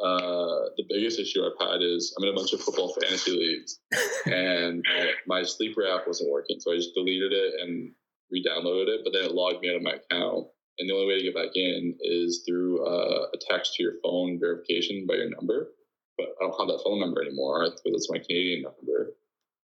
Uh, 0.01 0.73
the 0.77 0.85
biggest 0.89 1.19
issue 1.19 1.45
I've 1.45 1.61
had 1.61 1.83
is 1.83 2.15
I'm 2.17 2.23
in 2.23 2.33
a 2.33 2.35
bunch 2.35 2.53
of 2.53 2.61
football 2.61 2.95
fantasy 2.99 3.31
leagues, 3.31 3.79
and 4.25 4.83
my, 5.27 5.43
sleeper 5.43 5.85
app 5.85 6.07
wasn't 6.07 6.31
working, 6.31 6.59
so 6.59 6.71
I 6.71 6.77
just 6.77 6.95
deleted 6.95 7.31
it 7.33 7.61
and 7.61 7.91
re-downloaded 8.31 8.87
it. 8.87 9.01
But 9.03 9.13
then 9.13 9.25
it 9.25 9.35
logged 9.35 9.61
me 9.61 9.69
out 9.69 9.75
of 9.75 9.83
my 9.83 9.93
account, 10.01 10.47
and 10.79 10.89
the 10.89 10.93
only 10.95 11.05
way 11.05 11.17
to 11.19 11.23
get 11.23 11.35
back 11.35 11.51
in 11.53 11.95
is 12.01 12.43
through 12.47 12.83
uh, 12.83 13.27
a 13.31 13.37
text 13.51 13.75
to 13.75 13.83
your 13.83 13.93
phone 14.03 14.39
verification 14.39 15.05
by 15.07 15.15
your 15.15 15.29
number. 15.29 15.69
But 16.17 16.29
I 16.41 16.47
don't 16.47 16.59
have 16.59 16.67
that 16.67 16.83
phone 16.83 16.99
number 16.99 17.21
anymore 17.21 17.63
because 17.69 17.81
it's 17.85 18.09
my 18.09 18.17
Canadian 18.17 18.63
number. 18.63 19.13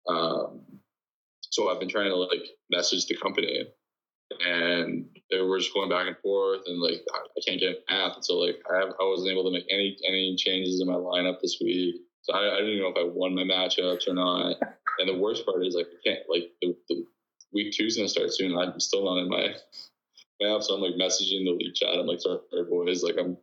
Um, 0.10 0.62
so 1.50 1.70
I've 1.70 1.80
been 1.80 1.90
trying 1.90 2.10
to 2.10 2.16
like 2.16 2.46
message 2.70 3.08
the 3.08 3.16
company 3.16 3.68
and 4.46 5.06
they 5.32 5.40
were 5.42 5.60
just 5.60 5.74
going 5.74 5.90
back 5.90 6.08
and 6.08 6.18
forth 6.18 6.62
and 6.68 6.82
like 6.82 7.02
I 7.14 7.40
can't 7.46 7.60
get 7.60 7.70
an 7.70 7.78
app. 7.90 8.16
And 8.16 8.26
so 8.26 8.36
like 8.36 8.60
I 8.72 8.80
have, 8.80 8.90
I 8.90 9.04
wasn't 9.04 9.32
able 9.32 9.44
to 9.46 9.52
make 9.52 9.66
any 9.70 9.98
any 10.08 10.36
changes 10.38 10.82
in 10.82 10.88
my 10.88 10.96
lineup 10.96 11.40
this 11.42 11.58
week. 11.62 11.96
So 12.24 12.34
I, 12.34 12.56
I 12.56 12.58
didn't 12.58 12.72
even 12.72 12.84
know 12.84 12.90
if 12.90 12.98
I 12.98 13.08
won 13.08 13.36
my 13.36 13.44
matchups 13.44 14.08
or 14.08 14.14
not. 14.14 14.56
And 15.00 15.08
the 15.08 15.22
worst 15.22 15.46
part 15.46 15.64
is 15.64 15.76
like 15.76 15.86
I 15.86 16.10
can't 16.10 16.24
like 16.28 16.50
the, 16.60 16.76
the 16.90 17.06
week 17.54 17.72
two's 17.72 17.98
gonna 17.98 18.10
start 18.10 18.34
soon. 18.34 18.58
I'm 18.58 18.80
still 18.80 19.06
not 19.06 19.22
in 19.22 19.30
my 19.30 19.50
app, 20.44 20.64
so 20.64 20.74
I'm 20.74 20.82
like 20.82 20.96
messaging 20.96 21.46
the 21.46 21.56
league 21.56 21.76
chat. 21.76 21.90
I'm 21.94 22.08
like, 22.08 22.20
sorry 22.20 22.40
boys, 22.68 23.04
like 23.04 23.14
I'm, 23.20 23.38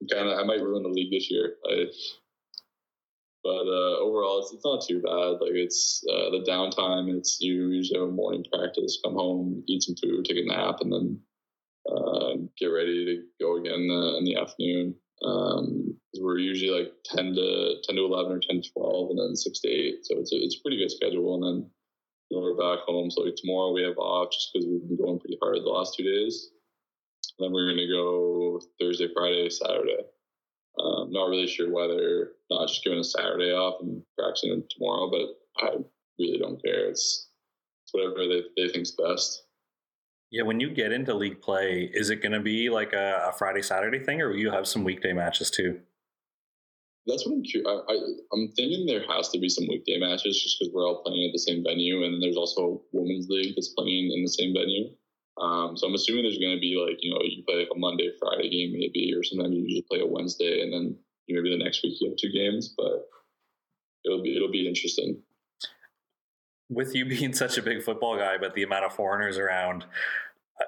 I'm 0.00 0.08
kind 0.08 0.28
of 0.28 0.36
I 0.36 0.42
might 0.42 0.60
ruin 0.60 0.82
the 0.82 0.88
league 0.88 1.12
this 1.12 1.30
year. 1.30 1.54
I 1.70 1.86
but 3.46 3.70
uh, 3.70 4.02
overall, 4.02 4.40
it's, 4.40 4.52
it's 4.52 4.64
not 4.64 4.82
too 4.82 5.00
bad. 5.00 5.38
Like 5.38 5.54
it's 5.54 6.02
uh, 6.10 6.30
the 6.30 6.44
downtime. 6.48 7.16
It's 7.16 7.38
you 7.40 7.68
usually 7.70 8.00
have 8.00 8.08
a 8.08 8.12
morning 8.12 8.44
practice, 8.52 8.98
come 9.04 9.14
home, 9.14 9.62
eat 9.68 9.84
some 9.84 9.94
food, 10.02 10.24
take 10.24 10.38
a 10.38 10.44
nap, 10.44 10.78
and 10.80 10.92
then 10.92 11.20
uh, 11.86 12.42
get 12.58 12.66
ready 12.66 13.04
to 13.06 13.22
go 13.40 13.56
again 13.58 13.86
uh, 13.88 14.18
in 14.18 14.24
the 14.24 14.34
afternoon. 14.34 14.96
Um, 15.24 15.96
we're 16.18 16.38
usually 16.38 16.76
like 16.76 16.92
ten 17.04 17.36
to 17.36 17.74
ten 17.84 17.94
to 17.94 18.04
eleven 18.04 18.32
or 18.32 18.40
ten 18.40 18.60
to 18.60 18.68
twelve, 18.72 19.10
and 19.10 19.18
then 19.20 19.36
six 19.36 19.60
to 19.60 19.68
eight. 19.68 20.02
So 20.02 20.18
it's 20.18 20.32
a, 20.32 20.36
it's 20.42 20.58
a 20.58 20.62
pretty 20.62 20.78
good 20.78 20.90
schedule. 20.90 21.34
And 21.34 21.44
then 21.44 21.70
you 22.30 22.36
know, 22.36 22.42
we're 22.42 22.58
back 22.58 22.84
home. 22.84 23.12
So 23.12 23.22
like 23.22 23.36
tomorrow 23.36 23.72
we 23.72 23.82
have 23.84 23.96
off 23.96 24.32
just 24.32 24.50
because 24.52 24.66
we've 24.66 24.88
been 24.88 24.98
going 24.98 25.20
pretty 25.20 25.38
hard 25.40 25.58
the 25.62 25.70
last 25.70 25.94
two 25.96 26.02
days. 26.02 26.50
And 27.38 27.46
then 27.46 27.52
we're 27.52 27.70
gonna 27.70 27.86
go 27.86 28.60
Thursday, 28.80 29.06
Friday, 29.14 29.48
Saturday. 29.50 30.02
Um, 30.78 31.10
not 31.10 31.28
really 31.28 31.46
sure 31.46 31.72
whether 31.72 32.32
not 32.50 32.68
just 32.68 32.84
giving 32.84 32.98
a 32.98 33.04
Saturday 33.04 33.50
off 33.50 33.80
and 33.80 34.02
practicing 34.18 34.62
tomorrow, 34.70 35.10
but 35.10 35.64
I 35.64 35.76
really 36.18 36.38
don't 36.38 36.62
care. 36.62 36.88
It's, 36.90 37.28
it's 37.84 37.92
whatever 37.92 38.26
they, 38.28 38.42
they 38.56 38.72
think's 38.72 38.90
best. 38.92 39.44
Yeah, 40.30 40.42
when 40.42 40.60
you 40.60 40.70
get 40.70 40.92
into 40.92 41.14
league 41.14 41.40
play, 41.40 41.90
is 41.94 42.10
it 42.10 42.20
going 42.20 42.32
to 42.32 42.40
be 42.40 42.68
like 42.68 42.92
a, 42.92 43.28
a, 43.28 43.32
Friday 43.32 43.62
Saturday 43.62 44.00
thing, 44.00 44.20
or 44.20 44.30
will 44.30 44.36
you 44.36 44.50
have 44.50 44.66
some 44.66 44.84
weekday 44.84 45.12
matches 45.12 45.50
too? 45.50 45.80
That's 47.06 47.24
what 47.24 47.36
I'm 47.36 47.44
curious. 47.44 47.82
I, 47.88 47.92
am 48.34 48.52
thinking 48.56 48.86
there 48.86 49.04
has 49.08 49.28
to 49.30 49.38
be 49.38 49.48
some 49.48 49.68
weekday 49.68 49.98
matches 49.98 50.42
just 50.42 50.58
because 50.58 50.74
we're 50.74 50.86
all 50.86 51.02
playing 51.04 51.28
at 51.28 51.32
the 51.32 51.38
same 51.38 51.62
venue, 51.62 52.04
and 52.04 52.20
there's 52.20 52.36
also 52.36 52.60
a 52.60 52.78
women's 52.92 53.28
league 53.28 53.54
that's 53.54 53.72
playing 53.78 54.12
in 54.12 54.22
the 54.24 54.28
same 54.28 54.52
venue. 54.52 54.90
Um, 55.38 55.76
so 55.76 55.86
I'm 55.86 55.94
assuming 55.94 56.24
there's 56.24 56.38
going 56.38 56.56
to 56.56 56.60
be 56.60 56.80
like, 56.80 56.98
you 57.00 57.12
know, 57.12 57.20
you 57.22 57.44
play 57.46 57.58
like 57.58 57.68
a 57.74 57.78
Monday, 57.78 58.10
Friday 58.18 58.48
game 58.48 58.72
maybe, 58.72 59.12
or 59.14 59.22
sometimes 59.22 59.54
you 59.54 59.62
usually 59.62 59.86
play 59.90 60.00
a 60.00 60.06
Wednesday 60.06 60.62
and 60.62 60.72
then 60.72 60.96
maybe 61.28 61.50
the 61.50 61.62
next 61.62 61.82
week 61.82 61.96
you 62.00 62.08
have 62.08 62.16
two 62.16 62.32
games, 62.32 62.72
but 62.76 63.06
it'll 64.04 64.22
be, 64.22 64.34
it'll 64.34 64.50
be 64.50 64.66
interesting. 64.66 65.22
With 66.70 66.94
you 66.94 67.04
being 67.08 67.34
such 67.34 67.58
a 67.58 67.62
big 67.62 67.82
football 67.82 68.16
guy, 68.16 68.38
but 68.38 68.54
the 68.54 68.62
amount 68.62 68.86
of 68.86 68.94
foreigners 68.94 69.36
around, 69.36 69.84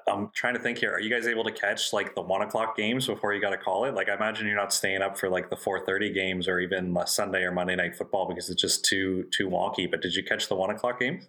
I'm 0.07 0.31
trying 0.35 0.55
to 0.55 0.61
think 0.61 0.79
here. 0.79 0.93
Are 0.93 1.01
you 1.01 1.09
guys 1.09 1.27
able 1.27 1.45
to 1.45 1.53
catch 1.53 1.95
like 1.95 2.15
the 2.15 2.21
one 2.21 2.43
o'clock 2.43 2.77
games 2.77 3.07
before 3.07 3.33
you 3.33 3.41
got 3.41 3.51
to 3.51 3.57
call 3.57 3.87
it? 3.87 3.95
Like, 3.95 4.11
I 4.11 4.15
imagine 4.15 4.47
you're 4.47 4.57
not 4.57 4.73
staying 4.73 5.01
up 5.01 5.19
for 5.19 5.31
like 5.31 5.49
the 5.49 5.57
4:30 5.57 6.13
games 6.13 6.47
or 6.47 6.61
even 6.61 6.95
Sunday 7.07 7.43
or 7.43 7.53
Monday 7.53 7.75
night 7.75 7.97
football 7.97 8.29
because 8.29 8.51
it's 8.51 8.61
just 8.61 8.85
too 8.85 9.25
too 9.33 9.49
wonky. 9.49 9.91
But 9.91 10.03
did 10.03 10.15
you 10.15 10.23
catch 10.23 10.49
the 10.49 10.57
one 10.57 10.69
o'clock 10.69 11.01
games? 11.01 11.29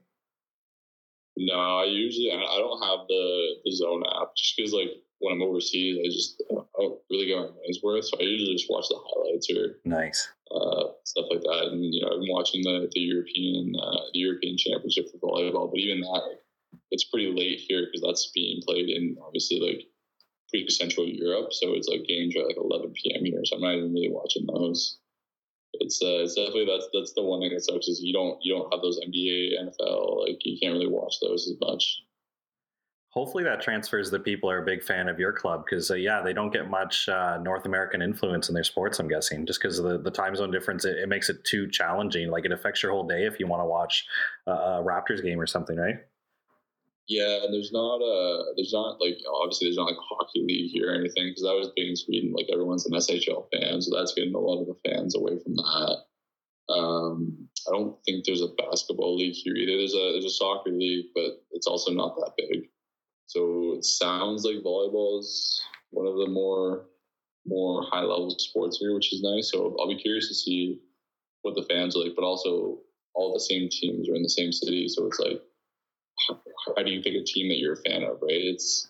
No, 1.40 1.56
I 1.56 1.86
usually 1.86 2.32
I 2.32 2.58
don't 2.60 2.84
have 2.84 3.08
the 3.08 3.56
DAZN 3.66 4.04
app 4.22 4.36
just 4.36 4.58
because 4.58 4.74
like 4.74 4.92
when 5.20 5.34
I'm 5.34 5.42
overseas, 5.42 5.98
I 6.04 6.08
just 6.12 6.44
don't 6.52 7.00
really 7.10 7.28
get 7.28 7.40
my 7.40 7.48
money's 7.48 7.80
worth. 7.82 8.06
So 8.06 8.18
I 8.20 8.24
usually 8.24 8.56
just 8.56 8.70
watch 8.70 8.90
the 8.90 9.00
highlights 9.00 9.48
or 9.50 9.80
nice 9.86 10.28
uh, 10.52 10.92
stuff 11.06 11.28
like 11.32 11.40
that. 11.40 11.70
And 11.72 11.80
you 11.94 12.02
know, 12.02 12.12
I'm 12.12 12.28
watching 12.28 12.62
the 12.62 12.90
the 12.92 13.00
European 13.00 13.74
uh, 13.82 14.12
the 14.12 14.20
European 14.20 14.58
Championship 14.58 15.08
for 15.12 15.18
volleyball, 15.20 15.72
but 15.72 15.80
even 15.80 16.02
that, 16.02 16.28
like, 16.28 16.44
it's 16.92 17.06
pretty 17.06 17.32
late 17.32 17.64
here 17.66 17.88
because 17.88 18.02
that's 18.02 18.32
being 18.36 18.62
played 18.68 18.90
in 18.90 19.16
obviously 19.24 19.62
like 19.62 19.88
pretty 20.50 20.70
central 20.70 21.08
Europe. 21.08 21.54
So 21.54 21.72
it's 21.72 21.88
like 21.88 22.04
games 22.04 22.36
are 22.36 22.46
like 22.46 22.58
11 22.58 22.92
p.m. 23.02 23.24
here, 23.24 23.42
so 23.46 23.56
I'm 23.56 23.62
not 23.62 23.76
even 23.76 23.94
really 23.94 24.12
watching 24.12 24.46
those 24.46 25.00
it's 25.74 26.02
uh, 26.02 26.24
it's 26.24 26.36
definitely 26.36 26.66
that's 26.66 26.88
that's 26.94 27.14
the 27.14 27.24
one 27.24 27.42
thing 27.42 27.52
that 27.54 27.64
sucks 27.64 27.88
is 27.88 28.02
you 28.02 28.14
don't 28.14 28.38
you 28.42 28.54
don't 28.54 28.72
have 28.74 28.82
those 28.82 29.00
NBA, 29.00 29.52
NFL, 29.62 30.28
like 30.28 30.38
you 30.44 30.58
can't 30.62 30.74
really 30.74 30.88
watch 30.88 31.16
those 31.22 31.48
as 31.48 31.58
much. 31.62 32.02
Hopefully 33.12 33.44
that 33.44 33.60
transfers 33.60 34.12
that 34.12 34.24
people 34.24 34.52
are 34.52 34.62
a 34.62 34.66
big 34.66 34.84
fan 34.84 35.10
of 35.10 35.20
your 35.20 35.34
club 35.34 35.66
because 35.66 35.90
uh, 35.90 35.96
yeah, 35.96 36.22
they 36.22 36.32
don't 36.34 36.54
get 36.54 36.70
much 36.70 37.10
uh, 37.10 37.40
North 37.42 37.66
American 37.66 38.04
influence 38.04 38.50
in 38.50 38.54
their 38.54 38.64
sports. 38.64 39.00
I'm 39.00 39.08
guessing 39.08 39.48
just 39.48 39.60
because 39.60 39.80
of 39.80 39.86
the, 39.86 39.98
the 39.98 40.12
time 40.12 40.36
zone 40.36 40.52
difference, 40.52 40.86
it, 40.86 40.98
it, 40.98 41.10
makes 41.10 41.28
it 41.28 41.44
too 41.44 41.68
challenging. 41.72 42.30
Like 42.30 42.46
it 42.46 42.52
affects 42.52 42.84
your 42.84 42.92
whole 42.92 43.08
day 43.08 43.26
if 43.26 43.40
you 43.40 43.48
want 43.48 43.62
to 43.62 43.66
watch 43.66 44.06
a 44.46 44.84
Raptors 44.84 45.24
game 45.24 45.40
or 45.40 45.48
something, 45.48 45.76
right? 45.76 45.96
Yeah, 47.10 47.44
and 47.44 47.52
there's 47.52 47.72
not 47.72 48.02
a 48.02 48.54
there's 48.56 48.72
not 48.72 49.02
like 49.02 49.18
obviously 49.42 49.66
there's 49.66 49.78
not 49.78 49.88
like 49.88 49.98
hockey 49.98 50.46
league 50.48 50.70
here 50.72 50.92
or 50.92 50.94
anything 50.94 51.30
because 51.30 51.44
I 51.44 51.58
was 51.58 51.72
being 51.76 51.90
in 51.90 51.96
Sweden. 51.96 52.34
Like 52.38 52.46
everyone's 52.54 52.86
an 52.86 52.94
SHL 52.94 53.48
fan, 53.52 53.82
so 53.82 53.98
that's 53.98 54.14
getting 54.14 54.36
a 54.36 54.38
lot 54.38 54.62
of 54.62 54.68
the 54.68 54.78
fans 54.88 55.16
away 55.16 55.40
from 55.44 55.56
that. 55.56 55.98
Um, 56.72 57.50
I 57.68 57.72
don't 57.72 57.98
think 58.06 58.26
there's 58.26 58.44
a 58.44 58.54
basketball 58.62 59.18
league 59.18 59.34
here 59.34 59.56
either. 59.56 59.76
There's 59.76 59.96
a 59.96 60.12
there's 60.14 60.26
a 60.26 60.30
soccer 60.30 60.70
league, 60.70 61.08
but 61.16 61.42
it's 61.52 61.66
also 61.66 61.92
not 61.92 62.16
that 62.18 62.34
big. 62.38 62.70
So 63.26 63.74
it 63.76 63.86
sounds 63.86 64.46
like 64.46 64.64
volleyball 64.64 65.20
is 65.20 65.60
one 65.90 66.06
of 66.06 66.18
the 66.18 66.28
more 66.28 66.86
more 67.48 67.88
high 67.90 68.02
level 68.02 68.36
sports 68.38 68.78
here, 68.78 68.94
which 68.94 69.12
is 69.12 69.24
nice. 69.24 69.50
So 69.52 69.76
I'll 69.80 69.90
be 69.90 70.00
curious 70.00 70.28
to 70.28 70.36
see 70.36 70.80
what 71.42 71.56
the 71.56 71.66
fans 71.74 71.96
are 71.96 72.04
like, 72.04 72.14
but 72.16 72.24
also 72.24 72.78
all 73.16 73.34
the 73.34 73.40
same 73.40 73.68
teams 73.72 74.08
are 74.08 74.16
in 74.16 74.22
the 74.22 74.30
same 74.30 74.52
city, 74.52 74.88
so 74.88 75.08
it's 75.08 75.20
like 75.20 75.42
how 76.28 76.84
do 76.84 76.92
you 76.92 77.02
pick 77.02 77.14
a 77.14 77.24
team 77.24 77.50
that 77.50 77.58
you're 77.58 77.74
a 77.74 77.78
fan 77.78 78.04
of, 78.04 78.22
right? 78.22 78.32
It's 78.32 78.90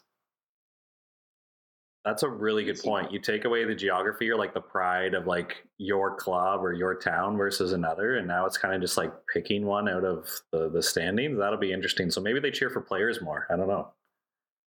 that's 2.05 2.23
a 2.23 2.29
really 2.29 2.63
good 2.63 2.79
point. 2.79 3.11
You 3.11 3.19
take 3.19 3.45
away 3.45 3.65
the 3.65 3.75
geography 3.75 4.29
or 4.29 4.37
like 4.37 4.53
the 4.53 4.61
pride 4.61 5.13
of 5.13 5.27
like 5.27 5.57
your 5.77 6.15
club 6.15 6.63
or 6.63 6.73
your 6.73 6.95
town 6.95 7.37
versus 7.37 7.73
another, 7.73 8.15
and 8.15 8.27
now 8.27 8.45
it's 8.45 8.57
kind 8.57 8.73
of 8.73 8.81
just 8.81 8.97
like 8.97 9.11
picking 9.33 9.65
one 9.65 9.89
out 9.89 10.05
of 10.05 10.27
the 10.51 10.69
the 10.69 10.81
standings. 10.81 11.37
That'll 11.37 11.59
be 11.59 11.73
interesting. 11.73 12.09
So 12.09 12.21
maybe 12.21 12.39
they 12.39 12.51
cheer 12.51 12.69
for 12.69 12.81
players 12.81 13.21
more. 13.21 13.47
I 13.51 13.57
don't 13.57 13.67
know. 13.67 13.89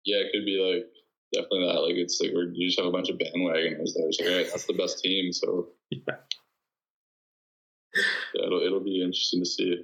Yeah, 0.05 0.18
it 0.18 0.32
could 0.32 0.46
be 0.46 0.59
like 0.59 0.90
definitely 1.32 1.66
that. 1.66 1.80
Like 1.80 1.94
it's 1.96 2.20
like 2.20 2.30
we're, 2.34 2.51
you 2.53 2.68
just 2.68 2.78
have 2.78 2.88
a 2.88 2.92
bunch 2.92 3.11
of 3.11 3.18
bandwagoners 3.18 3.92
there. 3.94 4.12
So 4.12 4.24
right, 4.24 4.46
that's 4.51 4.66
the 4.66 4.72
best 4.72 5.01
team. 5.01 5.32
So 5.32 5.68
yeah. 5.90 6.01
yeah, 8.34 8.46
it'll 8.46 8.62
it'll 8.62 8.84
be 8.84 9.03
interesting 9.03 9.40
to 9.40 9.46
see. 9.46 9.82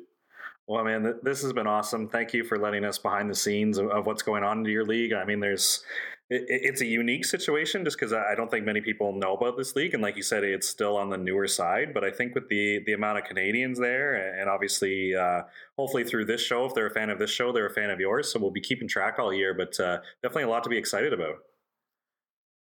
Well, 0.69 0.85
man, 0.85 1.21
this 1.23 1.43
has 1.43 1.53
been 1.53 1.69
awesome. 1.69 2.09
Thank 2.09 2.35
you 2.35 2.43
for 2.43 2.59
letting 2.59 2.85
us 2.85 2.99
behind 2.99 3.31
the 3.31 3.37
scenes 3.37 3.79
of, 3.79 4.05
what's 4.05 4.23
going 4.23 4.43
on 4.43 4.59
in 4.59 4.65
your 4.65 4.85
league. 4.85 5.13
I 5.13 5.25
mean, 5.25 5.39
there's 5.39 5.85
it, 6.29 6.45
it's 6.49 6.81
a 6.81 6.87
unique 6.87 7.25
situation 7.25 7.85
just 7.85 7.97
because 7.97 8.13
I 8.13 8.35
don't 8.35 8.51
think 8.51 8.67
many 8.67 8.81
people 8.81 9.13
know 9.13 9.37
about 9.37 9.57
this 9.57 9.77
league, 9.77 9.95
and 9.95 10.03
like 10.03 10.17
you 10.17 10.25
said, 10.25 10.43
it's 10.43 10.69
still 10.69 10.97
on 10.97 11.09
the 11.09 11.17
newer 11.17 11.47
side. 11.47 11.95
But 11.95 12.03
I 12.03 12.11
think 12.11 12.35
with 12.35 12.49
the 12.49 12.81
the 12.85 12.95
amount 12.95 13.19
of 13.19 13.25
Canadians 13.25 13.79
there, 13.79 14.15
and 14.41 14.51
obviously, 14.51 15.15
uh, 15.15 15.43
hopefully 15.79 16.03
through 16.03 16.25
this 16.25 16.43
show, 16.43 16.65
if 16.65 16.75
they're 16.75 16.89
a 16.89 16.95
fan 16.95 17.11
of 17.11 17.21
this 17.21 17.31
show, 17.31 17.53
they're 17.53 17.67
a 17.67 17.75
fan 17.75 17.91
of 17.91 18.01
yours. 18.01 18.33
So 18.33 18.41
we'll 18.41 18.51
be 18.51 18.61
keeping 18.61 18.89
track 18.89 19.21
all 19.21 19.33
year. 19.33 19.55
But 19.55 19.79
uh, 19.79 20.01
definitely 20.21 20.45
a 20.45 20.49
lot 20.49 20.65
to 20.65 20.71
be 20.71 20.79
excited 20.79 21.13
about. 21.13 21.37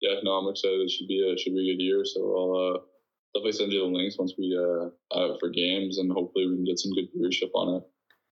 Yeah, 0.00 0.20
no, 0.22 0.32
I'm 0.32 0.48
excited. 0.48 0.80
It 0.82 0.90
should 0.90 1.08
be 1.08 1.28
a 1.28 1.36
should 1.36 1.54
be 1.54 1.70
a 1.70 1.74
good 1.74 1.82
year. 1.82 2.04
So 2.04 2.20
I'll 2.20 2.76
uh, 2.76 2.78
definitely 3.34 3.58
send 3.58 3.72
you 3.72 3.80
the 3.80 3.86
links 3.86 4.16
once 4.16 4.34
we 4.38 4.56
uh, 4.56 4.90
it 5.24 5.40
for 5.40 5.48
games, 5.48 5.98
and 5.98 6.12
hopefully 6.12 6.46
we 6.46 6.54
can 6.54 6.64
get 6.64 6.78
some 6.78 6.92
good 6.92 7.08
viewership 7.12 7.50
on 7.52 7.78
it. 7.78 7.82